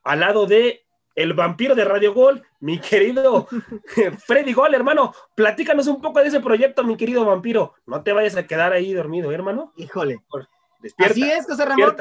al 0.03 0.21
lado 0.21 0.45
de 0.45 0.85
el 1.13 1.33
vampiro 1.33 1.75
de 1.75 1.83
Radio 1.83 2.13
Gol, 2.13 2.41
mi 2.61 2.79
querido 2.79 3.47
Freddy 4.25 4.53
Gol, 4.53 4.73
hermano. 4.73 5.13
Platícanos 5.35 5.87
un 5.87 6.01
poco 6.01 6.19
de 6.21 6.27
ese 6.27 6.39
proyecto, 6.39 6.85
mi 6.85 6.95
querido 6.95 7.25
vampiro. 7.25 7.73
No 7.85 8.01
te 8.01 8.13
vayas 8.13 8.37
a 8.37 8.47
quedar 8.47 8.71
ahí 8.71 8.93
dormido, 8.93 9.31
hermano. 9.31 9.73
Híjole. 9.75 10.23
Despierta. 10.79 11.13
Así 11.13 11.29
es, 11.29 11.45
José 11.45 11.65
Ramón. 11.65 11.97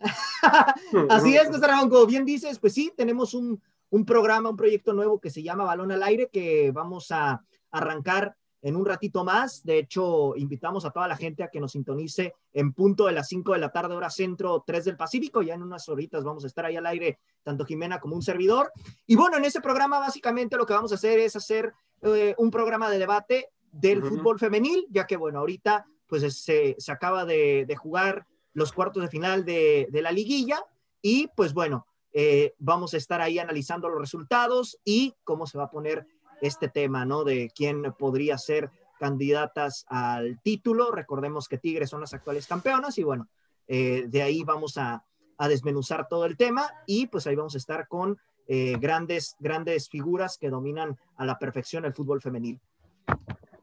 Así 1.10 1.36
es, 1.36 1.48
José 1.48 1.66
Ramón. 1.66 1.90
Como 1.90 2.06
bien 2.06 2.24
dices, 2.24 2.58
pues 2.58 2.72
sí, 2.72 2.90
tenemos 2.96 3.34
un, 3.34 3.62
un 3.90 4.04
programa, 4.06 4.48
un 4.48 4.56
proyecto 4.56 4.94
nuevo 4.94 5.20
que 5.20 5.30
se 5.30 5.42
llama 5.42 5.64
Balón 5.64 5.92
al 5.92 6.02
Aire, 6.02 6.30
que 6.32 6.70
vamos 6.72 7.10
a 7.10 7.44
arrancar 7.70 8.34
en 8.64 8.76
un 8.76 8.86
ratito 8.86 9.24
más. 9.24 9.62
De 9.62 9.78
hecho, 9.78 10.34
invitamos 10.36 10.86
a 10.86 10.90
toda 10.90 11.06
la 11.06 11.16
gente 11.16 11.42
a 11.44 11.48
que 11.48 11.60
nos 11.60 11.72
sintonice 11.72 12.34
en 12.54 12.72
punto 12.72 13.04
de 13.06 13.12
las 13.12 13.28
5 13.28 13.52
de 13.52 13.58
la 13.58 13.70
tarde, 13.70 13.94
hora 13.94 14.08
centro, 14.08 14.64
3 14.66 14.86
del 14.86 14.96
Pacífico. 14.96 15.42
Ya 15.42 15.54
en 15.54 15.62
unas 15.62 15.86
horitas 15.90 16.24
vamos 16.24 16.44
a 16.44 16.46
estar 16.46 16.64
ahí 16.64 16.74
al 16.74 16.86
aire, 16.86 17.18
tanto 17.42 17.66
Jimena 17.66 18.00
como 18.00 18.16
un 18.16 18.22
servidor. 18.22 18.72
Y 19.06 19.16
bueno, 19.16 19.36
en 19.36 19.44
ese 19.44 19.60
programa 19.60 19.98
básicamente 19.98 20.56
lo 20.56 20.64
que 20.64 20.72
vamos 20.72 20.92
a 20.92 20.94
hacer 20.94 21.18
es 21.18 21.36
hacer 21.36 21.74
eh, 22.00 22.34
un 22.38 22.50
programa 22.50 22.88
de 22.88 22.98
debate 22.98 23.50
del 23.70 24.02
fútbol 24.02 24.38
femenil, 24.38 24.86
ya 24.88 25.06
que 25.06 25.18
bueno, 25.18 25.40
ahorita 25.40 25.84
pues 26.06 26.22
se, 26.34 26.74
se 26.78 26.92
acaba 26.92 27.26
de, 27.26 27.66
de 27.66 27.76
jugar 27.76 28.26
los 28.54 28.72
cuartos 28.72 29.02
de 29.02 29.08
final 29.10 29.44
de, 29.44 29.88
de 29.90 30.02
la 30.02 30.10
liguilla 30.10 30.64
y 31.02 31.28
pues 31.36 31.52
bueno, 31.52 31.86
eh, 32.16 32.54
vamos 32.58 32.94
a 32.94 32.96
estar 32.96 33.20
ahí 33.20 33.40
analizando 33.40 33.88
los 33.88 34.00
resultados 34.00 34.78
y 34.84 35.14
cómo 35.24 35.48
se 35.48 35.58
va 35.58 35.64
a 35.64 35.70
poner 35.70 36.06
este 36.46 36.68
tema, 36.68 37.04
¿no? 37.04 37.24
De 37.24 37.50
quién 37.54 37.92
podría 37.98 38.38
ser 38.38 38.70
candidatas 38.98 39.84
al 39.88 40.40
título. 40.42 40.90
Recordemos 40.90 41.48
que 41.48 41.58
Tigres 41.58 41.90
son 41.90 42.00
las 42.00 42.14
actuales 42.14 42.46
campeonas 42.46 42.98
y 42.98 43.02
bueno, 43.02 43.28
eh, 43.66 44.04
de 44.08 44.22
ahí 44.22 44.42
vamos 44.44 44.76
a, 44.78 45.04
a, 45.38 45.48
desmenuzar 45.48 46.08
todo 46.08 46.24
el 46.26 46.36
tema 46.36 46.70
y 46.86 47.06
pues 47.06 47.26
ahí 47.26 47.34
vamos 47.34 47.54
a 47.54 47.58
estar 47.58 47.88
con 47.88 48.18
eh, 48.46 48.76
grandes, 48.78 49.36
grandes 49.38 49.88
figuras 49.88 50.36
que 50.36 50.50
dominan 50.50 50.98
a 51.16 51.24
la 51.24 51.38
perfección 51.38 51.84
el 51.84 51.94
fútbol 51.94 52.20
femenil. 52.20 52.60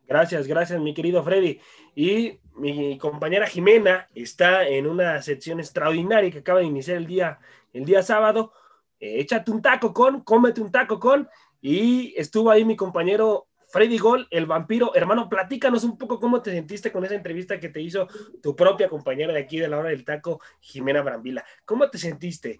Gracias, 0.07 0.47
gracias, 0.47 0.81
mi 0.81 0.93
querido 0.93 1.23
Freddy. 1.23 1.59
Y 1.95 2.39
mi 2.55 2.97
compañera 2.97 3.47
Jimena 3.47 4.07
está 4.13 4.67
en 4.67 4.87
una 4.87 5.21
sección 5.21 5.59
extraordinaria 5.59 6.31
que 6.31 6.39
acaba 6.39 6.59
de 6.59 6.65
iniciar 6.65 6.97
el 6.97 7.05
día, 7.05 7.39
el 7.73 7.85
día 7.85 8.01
sábado. 8.03 8.53
Eh, 8.99 9.21
échate 9.21 9.51
un 9.51 9.61
taco 9.61 9.93
con, 9.93 10.21
cómete 10.21 10.61
un 10.61 10.71
taco 10.71 10.99
con. 10.99 11.29
Y 11.61 12.13
estuvo 12.17 12.49
ahí 12.49 12.65
mi 12.65 12.75
compañero 12.75 13.47
Freddy 13.71 13.97
Gol, 13.97 14.27
el 14.31 14.45
vampiro. 14.45 14.93
Hermano, 14.95 15.29
platícanos 15.29 15.83
un 15.83 15.97
poco 15.97 16.19
cómo 16.19 16.41
te 16.41 16.51
sentiste 16.51 16.91
con 16.91 17.05
esa 17.05 17.15
entrevista 17.15 17.59
que 17.59 17.69
te 17.69 17.81
hizo 17.81 18.07
tu 18.41 18.55
propia 18.55 18.89
compañera 18.89 19.33
de 19.33 19.39
aquí 19.39 19.57
de 19.59 19.67
la 19.67 19.77
hora 19.79 19.89
del 19.89 20.03
taco, 20.03 20.41
Jimena 20.59 21.01
Brambila. 21.01 21.45
¿Cómo 21.65 21.89
te 21.89 21.97
sentiste? 21.97 22.59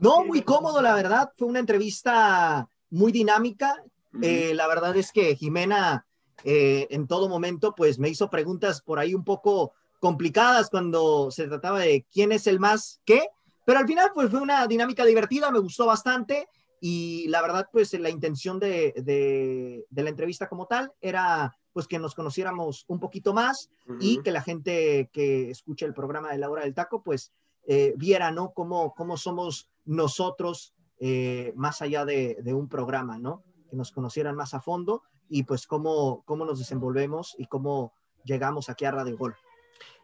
No, 0.00 0.24
muy 0.24 0.42
cómodo, 0.42 0.82
la 0.82 0.94
verdad. 0.94 1.32
Fue 1.36 1.48
una 1.48 1.60
entrevista 1.60 2.68
muy 2.90 3.12
dinámica. 3.12 3.82
Eh, 4.20 4.52
la 4.54 4.66
verdad 4.66 4.96
es 4.96 5.12
que 5.12 5.36
Jimena 5.36 6.04
eh, 6.44 6.88
en 6.90 7.06
todo 7.06 7.28
momento, 7.28 7.74
pues 7.74 7.98
me 7.98 8.08
hizo 8.08 8.30
preguntas 8.30 8.80
por 8.80 8.98
ahí 8.98 9.14
un 9.14 9.24
poco 9.24 9.72
complicadas 10.00 10.70
cuando 10.70 11.30
se 11.30 11.46
trataba 11.46 11.80
de 11.80 12.06
quién 12.10 12.32
es 12.32 12.46
el 12.46 12.58
más 12.58 13.00
qué, 13.04 13.28
pero 13.66 13.78
al 13.78 13.86
final 13.86 14.10
pues 14.14 14.30
fue 14.30 14.40
una 14.40 14.66
dinámica 14.66 15.04
divertida, 15.04 15.50
me 15.50 15.58
gustó 15.58 15.86
bastante 15.86 16.48
y 16.80 17.28
la 17.28 17.42
verdad, 17.42 17.68
pues 17.70 17.92
la 17.94 18.08
intención 18.08 18.58
de, 18.58 18.94
de, 18.96 19.84
la 20.02 20.08
entrevista 20.08 20.48
como 20.48 20.66
tal 20.66 20.92
era 21.00 21.54
pues 21.72 21.86
que 21.86 21.98
nos 21.98 22.14
conociéramos 22.14 22.84
un 22.88 22.98
poquito 22.98 23.32
más 23.34 23.70
y 24.00 24.22
que 24.22 24.32
la 24.32 24.42
gente 24.42 25.08
que 25.12 25.50
escucha 25.50 25.86
el 25.86 25.94
programa 25.94 26.32
de 26.32 26.38
la 26.38 26.50
hora 26.50 26.64
del 26.64 26.74
taco, 26.74 27.02
pues 27.02 27.32
eh, 27.66 27.92
viera, 27.96 28.32
¿no? 28.32 28.52
Cómo, 28.52 28.94
cómo 28.94 29.16
somos 29.16 29.68
nosotros 29.84 30.74
eh, 30.98 31.52
más 31.54 31.82
allá 31.82 32.04
de, 32.04 32.38
de, 32.42 32.54
un 32.54 32.68
programa, 32.68 33.18
¿no? 33.18 33.44
Que 33.68 33.76
nos 33.76 33.92
conocieran 33.92 34.34
más 34.34 34.54
a 34.54 34.60
fondo 34.60 35.02
y 35.28 35.44
pues 35.44 35.66
cómo, 35.66 36.24
cómo 36.24 36.44
nos 36.44 36.58
desenvolvemos 36.58 37.36
y 37.38 37.46
cómo 37.46 37.92
llegamos 38.24 38.68
aquí 38.68 38.84
a 38.86 38.90
Radio 38.90 39.16
Gol. 39.16 39.36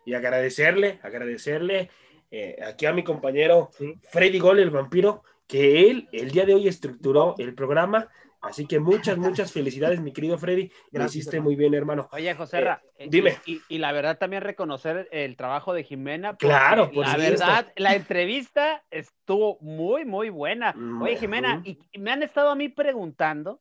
Y 0.05 0.15
agradecerle, 0.15 1.01
agradecerle 1.03 1.91
eh, 2.31 2.59
aquí 2.65 2.87
a 2.87 2.93
mi 2.93 3.03
compañero 3.03 3.71
Freddy 4.11 4.39
Gol, 4.39 4.61
el 4.61 4.71
vampiro, 4.71 5.23
que 5.47 5.91
él 5.91 6.09
el 6.13 6.31
día 6.31 6.45
de 6.45 6.55
hoy 6.55 6.69
estructuró 6.69 7.35
el 7.39 7.55
programa. 7.55 8.09
Así 8.43 8.67
que 8.67 8.79
muchas, 8.79 9.19
muchas 9.19 9.53
felicidades, 9.53 10.01
mi 10.01 10.13
querido 10.13 10.39
Freddy. 10.39 10.71
Gracias, 10.93 11.17
hiciste 11.17 11.41
muy 11.41 11.57
bien, 11.57 11.75
hermano. 11.75 12.09
Oye, 12.13 12.33
José 12.35 12.61
Ra, 12.61 12.81
eh, 12.85 13.05
eh, 13.05 13.07
dime. 13.11 13.39
Y, 13.45 13.79
la 13.79 13.91
verdad 13.93 14.19
también 14.19 14.43
reconocer 14.43 15.09
el 15.11 15.37
trabajo 15.37 15.73
de 15.73 15.83
Jimena. 15.83 16.37
Claro, 16.37 16.91
por 16.93 17.07
La 17.07 17.17
verdad, 17.17 17.73
la 17.77 17.95
entrevista 17.95 18.85
estuvo 18.91 19.59
muy, 19.61 20.05
muy 20.05 20.29
buena. 20.29 20.75
Oye, 21.03 21.17
Jimena, 21.17 21.63
y 21.65 21.79
me 21.99 22.13
han 22.13 22.23
estado 22.23 22.51
a 22.51 22.55
mí 22.55 22.69
preguntando 22.69 23.61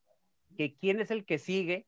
que 0.55 0.75
quién 0.75 0.99
es 0.99 1.09
el 1.09 1.25
que 1.25 1.39
sigue. 1.39 1.87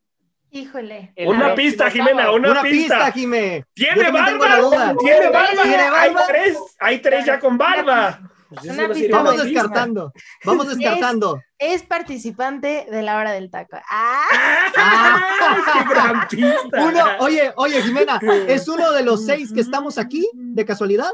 Híjole. 0.49 1.13
Una 1.17 1.53
pista, 1.55 1.91
Jimena, 1.91 2.31
una, 2.31 2.51
una 2.51 2.61
pista. 2.63 3.11
Jimé. 3.11 3.65
¿Tiene 3.73 4.09
barba? 4.11 4.95
¿Tiene 4.97 5.29
barba? 5.29 5.63
¿Tiene 5.63 5.89
barba? 5.89 6.01
Hay 6.01 6.13
tres, 6.27 6.57
hay 6.79 6.99
tres 6.99 7.25
ya 7.25 7.39
con 7.39 7.57
barba. 7.57 8.19
Pues 8.49 9.09
vamos 9.11 9.43
descartando, 9.43 10.13
vamos 10.45 10.67
descartando. 10.69 11.41
Es, 11.57 11.83
participante 11.83 12.87
de 12.89 13.01
la 13.01 13.17
hora 13.17 13.31
del 13.31 13.49
taco. 13.49 13.77
¡Ah! 13.89 14.25
¡Qué 15.73 15.93
gran 15.93 16.27
pista! 16.27 16.85
Uno, 16.85 17.03
oye, 17.19 17.51
oye, 17.57 17.81
Jimena, 17.81 18.19
¿es 18.47 18.67
uno 18.67 18.91
de 18.91 19.03
los 19.03 19.25
seis 19.25 19.51
que 19.51 19.61
estamos 19.61 19.97
aquí, 19.97 20.29
de 20.33 20.65
casualidad? 20.65 21.11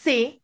Sí. 0.00 0.42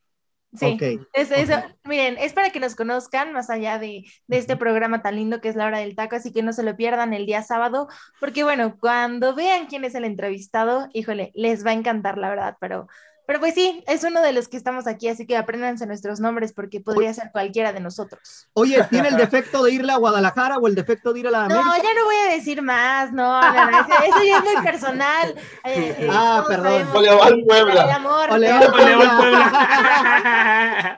Sí, 0.57 0.79
es 1.13 1.33
eso. 1.33 1.55
Miren, 1.83 2.17
es 2.17 2.33
para 2.33 2.51
que 2.51 2.61
nos 2.61 2.77
conozcan 2.77 3.33
más 3.33 3.51
allá 3.51 3.81
de, 3.81 4.05
de, 4.29 4.39
este 4.39 4.57
programa 4.57 5.03
tan 5.03 5.17
lindo 5.17 5.41
que 5.41 5.49
es 5.49 5.57
la 5.57 5.67
hora 5.67 5.79
del 5.79 5.97
taco, 5.97 6.15
así 6.15 6.33
que 6.33 6.45
no 6.45 6.53
se 6.53 6.63
lo 6.63 6.77
pierdan 6.77 7.13
el 7.13 7.27
día 7.27 7.43
sábado, 7.43 7.89
porque 8.21 8.45
bueno, 8.45 8.77
cuando 8.79 9.35
vean 9.35 9.67
quién 9.67 9.85
es 9.85 9.97
el 9.97 10.05
entrevistado, 10.05 10.89
híjole, 10.93 11.33
les 11.35 11.67
va 11.67 11.71
a 11.71 11.75
encantar, 11.75 12.19
la 12.19 12.29
verdad, 12.29 12.57
pero 12.61 12.87
pero 13.27 13.41
pues 13.41 13.55
sí, 13.55 13.83
es 13.87 14.05
uno 14.05 14.21
de 14.21 14.33
los 14.33 14.49
que 14.49 14.57
estamos 14.57 14.87
aquí, 14.87 15.09
así 15.09 15.27
que 15.27 15.37
apréndanse 15.37 15.87
nuestros 15.87 16.21
nombres 16.21 16.53
porque 16.53 16.81
podría 16.81 17.13
ser 17.15 17.31
cualquiera 17.33 17.73
de 17.73 17.81
nosotros. 17.81 18.49
Oye, 18.53 18.85
¿tiene 18.91 19.09
el 19.09 19.17
defecto 19.19 19.63
de 19.63 19.73
irle 19.73 19.93
a 19.93 19.97
Guadalajara 19.97 20.59
o 20.59 20.67
el 20.67 20.75
defecto 20.75 21.13
de 21.13 21.21
ir 21.21 21.29
a 21.29 21.31
la 21.31 21.45
América? 21.45 21.65
No, 21.65 21.77
ya 21.77 21.95
no 21.95 22.05
voy 22.05 22.17
a 22.27 22.31
decir 22.35 22.63
más, 22.63 23.13
no, 23.13 23.41
no, 23.41 23.71
no 23.71 23.79
eso, 23.79 24.23
ya 24.27 24.39
es 24.39 24.45
muy 24.45 24.63
personal. 24.63 25.35
Eh, 25.65 25.97
eh, 25.99 26.09
ah, 26.11 26.45
perdón. 26.47 26.87
Ole, 26.95 27.09
al 27.09 27.43
Puebla. 27.43 27.85
El 27.85 27.91
amor. 27.91 28.31
Ole, 28.31 28.51
al 28.51 28.71
Puebla. 28.71 29.41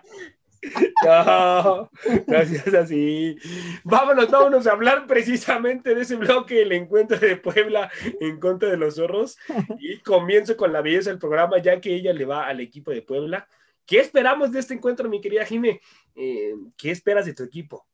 No, 1.04 1.90
gracias 2.26 2.74
así. 2.74 3.36
Vámonos, 3.84 4.30
vámonos 4.30 4.66
a 4.66 4.72
hablar 4.72 5.06
precisamente 5.06 5.94
de 5.94 6.02
ese 6.02 6.16
bloque, 6.16 6.62
el 6.62 6.72
encuentro 6.72 7.18
de 7.18 7.36
Puebla 7.36 7.90
en 8.20 8.40
contra 8.40 8.70
de 8.70 8.76
los 8.76 8.96
zorros. 8.96 9.38
Y 9.78 9.98
comienzo 9.98 10.56
con 10.56 10.72
la 10.72 10.82
belleza 10.82 11.10
del 11.10 11.18
programa, 11.18 11.58
ya 11.58 11.80
que 11.80 11.94
ella 11.94 12.12
le 12.12 12.24
va 12.24 12.46
al 12.46 12.60
equipo 12.60 12.90
de 12.90 13.02
Puebla. 13.02 13.46
¿Qué 13.84 14.00
esperamos 14.00 14.50
de 14.50 14.58
este 14.60 14.74
encuentro, 14.74 15.08
mi 15.08 15.20
querida 15.20 15.44
Jime? 15.44 15.80
Eh, 16.14 16.54
¿Qué 16.76 16.90
esperas 16.90 17.26
de 17.26 17.34
tu 17.34 17.44
equipo? 17.44 17.86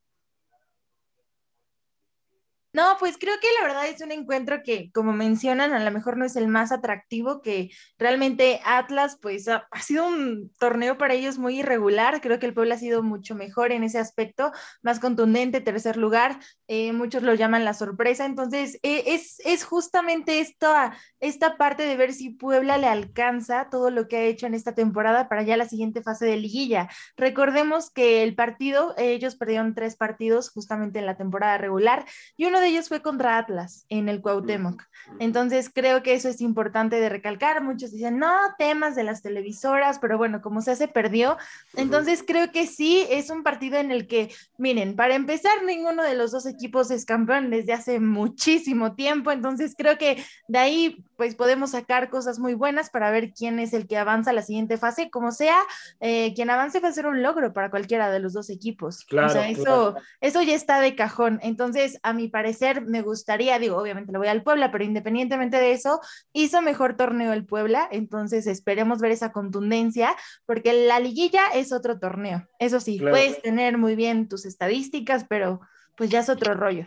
No, 2.74 2.96
pues 2.98 3.18
creo 3.18 3.34
que 3.38 3.48
la 3.60 3.66
verdad 3.66 3.86
es 3.86 4.00
un 4.00 4.12
encuentro 4.12 4.62
que, 4.64 4.90
como 4.92 5.12
mencionan, 5.12 5.74
a 5.74 5.84
lo 5.84 5.90
mejor 5.90 6.16
no 6.16 6.24
es 6.24 6.36
el 6.36 6.48
más 6.48 6.72
atractivo, 6.72 7.42
que 7.42 7.70
realmente 7.98 8.62
Atlas, 8.64 9.18
pues 9.20 9.46
ha, 9.46 9.68
sido 9.82 10.06
un 10.06 10.50
torneo 10.58 10.96
para 10.96 11.12
ellos 11.12 11.36
muy 11.36 11.58
irregular. 11.60 12.22
Creo 12.22 12.38
que 12.38 12.46
el 12.46 12.54
pueblo 12.54 12.72
ha 12.72 12.78
sido 12.78 13.02
mucho 13.02 13.34
mejor 13.34 13.72
en 13.72 13.84
ese 13.84 13.98
aspecto, 13.98 14.52
más 14.80 15.00
contundente, 15.00 15.60
tercer 15.60 15.98
lugar. 15.98 16.38
Eh, 16.66 16.94
muchos 16.94 17.22
lo 17.22 17.34
llaman 17.34 17.66
la 17.66 17.74
sorpresa. 17.74 18.24
Entonces, 18.24 18.78
eh, 18.82 19.04
es, 19.08 19.38
es, 19.44 19.64
justamente 19.64 20.40
esta, 20.40 20.96
esta 21.20 21.58
parte 21.58 21.82
de 21.82 21.96
ver 21.98 22.14
si 22.14 22.30
Puebla 22.30 22.78
le 22.78 22.86
alcanza 22.86 23.68
todo 23.70 23.90
lo 23.90 24.08
que 24.08 24.16
ha 24.16 24.22
hecho 24.22 24.46
en 24.46 24.54
esta 24.54 24.74
temporada 24.74 25.28
para 25.28 25.42
ya 25.42 25.58
la 25.58 25.68
siguiente 25.68 26.02
fase 26.02 26.24
de 26.24 26.38
liguilla. 26.38 26.88
Recordemos 27.18 27.90
que 27.90 28.22
el 28.22 28.34
partido, 28.34 28.94
ellos 28.96 29.36
perdieron 29.36 29.74
tres 29.74 29.94
partidos 29.96 30.48
justamente 30.48 31.00
en 31.00 31.04
la 31.06 31.18
temporada 31.18 31.58
regular 31.58 32.06
y 32.38 32.46
uno 32.46 32.61
de 32.62 32.68
ellos 32.68 32.88
fue 32.88 33.02
contra 33.02 33.38
Atlas 33.38 33.84
en 33.88 34.08
el 34.08 34.20
Cuauhtémoc. 34.20 34.82
Entonces 35.18 35.70
creo 35.72 36.02
que 36.02 36.14
eso 36.14 36.28
es 36.28 36.40
importante 36.40 36.98
de 36.98 37.08
recalcar. 37.08 37.62
Muchos 37.62 37.92
dicen, 37.92 38.18
no, 38.18 38.32
temas 38.58 38.94
de 38.94 39.04
las 39.04 39.22
televisoras, 39.22 39.98
pero 39.98 40.16
bueno, 40.16 40.40
como 40.40 40.60
se 40.60 40.72
se 40.76 40.88
perdió. 40.88 41.36
Entonces 41.74 42.24
creo 42.26 42.50
que 42.52 42.66
sí, 42.66 43.06
es 43.10 43.30
un 43.30 43.42
partido 43.42 43.78
en 43.78 43.90
el 43.90 44.06
que, 44.06 44.30
miren, 44.56 44.96
para 44.96 45.14
empezar, 45.14 45.62
ninguno 45.64 46.02
de 46.02 46.14
los 46.14 46.32
dos 46.32 46.46
equipos 46.46 46.90
es 46.90 47.04
campeón 47.04 47.50
desde 47.50 47.72
hace 47.72 48.00
muchísimo 48.00 48.94
tiempo. 48.94 49.30
Entonces 49.30 49.74
creo 49.76 49.98
que 49.98 50.22
de 50.48 50.58
ahí 50.58 51.04
pues 51.16 51.34
podemos 51.34 51.70
sacar 51.70 52.10
cosas 52.10 52.38
muy 52.38 52.54
buenas 52.54 52.90
para 52.90 53.10
ver 53.10 53.32
quién 53.32 53.58
es 53.58 53.72
el 53.74 53.86
que 53.86 53.96
avanza 53.96 54.30
a 54.30 54.32
la 54.32 54.42
siguiente 54.42 54.76
fase. 54.76 55.10
Como 55.10 55.30
sea, 55.30 55.58
eh, 56.00 56.32
quien 56.34 56.50
avance 56.50 56.80
va 56.80 56.88
a 56.88 56.92
ser 56.92 57.06
un 57.06 57.22
logro 57.22 57.52
para 57.52 57.70
cualquiera 57.70 58.10
de 58.10 58.18
los 58.18 58.32
dos 58.32 58.50
equipos. 58.50 59.04
Claro, 59.04 59.28
o 59.28 59.30
sea, 59.30 59.48
eso, 59.48 59.94
eso 60.20 60.42
ya 60.42 60.54
está 60.54 60.80
de 60.80 60.96
cajón. 60.96 61.38
Entonces, 61.42 61.98
a 62.02 62.12
mi 62.12 62.28
parecer, 62.28 62.51
me 62.86 63.02
gustaría, 63.02 63.58
digo, 63.58 63.76
obviamente 63.76 64.12
le 64.12 64.18
voy 64.18 64.28
al 64.28 64.42
Puebla, 64.42 64.70
pero 64.70 64.84
independientemente 64.84 65.58
de 65.58 65.72
eso, 65.72 66.00
hizo 66.32 66.62
mejor 66.62 66.96
torneo 66.96 67.32
el 67.32 67.44
Puebla, 67.44 67.88
entonces 67.90 68.46
esperemos 68.46 69.00
ver 69.00 69.12
esa 69.12 69.32
contundencia, 69.32 70.16
porque 70.46 70.72
la 70.86 71.00
liguilla 71.00 71.42
es 71.54 71.72
otro 71.72 71.98
torneo. 71.98 72.48
Eso 72.58 72.80
sí, 72.80 72.98
puedes 72.98 73.42
tener 73.42 73.78
muy 73.78 73.96
bien 73.96 74.28
tus 74.28 74.44
estadísticas, 74.44 75.24
pero 75.28 75.60
pues 75.96 76.10
ya 76.10 76.20
es 76.20 76.28
otro 76.28 76.54
rollo. 76.54 76.86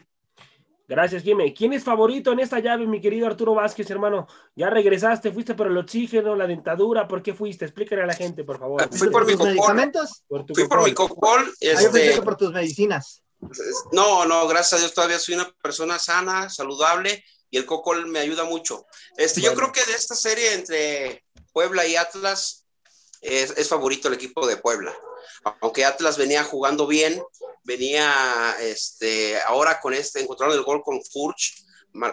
Gracias, 0.88 1.24
Jimmy. 1.24 1.54
¿Quién 1.54 1.74
es 1.74 1.84
favorito 1.84 2.32
en 2.32 2.40
esta 2.40 2.60
llave, 2.60 2.86
mi 2.86 3.02
querido 3.02 3.26
Arturo 3.26 3.56
Vázquez, 3.56 3.90
hermano? 3.90 4.28
Ya 4.56 4.70
regresaste, 4.70 5.32
fuiste 5.32 5.56
por 5.56 5.68
el 5.68 5.78
oxígeno, 5.78 6.36
la 6.36 6.46
dentadura, 6.46 7.08
¿por 7.08 7.24
qué 7.24 7.34
fuiste? 7.34 7.66
Explícale 7.66 8.04
a 8.04 8.06
la 8.06 8.14
gente, 8.14 8.44
por 8.44 8.60
favor. 8.60 8.88
Fui 8.92 9.10
por, 9.10 9.26
mi 9.26 9.36
medicamentos? 9.36 10.24
Fui 10.28 10.68
por 10.68 10.84
mi 10.84 10.94
cocol. 10.94 11.52
Este... 11.60 12.22
por 12.22 12.38
tus 12.38 12.52
medicinas. 12.52 13.25
No, 13.92 14.26
no, 14.26 14.48
gracias 14.48 14.74
a 14.74 14.78
Dios 14.78 14.94
todavía 14.94 15.20
soy 15.20 15.36
una 15.36 15.52
persona 15.62 16.00
sana, 16.00 16.50
saludable 16.50 17.24
y 17.50 17.58
el 17.58 17.66
cocol 17.66 18.08
me 18.08 18.20
ayuda 18.20 18.44
mucho. 18.44 18.86
Este, 19.18 19.42
Yo 19.42 19.54
creo 19.54 19.72
que 19.72 19.84
de 19.86 19.94
esta 19.94 20.16
serie 20.16 20.54
entre 20.54 21.24
Puebla 21.54 21.86
y 21.86 21.96
Atlas 21.96 22.66
es, 23.22 23.70
favorito 23.70 24.08
el 24.08 24.16
equipo 24.16 24.46
de 24.46 24.58
Puebla. 24.58 24.94
Aunque 25.62 25.86
Atlas 25.86 26.18
venía 26.18 26.44
jugando 26.44 26.88
bien, 26.88 27.22
venía 27.64 28.56
este, 28.60 29.40
ahora 29.42 29.80
con 29.80 29.94
este, 29.94 30.22
encontraron 30.22 30.56
el 30.56 30.64
gol 30.64 30.82
con 30.84 31.02
Furch. 31.04 31.64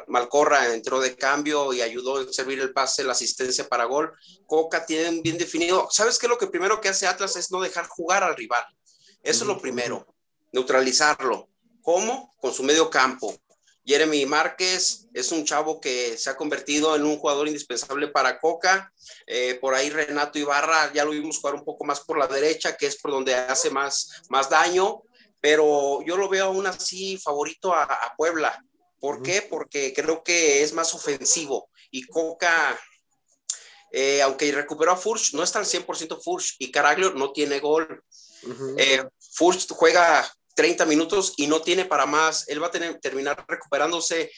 Malcorra 0.06 0.72
entró 0.72 1.00
de 1.00 1.16
cambio 1.16 1.72
y 1.72 1.82
ayudó 1.82 2.18
a 2.18 2.32
servir 2.32 2.60
el 2.60 2.72
pase, 2.72 3.02
la 3.02 3.12
asistencia 3.12 3.68
para 3.68 3.86
gol. 3.86 4.12
Coca 4.46 4.86
tiene 4.86 5.22
bien 5.22 5.38
definido. 5.38 5.88
¿Sabes 5.90 6.20
qué? 6.20 6.28
Lo 6.28 6.38
que 6.38 6.46
primero 6.46 6.80
que 6.80 6.88
hace 6.88 7.08
Atlas 7.08 7.34
es 7.34 7.50
no 7.50 7.60
dejar 7.60 7.88
jugar 7.88 8.22
al 8.22 8.36
rival. 8.36 8.64
Eso 9.24 9.42
es 9.42 9.48
lo 9.48 9.60
primero 9.60 10.06
neutralizarlo. 10.52 11.48
¿Cómo? 11.80 12.34
Con 12.40 12.52
su 12.52 12.62
medio 12.62 12.88
campo. 12.90 13.34
Jeremy 13.84 14.26
Márquez 14.26 15.08
es 15.12 15.32
un 15.32 15.44
chavo 15.44 15.80
que 15.80 16.16
se 16.16 16.30
ha 16.30 16.36
convertido 16.36 16.94
en 16.94 17.04
un 17.04 17.18
jugador 17.18 17.48
indispensable 17.48 18.08
para 18.08 18.38
Coca. 18.38 18.92
Eh, 19.26 19.58
por 19.60 19.74
ahí 19.74 19.90
Renato 19.90 20.38
Ibarra 20.38 20.92
ya 20.92 21.04
lo 21.04 21.10
vimos 21.10 21.38
jugar 21.38 21.56
un 21.56 21.64
poco 21.64 21.84
más 21.84 22.00
por 22.00 22.18
la 22.18 22.28
derecha, 22.28 22.76
que 22.76 22.86
es 22.86 22.96
por 22.96 23.10
donde 23.10 23.34
hace 23.34 23.70
más, 23.70 24.22
más 24.28 24.48
daño, 24.48 25.02
pero 25.40 26.00
yo 26.06 26.16
lo 26.16 26.28
veo 26.28 26.46
aún 26.46 26.66
así 26.66 27.18
favorito 27.18 27.74
a, 27.74 28.14
Puebla. 28.16 28.64
¿Por 29.00 29.20
qué? 29.20 29.42
Porque 29.42 29.92
creo 29.92 30.22
que 30.22 30.62
es 30.62 30.72
más 30.72 30.94
ofensivo 30.94 31.68
y 31.90 32.06
Coca, 32.06 32.78
eh, 33.90 34.22
aunque 34.22 34.52
recuperó 34.52 34.92
a 34.92 34.96
Furch, 34.96 35.34
no 35.34 35.42
está 35.42 35.58
al 35.58 35.64
100% 35.64 36.22
Furch 36.22 36.54
y 36.60 36.70
Caraglio 36.70 37.10
no 37.14 37.32
tiene 37.32 37.58
gol. 37.58 38.04
Uh 38.44 38.76
Furch 39.34 39.68
juega 39.70 40.30
30 40.54 40.86
minutos 40.86 41.34
y 41.36 41.46
no 41.46 41.62
tiene 41.62 41.84
para 41.84 42.06
más. 42.06 42.48
Él 42.48 42.62
va 42.62 42.68
a 42.68 42.70
tener, 42.70 42.98
terminar 43.00 43.44
recuperándose. 43.48 44.30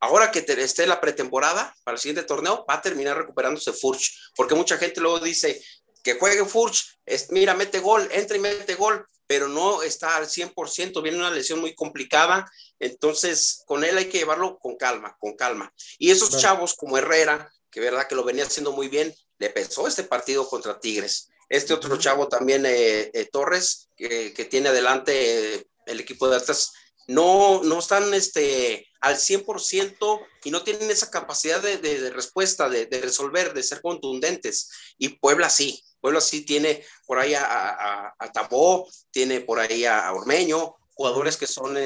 Ahora 0.00 0.30
que 0.30 0.44
esté 0.46 0.86
la 0.86 1.00
pretemporada 1.00 1.74
para 1.84 1.94
el 1.96 2.00
siguiente 2.00 2.24
torneo, 2.24 2.64
va 2.68 2.74
a 2.74 2.82
terminar 2.82 3.16
recuperándose 3.16 3.72
Furch, 3.72 4.32
porque 4.36 4.54
mucha 4.54 4.76
gente 4.76 5.00
luego 5.00 5.20
dice 5.20 5.62
que 6.02 6.14
juegue 6.14 6.44
Furch, 6.44 6.98
es, 7.06 7.30
mira, 7.30 7.54
mete 7.54 7.80
gol, 7.80 8.06
entra 8.12 8.36
y 8.36 8.40
mete 8.40 8.74
gol, 8.74 9.06
pero 9.26 9.48
no 9.48 9.82
está 9.82 10.16
al 10.16 10.26
100%, 10.26 11.02
viene 11.02 11.18
una 11.18 11.30
lesión 11.30 11.60
muy 11.60 11.74
complicada, 11.74 12.50
entonces 12.78 13.62
con 13.66 13.84
él 13.84 13.96
hay 13.96 14.06
que 14.06 14.18
llevarlo 14.18 14.58
con 14.58 14.76
calma, 14.76 15.16
con 15.18 15.34
calma. 15.34 15.72
Y 15.98 16.10
esos 16.10 16.38
chavos 16.38 16.74
como 16.74 16.98
Herrera, 16.98 17.50
que 17.70 17.80
verdad 17.80 18.06
que 18.06 18.14
lo 18.14 18.24
venía 18.24 18.44
haciendo 18.44 18.72
muy 18.72 18.88
bien, 18.88 19.14
le 19.38 19.50
pensó 19.50 19.88
este 19.88 20.04
partido 20.04 20.46
contra 20.46 20.78
Tigres. 20.78 21.30
Este 21.48 21.74
otro 21.74 21.96
chavo 21.96 22.28
también, 22.28 22.64
eh, 22.66 23.10
eh, 23.12 23.28
Torres, 23.30 23.90
que, 23.96 24.30
tiene 24.50 24.68
adelante 24.68 25.54
eh, 25.54 25.66
el 25.86 26.00
equipo 26.00 26.28
de 26.28 26.36
Atlas, 26.36 26.72
no, 27.06 27.62
no 27.62 27.78
están 27.78 28.14
este, 28.14 28.86
al 29.00 29.16
100% 29.16 30.26
y 30.44 30.50
no 30.50 30.62
tienen 30.62 30.90
esa 30.90 31.10
capacidad 31.10 31.60
de, 31.60 32.10
respuesta, 32.10 32.68
de, 32.68 32.86
resolver, 33.02 33.52
de 33.52 33.62
ser 33.62 33.82
contundentes. 33.82 34.70
Y 34.96 35.10
Puebla 35.10 35.50
sí, 35.50 35.82
Puebla 36.00 36.20
sí 36.20 36.42
tiene 36.42 36.84
por 37.06 37.18
ahí 37.18 37.34
a, 37.34 38.14
a, 38.18 38.32
Tabó, 38.32 38.88
tiene 39.10 39.40
por 39.40 39.60
ahí 39.60 39.84
a, 39.84 40.10
Ormeño, 40.12 40.76
jugadores 40.94 41.36
que 41.36 41.46
son 41.46 41.76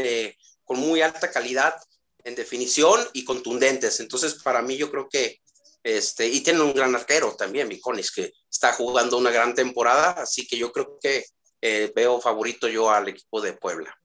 con 0.64 0.78
muy 0.78 1.00
alta 1.00 1.30
calidad 1.30 1.74
en 2.22 2.36
definición 2.36 3.00
y 3.12 3.24
contundentes. 3.24 3.98
Entonces, 3.98 4.34
para 4.34 4.62
mí 4.62 4.76
yo 4.76 4.90
creo 4.90 5.08
que 5.08 5.40
este, 5.82 6.26
y 6.28 6.40
tiene 6.40 6.60
un 6.60 6.74
gran 6.74 6.94
arquero 6.94 7.34
también, 7.34 7.68
Viconis, 7.68 8.10
que 8.10 8.32
está 8.50 8.72
jugando 8.72 9.18
una 9.18 9.30
gran 9.30 9.54
temporada, 9.54 10.10
así 10.12 10.46
que 10.46 10.56
yo 10.56 10.72
creo 10.72 10.98
que 11.00 11.24
eh, 11.60 11.92
veo 11.94 12.20
favorito 12.20 12.68
yo 12.68 12.90
al 12.90 13.08
equipo 13.08 13.40
de 13.40 13.52
Puebla. 13.52 13.96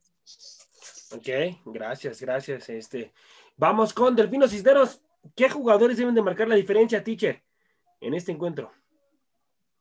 Ok, 1.11 1.27
gracias, 1.65 2.21
gracias. 2.21 2.69
Este, 2.69 3.13
vamos 3.55 3.93
con 3.93 4.15
Delfino 4.15 4.47
Cisneros. 4.47 5.01
¿Qué 5.35 5.49
jugadores 5.49 5.97
deben 5.97 6.15
de 6.15 6.21
marcar 6.21 6.47
la 6.47 6.55
diferencia, 6.55 7.03
teacher, 7.03 7.43
en 8.01 8.13
este 8.13 8.31
encuentro? 8.31 8.71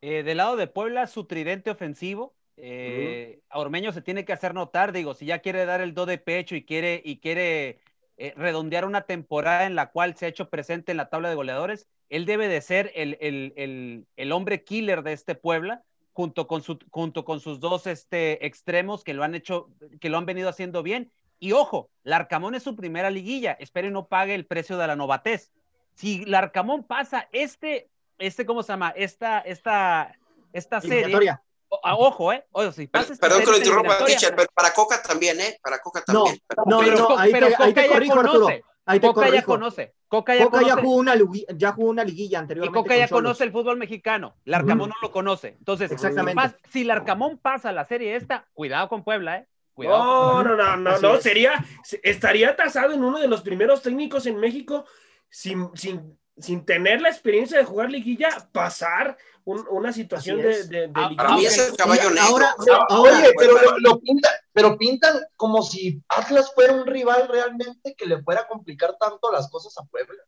Eh, 0.02 0.22
del 0.22 0.36
lado 0.36 0.56
de 0.56 0.66
Puebla, 0.66 1.06
su 1.06 1.24
tridente 1.24 1.70
ofensivo. 1.70 2.34
Eh, 2.56 3.40
a 3.48 3.58
Ormeño 3.58 3.92
se 3.92 4.02
tiene 4.02 4.24
que 4.24 4.32
hacer 4.32 4.52
notar, 4.52 4.92
digo, 4.92 5.14
si 5.14 5.26
ya 5.26 5.38
quiere 5.38 5.64
dar 5.64 5.80
el 5.80 5.94
do 5.94 6.06
de 6.06 6.18
pecho 6.18 6.54
y 6.54 6.64
quiere, 6.64 7.00
y 7.02 7.18
quiere 7.18 7.80
eh, 8.18 8.34
redondear 8.36 8.84
una 8.84 9.02
temporada 9.02 9.64
en 9.64 9.74
la 9.74 9.90
cual 9.90 10.16
se 10.16 10.26
ha 10.26 10.28
hecho 10.28 10.50
presente 10.50 10.92
en 10.92 10.98
la 10.98 11.08
tabla 11.08 11.28
de 11.28 11.34
goleadores, 11.34 11.88
él 12.12 12.26
debe 12.26 12.46
de 12.46 12.60
ser 12.60 12.92
el, 12.94 14.32
hombre 14.32 14.64
killer 14.64 15.02
de 15.02 15.14
este 15.14 15.34
Puebla, 15.34 15.82
junto 16.12 16.46
con, 16.46 16.62
su, 16.62 16.78
junto 16.90 17.24
con 17.24 17.40
sus 17.40 17.58
dos 17.58 17.86
este, 17.86 18.44
extremos 18.44 19.02
que 19.02 19.14
lo 19.14 19.24
han 19.24 19.34
hecho, 19.34 19.70
que 19.98 20.10
lo 20.10 20.18
han 20.18 20.26
venido 20.26 20.50
haciendo 20.50 20.82
bien. 20.82 21.10
Y 21.38 21.52
ojo, 21.52 21.88
Larcamón 22.02 22.54
es 22.54 22.64
su 22.64 22.76
primera 22.76 23.08
liguilla, 23.08 23.56
espero 23.58 23.90
no 23.90 24.08
pague 24.08 24.34
el 24.34 24.44
precio 24.44 24.76
de 24.76 24.86
la 24.86 24.94
novatez. 24.94 25.52
Si 25.94 26.26
Larcamón 26.26 26.84
pasa 26.84 27.30
este, 27.32 27.88
este, 28.18 28.44
¿cómo 28.44 28.62
se 28.62 28.74
llama? 28.74 28.92
Esta, 28.94 29.38
esta, 29.38 30.14
esta 30.52 30.82
serie. 30.82 31.34
Ah, 31.82 31.96
ojo, 31.96 32.30
¿eh? 32.30 32.44
Ojo, 32.52 32.72
si 32.72 32.88
pasa 32.88 33.14
Perdón 33.18 33.40
que 33.40 33.50
lo 33.52 33.56
interrumpa, 33.56 34.04
teacher, 34.04 34.36
pero 34.36 34.48
para 34.52 34.74
Coca 34.74 35.02
también, 35.02 35.40
¿eh? 35.40 35.58
Para 35.62 35.78
Coca 35.78 36.02
también. 36.04 36.38
No, 36.66 36.82
no, 36.82 36.94
no, 36.94 37.18
ahí, 37.18 37.32
te, 37.32 37.56
ahí 37.56 37.72
te 37.72 37.86
corrijo, 37.88 38.20
Arturo. 38.20 38.48
Ahí 38.84 38.98
te 38.98 39.06
Coca 39.06 39.28
ya 39.28 39.42
conoce. 39.42 39.94
Coca 40.08 40.34
ya, 40.34 40.44
Coca 40.44 40.62
ya, 40.62 40.76
jugó 40.76 40.96
una, 40.96 41.14
ya 41.54 41.72
jugó 41.72 41.90
una 41.90 42.04
liguilla 42.04 42.40
anteriormente. 42.40 42.78
Y 42.78 42.82
Coca 42.82 42.96
ya 42.96 43.08
conoce 43.08 43.44
el 43.44 43.52
fútbol 43.52 43.78
mexicano. 43.78 44.34
Larcamón 44.44 44.90
no 44.90 44.96
lo 45.00 45.10
conoce. 45.10 45.56
Entonces, 45.58 45.90
Exactamente. 45.90 46.56
si 46.70 46.84
Larcamón 46.84 47.38
pasa 47.38 47.72
la 47.72 47.84
serie 47.84 48.16
esta, 48.16 48.46
cuidado 48.52 48.88
con 48.88 49.04
Puebla, 49.04 49.38
¿eh? 49.38 49.46
Cuidado 49.72 50.42
no, 50.42 50.42
no, 50.42 50.56
no, 50.56 50.76
no, 50.76 50.98
no, 50.98 51.16
sería, 51.18 51.64
estaría 52.02 52.54
tasado 52.56 52.92
en 52.92 53.02
uno 53.02 53.18
de 53.18 53.28
los 53.28 53.40
primeros 53.40 53.80
técnicos 53.80 54.26
en 54.26 54.38
México 54.38 54.84
sin, 55.30 55.70
sin, 55.74 56.18
sin 56.36 56.66
tener 56.66 57.00
la 57.00 57.08
experiencia 57.08 57.56
de 57.56 57.64
jugar 57.64 57.90
liguilla, 57.90 58.28
pasar 58.52 59.16
una 59.44 59.92
situación 59.92 60.38
de, 60.38 60.64
de, 60.64 60.80
de 60.88 60.88
Para 61.16 61.36
mí 61.36 61.44
es 61.44 61.58
el 61.58 61.76
caballo 61.76 62.10
negro. 62.10 62.22
Ahora, 62.22 62.54
oye, 62.90 63.32
pero 63.36 63.78
lo, 63.78 63.98
pintan, 64.00 64.32
pero 64.52 64.78
pintan 64.78 65.20
como 65.36 65.62
si 65.62 66.02
Atlas 66.08 66.52
fuera 66.54 66.74
un 66.74 66.86
rival 66.86 67.28
realmente 67.28 67.94
que 67.94 68.06
le 68.06 68.22
fuera 68.22 68.42
a 68.42 68.48
complicar 68.48 68.96
tanto 68.98 69.30
las 69.32 69.50
cosas 69.50 69.76
a 69.78 69.84
Puebla. 69.84 70.22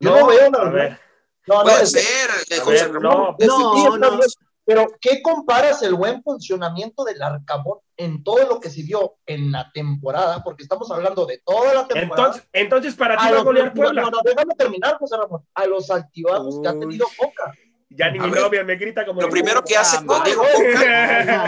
Yo 0.00 0.16
no, 0.16 0.26
veo 0.26 0.50
a 0.54 0.70
ver. 0.70 1.00
No, 1.46 1.62
Puede 1.62 1.86
ser, 1.86 2.60
José, 2.60 2.92
no, 2.92 3.34
no, 3.38 3.96
no, 3.96 4.20
Pero, 4.66 4.86
¿qué 5.00 5.22
comparas 5.22 5.82
el 5.82 5.94
buen 5.94 6.22
funcionamiento 6.22 7.04
del 7.04 7.22
Arcamón 7.22 7.78
en 7.96 8.22
todo 8.22 8.46
lo 8.46 8.60
que 8.60 8.68
se 8.68 8.82
vio 8.82 9.16
en 9.24 9.50
la 9.50 9.70
temporada? 9.72 10.44
Porque 10.44 10.62
estamos 10.62 10.90
hablando 10.90 11.24
de 11.24 11.40
toda 11.44 11.72
la 11.72 11.88
temporada. 11.88 12.26
Entonces, 12.26 12.48
entonces 12.52 12.94
para 12.94 13.16
ti 13.16 13.32
va 13.32 13.40
a 13.40 13.42
golear 13.42 13.72
Puebla. 13.72 14.02
No, 14.02 14.10
no, 14.10 14.18
déjame 14.22 14.54
terminar, 14.56 14.98
José 14.98 15.16
Ramón. 15.16 15.42
A 15.54 15.66
los 15.66 15.90
activados 15.90 16.60
que 16.60 16.68
ha 16.68 16.78
tenido 16.78 17.06
Coca. 17.16 17.54
Ya 17.90 18.10
ni 18.10 18.18
mi 18.18 18.30
novia 18.30 18.64
me 18.64 18.76
grita 18.76 19.06
como. 19.06 19.22
Lo 19.22 19.30
primero 19.30 19.64
que 19.64 19.76
hace 19.76 20.04
con 20.04 20.22
Diego 20.22 20.44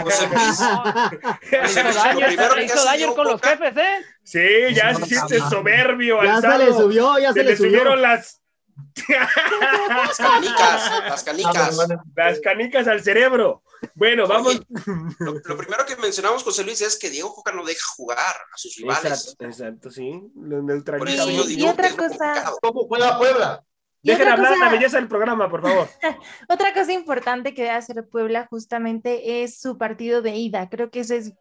José 0.03 0.27
Luis. 0.27 0.59
hizo 2.65 2.83
daño 2.83 3.13
con 3.13 3.27
los 3.27 3.41
jefes, 3.41 3.77
¿eh? 3.77 4.05
Sí, 4.23 4.73
ya 4.73 4.95
se 4.95 5.05
siente 5.05 5.39
soberbio. 5.39 6.23
Ya 6.23 6.41
se 6.41 6.57
le 6.57 6.73
subió, 6.73 7.19
ya 7.19 7.31
se, 7.31 7.43
le, 7.43 7.55
subieron 7.55 8.01
las. 8.01 8.41
las 9.07 10.17
canicas, 10.17 10.91
las 11.09 11.23
canicas. 11.23 11.77
Las 12.15 12.39
canicas 12.39 12.87
al 12.87 13.03
cerebro. 13.03 13.61
Bueno, 13.93 14.27
vamos. 14.27 14.61
lo, 15.19 15.57
primero 15.57 15.85
que 15.85 15.95
mencionamos, 15.97 16.43
José 16.43 16.63
Luis, 16.63 16.81
es 16.81 16.97
que 16.97 17.11
Diego 17.11 17.35
Coca 17.35 17.51
no 17.51 17.63
deja 17.63 17.85
jugar 17.95 18.17
a 18.17 18.57
sus 18.57 18.75
rivales. 18.77 19.03
Exacto, 19.05 19.45
exacto 19.45 19.91
sí. 19.91 20.23
Lo 20.35 20.63
neutraliza. 20.63 21.31
Y, 21.31 21.61
y 21.61 21.67
otra 21.67 21.95
cosa. 21.95 22.51
¿Cómo 22.61 22.87
juega 22.87 23.19
Puebla? 23.19 23.63
Dejen 24.03 24.27
hablar 24.27 24.57
la 24.57 24.69
belleza 24.69 24.97
del 24.97 25.07
programa, 25.07 25.49
por 25.49 25.61
favor. 25.61 25.87
otra 26.49 26.73
cosa 26.73 26.91
importante 26.91 27.53
que 27.53 27.63
debe 27.63 27.75
hacer 27.75 28.07
Puebla 28.09 28.47
justamente 28.49 29.43
es 29.43 29.59
su 29.59 29.77
partido 29.77 30.21
de 30.21 30.35
ida. 30.35 30.69
Creo 30.69 30.89
que 30.89 31.01
eso 31.01 31.13
es 31.13 31.33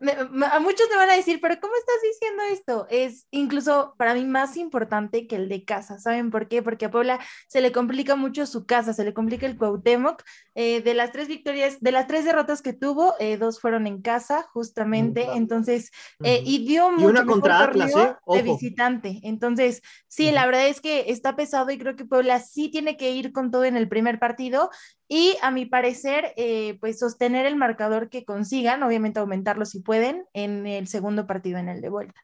a 0.00 0.60
muchos 0.60 0.88
me 0.90 0.96
van 0.96 1.10
a 1.10 1.16
decir, 1.16 1.40
pero 1.40 1.58
¿cómo 1.60 1.72
estás 1.74 1.96
diciendo 2.02 2.42
esto? 2.52 2.86
Es 2.90 3.26
incluso 3.30 3.94
para 3.98 4.14
mí 4.14 4.24
más 4.24 4.56
importante 4.56 5.26
que 5.26 5.36
el 5.36 5.48
de 5.48 5.64
casa. 5.64 5.98
¿Saben 5.98 6.30
por 6.30 6.48
qué? 6.48 6.62
Porque 6.62 6.86
a 6.86 6.90
Puebla 6.90 7.18
se 7.48 7.60
le 7.60 7.72
complica 7.72 8.14
mucho 8.14 8.46
su 8.46 8.64
casa, 8.66 8.92
se 8.92 9.04
le 9.04 9.12
complica 9.12 9.46
el 9.46 9.56
Cuauhtémoc. 9.56 10.22
Eh, 10.54 10.82
de 10.82 10.94
las 10.94 11.12
tres 11.12 11.28
victorias, 11.28 11.78
de 11.80 11.92
las 11.92 12.08
tres 12.08 12.24
derrotas 12.24 12.62
que 12.62 12.72
tuvo, 12.72 13.14
eh, 13.20 13.36
dos 13.36 13.60
fueron 13.60 13.86
en 13.86 14.02
casa, 14.02 14.42
justamente. 14.52 15.26
Entonces, 15.34 15.90
eh, 16.24 16.42
y 16.44 16.66
dio 16.66 16.90
mucho 16.90 17.08
una 17.08 17.24
contra 17.24 17.62
Atlas, 17.62 17.92
de 18.26 18.42
visitante. 18.42 19.20
Entonces, 19.22 19.82
sí, 20.08 20.30
la 20.32 20.46
verdad 20.46 20.66
es 20.66 20.80
que 20.80 21.06
está 21.08 21.36
pesado 21.36 21.70
y 21.70 21.78
creo 21.78 21.96
que 21.96 22.04
Puebla 22.04 22.40
sí 22.40 22.70
tiene 22.70 22.96
que 22.96 23.12
ir 23.12 23.32
con 23.32 23.50
todo 23.50 23.64
en 23.64 23.76
el 23.76 23.88
primer 23.88 24.18
partido 24.18 24.70
y 25.08 25.36
a 25.42 25.50
mi 25.50 25.66
parecer, 25.66 26.34
pues 26.80 26.98
sostener 26.98 27.46
el 27.46 27.56
marcador 27.56 28.10
que 28.10 28.24
consigan, 28.24 28.82
obviamente 28.82 29.20
aumentarlo 29.20 29.64
si 29.64 29.80
pueden 29.80 30.26
en 30.34 30.66
el 30.66 30.86
segundo 30.86 31.26
partido 31.26 31.58
en 31.58 31.68
el 31.68 31.80
de 31.80 31.88
vuelta. 31.88 32.20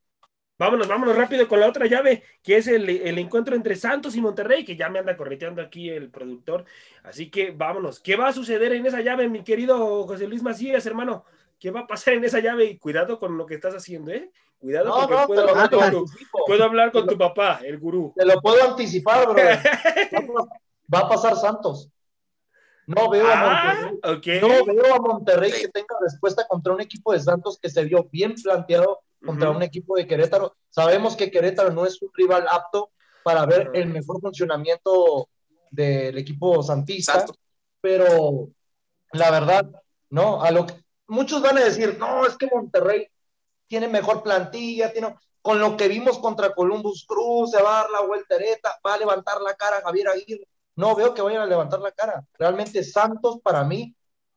Vámonos, 0.56 0.86
vámonos 0.86 1.16
rápido 1.16 1.48
con 1.48 1.58
la 1.58 1.66
otra 1.66 1.86
llave, 1.86 2.22
que 2.40 2.56
es 2.56 2.68
el, 2.68 2.88
encuentro 3.18 3.56
entre 3.56 3.74
Santos 3.74 4.14
y 4.14 4.20
Monterrey, 4.20 4.64
que 4.64 4.76
ya 4.76 4.88
me 4.88 5.00
anda 5.00 5.16
correteando 5.16 5.60
aquí 5.60 5.90
el 5.90 6.10
productor. 6.10 6.64
Así 7.02 7.28
que 7.28 7.50
vámonos. 7.50 7.98
¿Qué 7.98 8.14
va 8.14 8.28
a 8.28 8.32
suceder 8.32 8.72
en 8.72 8.86
esa 8.86 9.00
llave, 9.00 9.28
mi 9.28 9.42
querido 9.42 10.06
José 10.06 10.28
Luis 10.28 10.44
Macías, 10.44 10.86
hermano? 10.86 11.24
¿Qué 11.58 11.72
va 11.72 11.80
a 11.80 11.86
pasar 11.88 12.14
en 12.14 12.24
esa 12.24 12.38
llave? 12.38 12.66
Y 12.66 12.78
cuidado 12.78 13.18
con 13.18 13.36
lo 13.36 13.46
que 13.46 13.54
estás 13.54 13.74
haciendo, 13.74 14.12
¿eh? 14.12 14.30
Cuidado 14.58 14.94
porque 14.94 15.26
puedo, 15.26 15.48
hablar 15.48 15.70
con 15.70 15.90
tu, 15.90 16.06
puedo, 16.46 16.64
hablar 16.64 16.92
con 16.92 17.06
tu, 17.06 17.18
papá, 17.18 17.60
el 17.64 17.78
gurú. 17.78 18.12
Te 18.16 18.24
lo 18.24 18.40
puedo 18.40 18.70
anticipar, 18.70 19.26
bro. 19.26 19.34
va 20.94 20.98
a 21.00 21.08
pasar 21.08 21.34
Santos. 21.34 21.90
No 22.86 23.08
veo, 23.08 23.26
a 23.26 23.32
ah, 23.32 23.90
Monterrey, 24.02 24.40
no 24.40 24.64
veo 24.64 24.94
a 24.94 24.98
Monterrey 24.98 25.52
que 25.52 25.68
tenga 25.68 25.96
respuesta 26.02 26.46
contra 26.46 26.72
un 26.72 26.80
equipo 26.80 27.12
de 27.12 27.20
Santos 27.20 27.58
que 27.60 27.70
se 27.70 27.84
vio 27.84 28.08
bien 28.10 28.34
planteado 28.34 29.00
contra 29.24 29.50
un 29.50 29.62
equipo 29.62 29.96
de 29.96 30.06
Querétaro. 30.06 30.54
Sabemos 30.68 31.16
que 31.16 31.30
Querétaro 31.30 31.70
no 31.70 31.86
es 31.86 32.00
un 32.02 32.10
rival 32.12 32.46
apto 32.50 32.90
para 33.22 33.46
ver 33.46 33.70
el 33.72 33.86
mejor 33.86 34.20
funcionamiento 34.20 35.28
del 35.70 36.18
equipo 36.18 36.62
santista, 36.62 37.24
pero 37.80 38.50
la 39.12 39.30
verdad, 39.30 39.66
no, 40.10 40.42
a 40.42 40.50
lo 40.50 40.66
que 40.66 40.74
muchos 41.08 41.42
van 41.42 41.58
a 41.58 41.64
decir, 41.64 41.96
no, 41.98 42.26
es 42.26 42.36
que 42.36 42.48
Monterrey 42.52 43.08
tiene 43.66 43.88
mejor 43.88 44.22
plantilla, 44.22 44.92
tiene... 44.92 45.16
con 45.40 45.58
lo 45.58 45.76
que 45.76 45.88
vimos 45.88 46.18
contra 46.18 46.54
Columbus 46.54 47.04
Cruz, 47.06 47.50
se 47.50 47.62
va 47.62 47.78
a 47.78 47.82
dar 47.82 47.90
la 47.90 48.00
voltereta, 48.02 48.78
va 48.86 48.94
a 48.94 48.98
levantar 48.98 49.40
la 49.40 49.54
cara 49.54 49.82
Javier 49.82 50.08
Aguirre. 50.08 50.46
No 50.76 50.94
veo 50.94 51.14
que 51.14 51.22
vayan 51.22 51.42
a 51.42 51.46
levantar 51.46 51.80
la 51.80 51.92
cara. 51.92 52.24
Realmente 52.38 52.82
Santos 52.82 53.38
para 53.42 53.64
mí 53.64 53.94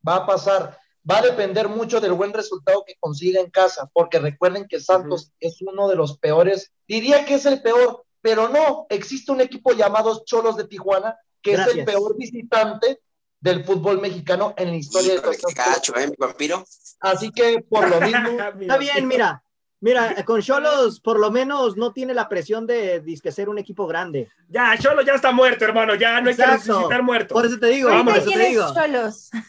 va 0.07 0.17
a 0.17 0.25
pasar. 0.25 0.77
Va 1.09 1.19
a 1.19 1.21
depender 1.21 1.69
mucho 1.69 2.01
del 2.01 2.13
buen 2.13 2.33
resultado 2.33 2.83
que 2.85 2.95
consiga 2.99 3.39
en 3.39 3.49
casa, 3.49 3.89
porque 3.93 4.19
recuerden 4.19 4.67
que 4.67 4.79
Santos 4.79 5.31
es 5.39 5.61
uno 5.61 5.87
de 5.87 5.95
los 5.95 6.17
peores, 6.17 6.73
diría 6.85 7.25
que 7.25 7.35
es 7.35 7.45
el 7.45 7.61
peor, 7.61 8.03
pero 8.21 8.49
no, 8.49 8.87
existe 8.89 9.31
un 9.31 9.39
equipo 9.39 9.71
llamado 9.71 10.23
Cholos 10.25 10.57
de 10.57 10.65
Tijuana, 10.65 11.17
que 11.41 11.53
es 11.53 11.65
el 11.67 11.85
peor 11.85 12.17
visitante 12.17 12.99
del 13.39 13.63
fútbol 13.63 14.01
mexicano 14.01 14.53
en 14.57 14.71
la 14.71 14.75
historia 14.75 15.13
de 15.13 15.21
qué 15.21 15.53
gacho, 15.53 15.95
¿eh, 15.95 16.07
mi 16.07 16.15
vampiro? 16.17 16.65
Así 16.99 17.31
que 17.31 17.61
por 17.61 17.87
lo 17.87 18.01
mismo, 18.01 18.29
Está 18.59 18.77
bien, 18.77 19.07
mira. 19.07 19.43
Mira, 19.79 20.25
con 20.25 20.41
Cholos 20.41 20.99
por 20.99 21.19
lo 21.19 21.29
menos 21.29 21.77
no 21.77 21.93
tiene 21.93 22.15
la 22.15 22.27
presión 22.27 22.65
de 22.65 22.99
disque 22.99 23.31
ser 23.31 23.47
un 23.47 23.59
equipo 23.59 23.85
grande. 23.85 24.27
Ya, 24.49 24.75
Cholo 24.79 25.03
ya 25.03 25.13
está 25.13 25.31
muerto, 25.31 25.65
hermano. 25.65 25.93
Ya 25.93 26.19
no 26.19 26.29
hay 26.29 26.35
que 26.35 26.41
Exacto. 26.41 26.73
resucitar 26.73 27.03
muerto. 27.03 27.35
Por 27.35 27.45
eso 27.45 27.59
te 27.59 27.67
digo, 27.67 27.89
Ahorita 27.89 28.05
por 28.05 28.17
eso 28.17 28.25
te 28.25 28.33
¿quiénes 28.33 28.49
digo. 28.49 28.73
cholos? 28.73 29.29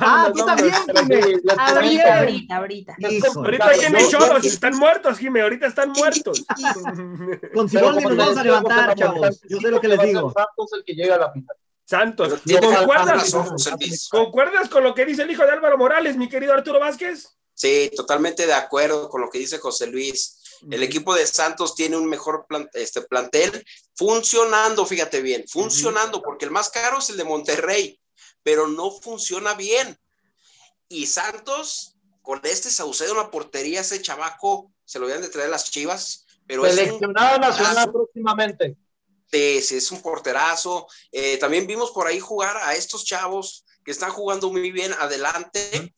Ah, 0.00 0.30
tú 0.34 0.44
también. 0.44 0.74
Jimé. 0.74 1.20
Ahorita, 1.56 2.18
ahorita, 2.18 2.56
ahorita. 2.56 2.94
Hijo, 2.98 3.38
Ahorita 3.40 3.70
tienes 3.70 4.10
cholos, 4.10 4.44
están 4.44 4.76
muertos, 4.76 5.18
Jimé, 5.18 5.42
ahorita 5.42 5.66
están 5.68 5.90
muertos. 5.92 6.44
con 7.54 7.68
Siboldi 7.68 8.02
nos 8.04 8.16
vamos 8.16 8.36
a 8.36 8.42
levantar, 8.44 8.94
chavos. 8.96 9.40
Yo 9.48 9.58
sé 9.60 9.70
lo 9.70 9.80
que 9.80 9.88
les 9.88 10.00
digo. 10.02 10.32
Santos 10.32 10.72
el 10.74 10.84
que 10.84 10.94
llega 10.94 11.14
a 11.14 11.18
la 11.18 11.32
final. 11.32 11.56
Santos, 11.84 12.42
¿concuerdas. 12.44 14.08
¿concuerdas 14.10 14.68
con 14.68 14.82
lo 14.82 14.92
que 14.92 15.06
dice 15.06 15.22
el 15.22 15.30
hijo 15.30 15.44
de 15.44 15.52
Álvaro 15.52 15.78
Morales, 15.78 16.16
mi 16.16 16.28
querido 16.28 16.52
Arturo 16.52 16.80
Vázquez? 16.80 17.38
Sí, 17.56 17.90
totalmente 17.96 18.46
de 18.46 18.52
acuerdo 18.52 19.08
con 19.08 19.22
lo 19.22 19.30
que 19.30 19.38
dice 19.38 19.56
José 19.56 19.86
Luis. 19.86 20.42
El 20.70 20.82
equipo 20.82 21.14
de 21.14 21.26
Santos 21.26 21.74
tiene 21.74 21.96
un 21.96 22.04
mejor 22.06 22.46
este, 22.74 23.00
plantel 23.00 23.64
funcionando, 23.94 24.84
fíjate 24.84 25.22
bien, 25.22 25.42
funcionando, 25.48 26.20
porque 26.20 26.44
el 26.44 26.50
más 26.50 26.68
caro 26.68 26.98
es 26.98 27.08
el 27.08 27.16
de 27.16 27.24
Monterrey, 27.24 27.98
pero 28.42 28.68
no 28.68 28.90
funciona 28.90 29.54
bien. 29.54 29.98
Y 30.90 31.06
Santos, 31.06 31.96
con 32.20 32.40
este 32.44 32.70
Saucedo 32.70 33.12
en 33.12 33.18
la 33.18 33.30
portería, 33.30 33.80
ese 33.80 34.02
chavaco, 34.02 34.70
se 34.84 34.98
lo 34.98 35.06
habían 35.06 35.22
de 35.22 35.30
traer 35.30 35.48
las 35.48 35.70
chivas, 35.70 36.26
pero 36.46 36.66
Seleccionada 36.66 37.38
nacional 37.38 37.90
próximamente. 37.90 38.76
Sí, 39.32 39.62
sí, 39.62 39.76
es 39.78 39.90
un 39.90 40.02
porterazo. 40.02 40.86
Eh, 41.10 41.38
también 41.38 41.66
vimos 41.66 41.90
por 41.90 42.06
ahí 42.06 42.20
jugar 42.20 42.54
a 42.58 42.74
estos 42.74 43.02
chavos 43.06 43.64
que 43.82 43.92
están 43.92 44.10
jugando 44.10 44.50
muy 44.50 44.70
bien 44.70 44.92
adelante 44.92 45.94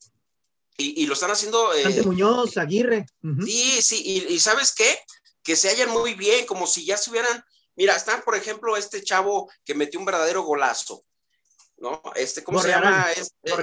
y, 0.79 1.03
y 1.03 1.05
lo 1.05 1.13
están 1.13 1.29
haciendo. 1.31 1.73
eh, 1.75 2.01
Muñoz, 2.03 2.57
Aguirre. 2.57 3.05
Sí, 3.45 3.81
sí, 3.81 4.01
y, 4.03 4.33
y 4.33 4.39
¿sabes 4.39 4.73
qué? 4.73 4.97
Que 5.43 5.55
se 5.55 5.69
hallan 5.69 5.89
muy 5.91 6.15
bien, 6.15 6.45
como 6.47 6.65
si 6.65 6.85
ya 6.85 6.97
se 6.97 7.11
hubieran. 7.11 7.43
Mira, 7.75 7.95
está, 7.95 8.23
por 8.23 8.35
ejemplo, 8.35 8.75
este 8.75 9.03
chavo 9.03 9.49
que 9.63 9.75
metió 9.75 9.99
un 9.99 10.05
verdadero 10.05 10.41
golazo, 10.43 11.03
¿no? 11.77 12.01
Este, 12.15 12.43
¿cómo 12.43 12.61
se 12.61 12.69
llama? 12.69 13.07
Este. 13.15 13.53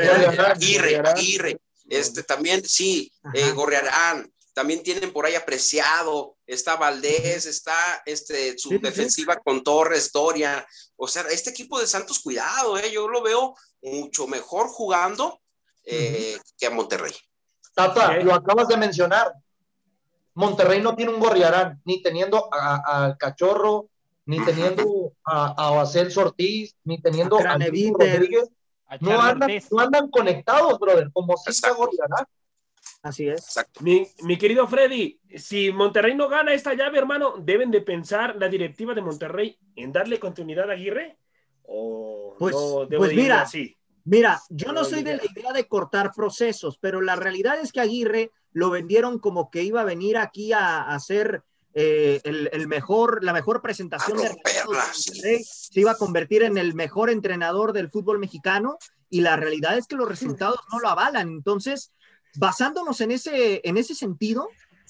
Aguirre. 0.41 0.97
Aguirre. 0.97 1.61
Este 1.89 2.23
también, 2.23 2.65
sí, 2.67 3.13
eh, 3.35 3.43
Ajá. 3.45 3.53
Gorriarán. 3.53 4.33
También 4.55 4.83
tienen 4.83 5.13
por 5.13 5.27
ahí 5.27 5.35
apreciado, 5.35 6.39
está 6.47 6.77
Valdés, 6.77 7.45
está 7.45 8.03
este, 8.07 8.57
su 8.57 8.71
Sí, 8.71 8.75
sí, 8.77 8.77
sí. 8.77 8.79
defensiva 8.79 9.37
con 9.37 9.63
Torres, 9.63 10.11
Doria. 10.11 10.67
O 10.97 11.07
sea, 11.07 11.23
este 11.31 11.51
equipo 11.51 11.79
de 11.79 11.87
Santos, 11.87 12.21
cuidado, 12.21 12.79
eh, 12.79 12.91
yo 12.91 13.07
lo 13.07 13.23
veo 13.23 13.55
mucho 13.83 14.27
mejor 14.27 14.69
jugando 14.69 15.43
eh, 15.87 16.37
que 16.59 16.67
a 16.67 16.71
Monterrey. 16.71 17.13
Tata, 17.75 18.11
Ok. 18.19 18.25
lo 18.25 18.35
acabas 18.35 18.69
de 18.69 18.77
mencionar. 18.77 19.33
Monterrey 20.35 20.83
no 20.83 20.95
tiene 20.95 21.13
un 21.13 21.21
gorriarán, 21.21 21.81
ni 21.85 22.03
teniendo 22.03 22.49
al 22.53 23.17
cachorro, 23.17 23.89
ni 24.27 24.45
teniendo 24.45 25.13
a, 25.25 25.55
a 25.69 25.71
Basel 25.71 26.13
Ortiz, 26.19 26.75
ni 26.85 27.01
teniendo 27.01 27.39
A 27.39 27.53
a. 27.53 27.59
Rodríguez. 27.59 28.51
A 28.89 28.99
No 29.01 29.21
andan, 29.21 29.51
no 29.71 29.81
andan 29.81 30.11
conectados, 30.11 30.79
brother, 30.79 31.11
como 31.13 31.37
si 31.37 31.51
está 31.51 31.71
gorriarán. 31.73 32.27
Así 33.03 33.29
es. 33.29 33.41
Exacto. 33.41 33.81
Mi, 33.83 34.07
mi 34.23 34.37
querido 34.37 34.67
Freddy, 34.69 35.19
si 35.37 35.73
Monterrey 35.73 36.15
no 36.15 36.29
gana 36.29 36.53
esta 36.53 36.75
llave, 36.75 36.99
hermano, 36.99 37.35
¿deben 37.39 37.71
de 37.71 37.81
pensar 37.81 38.37
la 38.37 38.49
directiva 38.49 38.95
de 38.95 39.03
Monterrey 39.03 39.59
en 39.75 39.93
darle 39.93 40.19
continuidad 40.21 40.71
a 40.71 40.75
Aguirre? 40.75 41.17
¿O 41.65 42.35
Pues- 42.39 42.55
no 42.55 42.87
debo 42.87 43.03
pues 43.03 43.11
de 43.11 43.17
mira, 43.17 43.43
así? 43.43 43.77
Mira, 44.07 44.41
yo 44.49 44.73
no 44.73 44.85
soy 44.85 45.03
de 45.03 45.17
la 45.17 45.23
idea 45.25 45.53
de 45.53 45.67
cortar 45.69 46.13
procesos, 46.15 46.79
pero 46.81 47.01
la 47.01 47.17
realidad 47.17 47.59
es 47.61 47.73
que 47.73 47.81
Aguirre 47.81 48.31
lo 48.53 48.71
vendieron 48.71 49.19
como 49.19 49.51
que 49.51 49.63
iba 49.65 49.83
a 49.83 49.85
venir 49.85 50.17
aquí 50.17 50.53
a, 50.53 50.83
a 50.83 50.95
hacer 50.95 51.43
eh, 51.75 52.21
el, 52.25 52.49
el 52.53 52.69
mejor, 52.69 53.23
la 53.23 53.33
mejor 53.35 53.61
presentación 53.61 54.17
de. 54.17 54.29
Monterrey. 54.65 55.45
Se 55.45 55.81
iba 55.81 55.91
a 55.91 55.97
convertir 55.97 56.43
en 56.45 56.57
el 56.57 56.75
mejor 56.75 57.11
entrenador 57.11 57.73
del 57.75 57.91
fútbol 57.91 58.19
mexicano 58.19 58.79
y 59.11 59.21
la 59.21 59.37
realidad 59.37 59.77
es 59.77 59.87
que 59.87 59.97
los 59.97 60.09
resultados 60.09 60.61
no 60.73 60.79
lo 60.79 60.89
avalan. 60.89 61.29
Entonces, 61.29 61.93
basándonos 62.37 63.01
en 63.01 63.11
ese, 63.11 63.61
en 63.65 63.77
ese 63.77 63.95
sentido, 63.95 64.49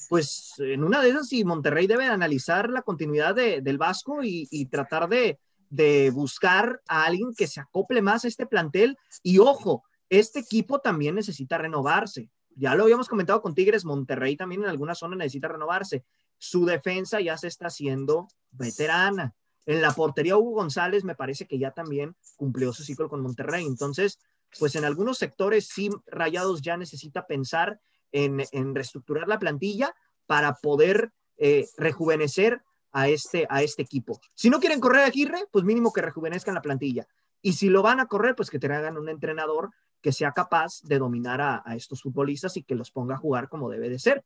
pues 0.09 0.53
en 0.59 0.85
una 0.85 1.01
de 1.01 1.09
esas, 1.09 1.29
sí, 1.29 1.43
Monterrey 1.45 1.87
debe 1.87 2.05
analizar 2.05 2.69
la 2.71 2.83
continuidad 2.83 3.35
de- 3.35 3.62
del 3.62 3.79
Vasco 3.79 4.23
y, 4.23 4.47
y 4.51 4.67
tratar 4.67 5.09
de, 5.09 5.39
de 5.71 6.11
buscar 6.11 6.83
a 6.89 7.05
alguien 7.05 7.35
que 7.35 7.47
se 7.47 7.61
acople 7.61 8.03
más 8.03 8.25
a 8.25 8.29
este 8.29 8.47
plantel. 8.47 8.97
Y 9.23 9.39
ojo, 9.39 9.85
este 10.09 10.41
equipo 10.41 10.81
también 10.81 11.14
necesita 11.14 11.59
renovarse. 11.59 12.31
Ya 12.55 12.75
lo 12.75 12.85
habíamos 12.85 13.09
comentado 13.09 13.43
con 13.43 13.55
Tigres, 13.55 13.85
Monterrey 13.85 14.37
también 14.37 14.62
en 14.62 14.69
alguna 14.69 14.95
zona 14.95 15.17
necesita 15.17 15.49
renovarse. 15.49 16.05
Su 16.39 16.64
defensa 16.64 17.21
ya 17.21 17.37
se 17.37 17.49
está 17.49 17.67
haciendo 17.67 18.29
veterana. 18.51 19.35
En 19.67 19.83
la 19.83 19.93
portería 19.93 20.37
Hugo 20.37 20.53
González 20.53 21.05
me 21.05 21.14
parece 21.14 21.47
que 21.47 21.59
ya 21.59 21.73
también 21.73 22.17
cumplió 22.37 22.73
su 22.73 22.83
ciclo 22.85 23.09
con 23.09 23.21
Monterrey. 23.21 23.67
Entonces, 23.67 24.19
pues 24.59 24.77
en 24.77 24.85
algunos 24.85 25.19
sectores 25.19 25.69
sí 25.69 25.91
Rayados 26.07 26.62
ya 26.62 26.77
necesita 26.77 27.27
pensar 27.27 27.81
en, 28.12 28.45
en 28.53 28.75
reestructurar 28.75 29.29
la 29.29 29.39
plantilla 29.39 29.95
para 30.27 30.55
poder 30.55 31.12
eh, 31.39 31.69
rejuvenecer 31.77 32.62
a 32.97 33.09
este, 33.09 33.47
a 33.51 33.62
este 33.62 33.82
equipo. 33.82 34.18
Si 34.34 34.49
no 34.49 34.59
quieren 34.59 34.80
correr 34.80 35.03
a 35.03 35.07
Aguirre, 35.07 35.44
pues 35.51 35.66
mínimo 35.66 35.92
que 35.92 36.01
rejuvenezcan 36.01 36.55
la 36.55 36.62
plantilla. 36.62 37.07
Y 37.42 37.53
si 37.53 37.68
lo 37.68 37.82
van 37.82 38.01
a 38.01 38.07
correr, 38.07 38.34
pues 38.34 38.49
que 38.49 38.59
te 38.59 38.72
hagan 38.72 38.97
un 38.97 39.11
entrenador 39.11 39.70
que 40.01 40.12
sea 40.12 40.32
capaz 40.32 40.80
de 40.82 40.99
dominar 40.99 41.42
a 41.42 41.76
estos 41.76 42.01
futbolistas 42.01 42.57
y 42.57 42.62
que 42.62 42.74
los 42.74 42.90
ponga 42.90 43.16
a 43.16 43.18
jugar 43.18 43.51
como 43.51 43.68
debe 43.68 43.90
de 43.90 43.99
ser. 43.99 44.24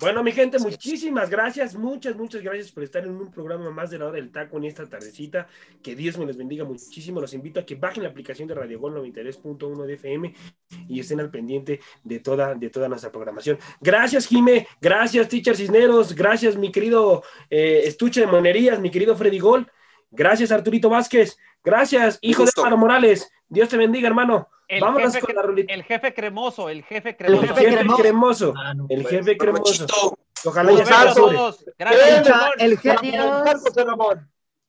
Bueno, 0.00 0.22
mi 0.22 0.32
gente, 0.32 0.58
muchísimas 0.58 1.28
gracias, 1.28 1.74
muchas, 1.74 2.16
muchas 2.16 2.40
gracias 2.40 2.72
por 2.72 2.82
estar 2.82 3.04
en 3.04 3.10
un 3.10 3.30
programa 3.30 3.70
más 3.70 3.90
de 3.90 3.98
la 3.98 4.06
hora 4.06 4.16
del 4.16 4.32
taco 4.32 4.56
en 4.56 4.64
esta 4.64 4.88
tardecita. 4.88 5.46
Que 5.82 5.94
Dios 5.94 6.16
me 6.16 6.24
los 6.24 6.38
bendiga 6.38 6.64
muchísimo. 6.64 7.20
Los 7.20 7.34
invito 7.34 7.60
a 7.60 7.66
que 7.66 7.74
bajen 7.74 8.04
la 8.04 8.08
aplicación 8.08 8.48
de 8.48 8.54
Radio 8.54 8.80
Gol 8.80 8.94
93.1 8.94 9.84
de 9.84 9.94
FM 9.94 10.34
y 10.88 11.00
estén 11.00 11.20
al 11.20 11.30
pendiente 11.30 11.80
de 12.02 12.18
toda, 12.20 12.54
de 12.54 12.70
toda 12.70 12.88
nuestra 12.88 13.12
programación. 13.12 13.58
Gracias, 13.82 14.26
Jime. 14.26 14.66
Gracias, 14.80 15.28
Teacher 15.28 15.54
Cisneros. 15.54 16.14
Gracias, 16.14 16.56
mi 16.56 16.72
querido 16.72 17.22
eh, 17.50 17.82
Estuche 17.84 18.22
de 18.22 18.26
Monerías, 18.26 18.80
mi 18.80 18.90
querido 18.90 19.14
Freddy 19.14 19.38
Gol. 19.38 19.70
Gracias, 20.10 20.50
Arturito 20.50 20.88
Vázquez. 20.88 21.36
Gracias, 21.62 22.18
hijo 22.22 22.46
de. 22.46 22.50
Álvaro 22.56 22.78
Morales. 22.78 23.30
Dios 23.50 23.68
te 23.68 23.76
bendiga, 23.76 24.08
hermano. 24.08 24.48
El 24.70 24.80
Vámonos 24.80 25.12
jefe, 25.14 25.26
con 25.26 25.34
la 25.34 25.42
rolita. 25.42 25.74
el 25.74 25.82
jefe 25.82 26.14
cremoso, 26.14 26.68
el 26.68 26.84
jefe 26.84 27.08
El 27.10 27.16
cremoso. 27.16 27.42
jefe 27.48 27.60
jefe 27.60 27.74
cremoso. 27.76 28.02
cremoso. 28.02 28.54
Ah, 28.56 28.72
no, 28.74 28.86
El 28.88 29.02
pues. 29.02 29.14
jefe 29.16 29.36
cremoso. 29.36 29.86
Provechito. 29.86 30.18
Ojalá 30.44 30.72
ya 30.72 30.78
se 30.78 30.84
vemos 30.84 31.04
Gonzalo. 31.04 31.08
rasure. 31.10 31.36
todos. 31.36 31.64
Gracias, 31.78 32.22
Chingón. 32.26 32.50
El 32.58 32.78
jefe, 32.78 33.06
Ni 33.06 33.10
tanto. 33.12 33.84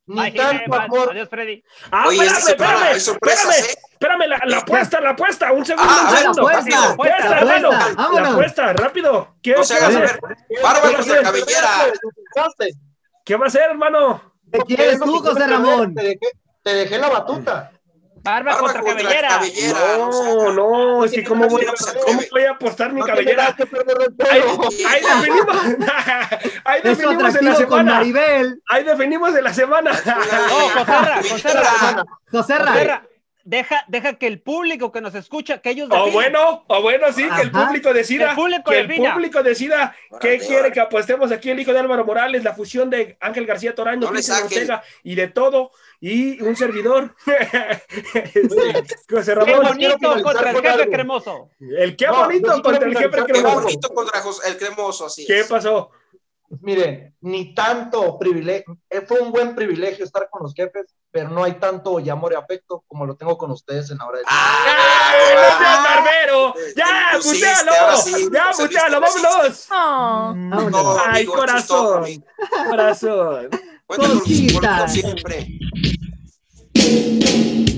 Ni 0.08 0.74
amor. 0.84 1.10
Adiós, 1.12 1.30
Freddy. 1.30 1.64
Ah, 1.92 2.06
Oye, 2.08 2.26
espérame, 2.26 2.50
espérame, 2.50 3.00
sorpresas, 3.00 3.58
espérame, 3.60 3.70
¿eh? 3.70 3.80
espérame, 3.94 4.28
la, 4.28 4.42
la 4.46 4.58
apuesta, 4.58 5.00
la 5.00 5.10
apuesta, 5.12 5.52
un 5.54 5.66
segundo, 5.66 5.90
Ah, 5.90 6.06
un 6.08 6.14
la 6.14 6.20
segundo. 6.20 6.42
apuesta, 6.42 6.70
la 6.80 6.90
apuesta, 6.90 7.30
la 7.30 7.38
apuesta, 7.38 7.70
la 7.70 7.94
vámonos. 7.96 8.32
apuesta, 8.34 8.74
rápido. 8.74 9.36
¿Qué, 9.42 9.52
No 9.54 9.64
se 9.64 9.76
hacer? 9.76 10.02
ver. 10.02 10.20
Barba 10.64 10.82
¿Qué 10.90 10.94
nuestra 10.96 11.14
va 11.16 11.20
a 11.20 11.24
cabellera. 11.24 11.70
¿Qué 13.24 13.36
va 13.36 13.46
a 13.46 13.48
hacer, 13.48 13.62
hermano? 13.70 14.34
¿Qué 14.52 14.60
quieres 14.62 15.00
tú, 15.00 15.20
José 15.20 15.48
Ramón? 15.48 15.96
Te 16.64 16.74
dejé 16.74 16.98
la 16.98 17.10
batuta. 17.10 17.71
Barba, 18.24 18.52
Barba 18.52 18.60
contra, 18.60 18.82
contra 18.82 19.04
cabellera. 19.04 19.28
cabellera. 19.30 19.80
No, 19.98 20.54
no, 20.54 21.06
es 21.06 21.12
que 21.12 21.24
cómo 21.24 21.48
voy 21.48 21.66
a, 21.66 21.74
cómo 22.06 22.22
voy 22.32 22.44
a 22.44 22.52
apostar 22.52 22.94
mi 22.94 23.02
cabellera. 23.02 23.56
Ahí, 24.30 25.02
definimos, 25.02 25.58
ahí 26.66 26.82
definimos 26.84 27.36
en 27.36 27.46
la 27.46 27.56
semana. 27.56 28.00
Ahí 28.00 28.14
Ahí 28.70 28.84
definimos 28.84 29.36
en 29.36 29.44
la 29.44 29.54
semana. 29.54 29.92
No, 29.92 30.70
Joserra, 30.70 31.22
Joserra. 31.30 32.06
Joserra, 32.32 33.04
deja, 33.44 33.84
deja 33.88 34.14
que 34.14 34.28
el 34.28 34.40
público 34.42 34.92
que 34.92 35.02
nos 35.02 35.16
escucha, 35.16 35.60
que 35.60 35.72
ellos 35.72 35.90
O 35.92 36.12
bueno, 36.12 36.64
o 36.68 36.82
bueno, 36.82 37.12
sí, 37.12 37.28
que 37.36 37.42
el 37.42 37.52
público 37.52 37.94
decida. 37.94 38.26
Que 38.26 38.30
el 38.32 38.36
público 38.36 38.72
que 38.72 38.80
el 38.80 38.88
defina. 38.88 39.14
público 39.14 39.44
decida 39.44 39.96
qué 40.20 40.36
Órale, 40.36 40.48
quiere 40.48 40.72
que 40.72 40.80
apostemos 40.80 41.32
aquí 41.32 41.50
el 41.50 41.60
hijo 41.60 41.74
de 41.74 41.80
Álvaro 41.80 42.06
Morales, 42.06 42.44
la 42.44 42.54
fusión 42.54 42.90
de 42.90 43.18
Ángel 43.20 43.46
García 43.46 43.74
Toraño, 43.76 44.12
No. 44.12 44.20
Ortega 44.20 44.84
y 45.04 45.16
de 45.16 45.28
todo, 45.28 45.72
y 46.02 46.42
un 46.42 46.56
servidor. 46.56 47.16
Este, 48.34 48.98
José 49.10 49.34
Qué 49.34 49.36
Ramón, 49.36 49.78
quiero 49.78 49.98
bonito 50.00 50.24
contra 50.24 50.52
el 50.52 50.62
jefe 50.62 50.90
cremoso. 50.90 51.50
el 51.60 51.96
qué 51.96 52.08
bonito 52.08 52.62
contra 52.62 52.88
el 52.88 52.98
jefe 52.98 53.10
finalizar 53.10 53.26
Qué 53.26 53.32
cremoso. 53.34 53.62
bonito 53.62 53.94
contra 53.94 54.22
el 54.48 54.58
cremoso, 54.58 55.06
así 55.06 55.26
¿Qué 55.26 55.42
es. 55.42 55.48
pasó? 55.48 55.92
Mire, 56.60 57.14
ni 57.22 57.54
tanto 57.56 58.18
privilegio, 58.20 58.78
eh, 58.90 59.02
fue 59.02 59.20
un 59.22 59.32
buen 59.32 59.56
privilegio 59.56 60.04
estar 60.04 60.28
con 60.30 60.44
los 60.44 60.54
jefes, 60.54 60.94
pero 61.10 61.30
no 61.30 61.44
hay 61.46 61.54
tanto 61.54 61.98
amor 62.10 62.34
y 62.34 62.36
afecto 62.36 62.84
como 62.88 63.06
lo 63.06 63.16
tengo 63.16 63.38
con 63.38 63.52
ustedes 63.52 63.90
en 63.92 64.00
la 64.00 64.06
hora 64.08 64.18
de... 64.20 64.26
¡Ah! 64.28 65.14
¡No 65.34 65.58
seas 65.58 65.84
barbero! 65.84 66.54
¡Ya, 66.76 67.20
mutealo! 67.24 67.72
¡Ya, 68.34 68.50
mutealo! 68.60 69.00
¡Vámonos! 69.00 69.68
Oh. 69.72 70.34
No, 70.36 70.98
¡Ay, 71.00 71.22
amigo, 71.22 71.34
corazón! 71.36 72.06
¡Corazón! 72.70 73.50
Conchita. 73.88 74.80
por 74.80 74.90
siempre. 74.90 75.48
thank 76.82 77.70
you 77.70 77.71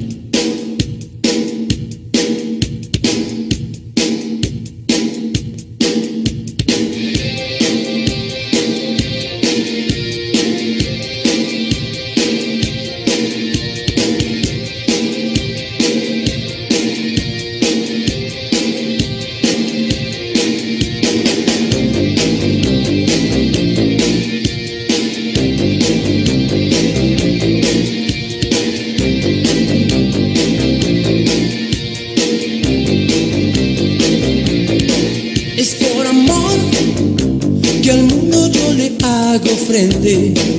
day. 40.03 40.52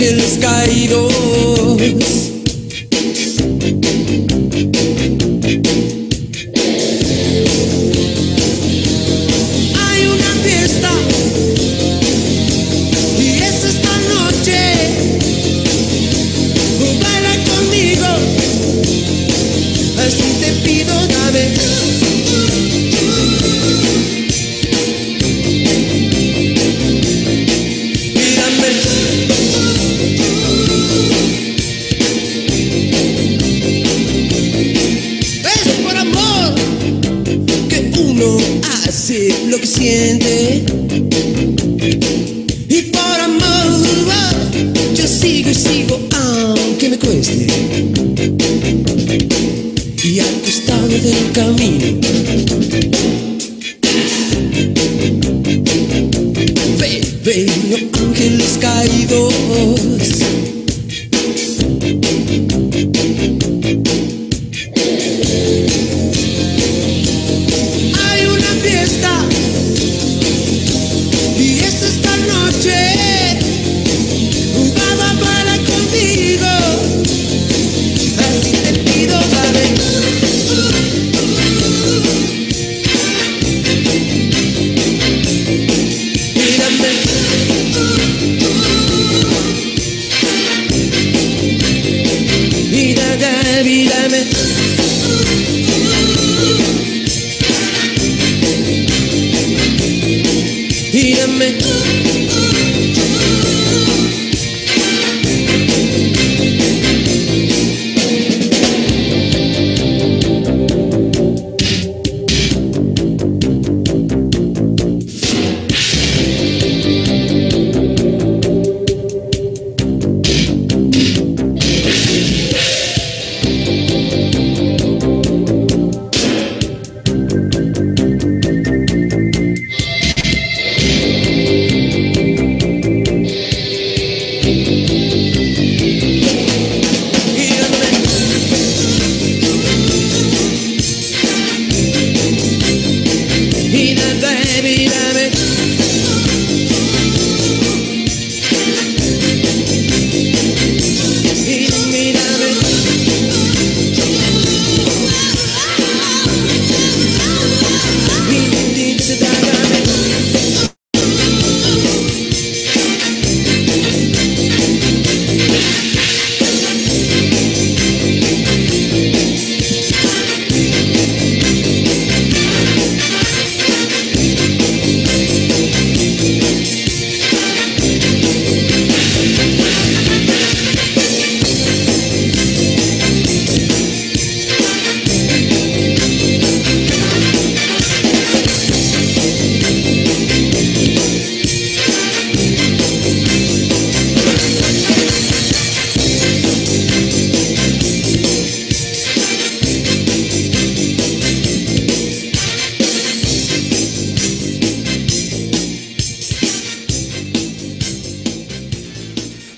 Ángeles 0.00 0.38
caídos. 0.40 2.39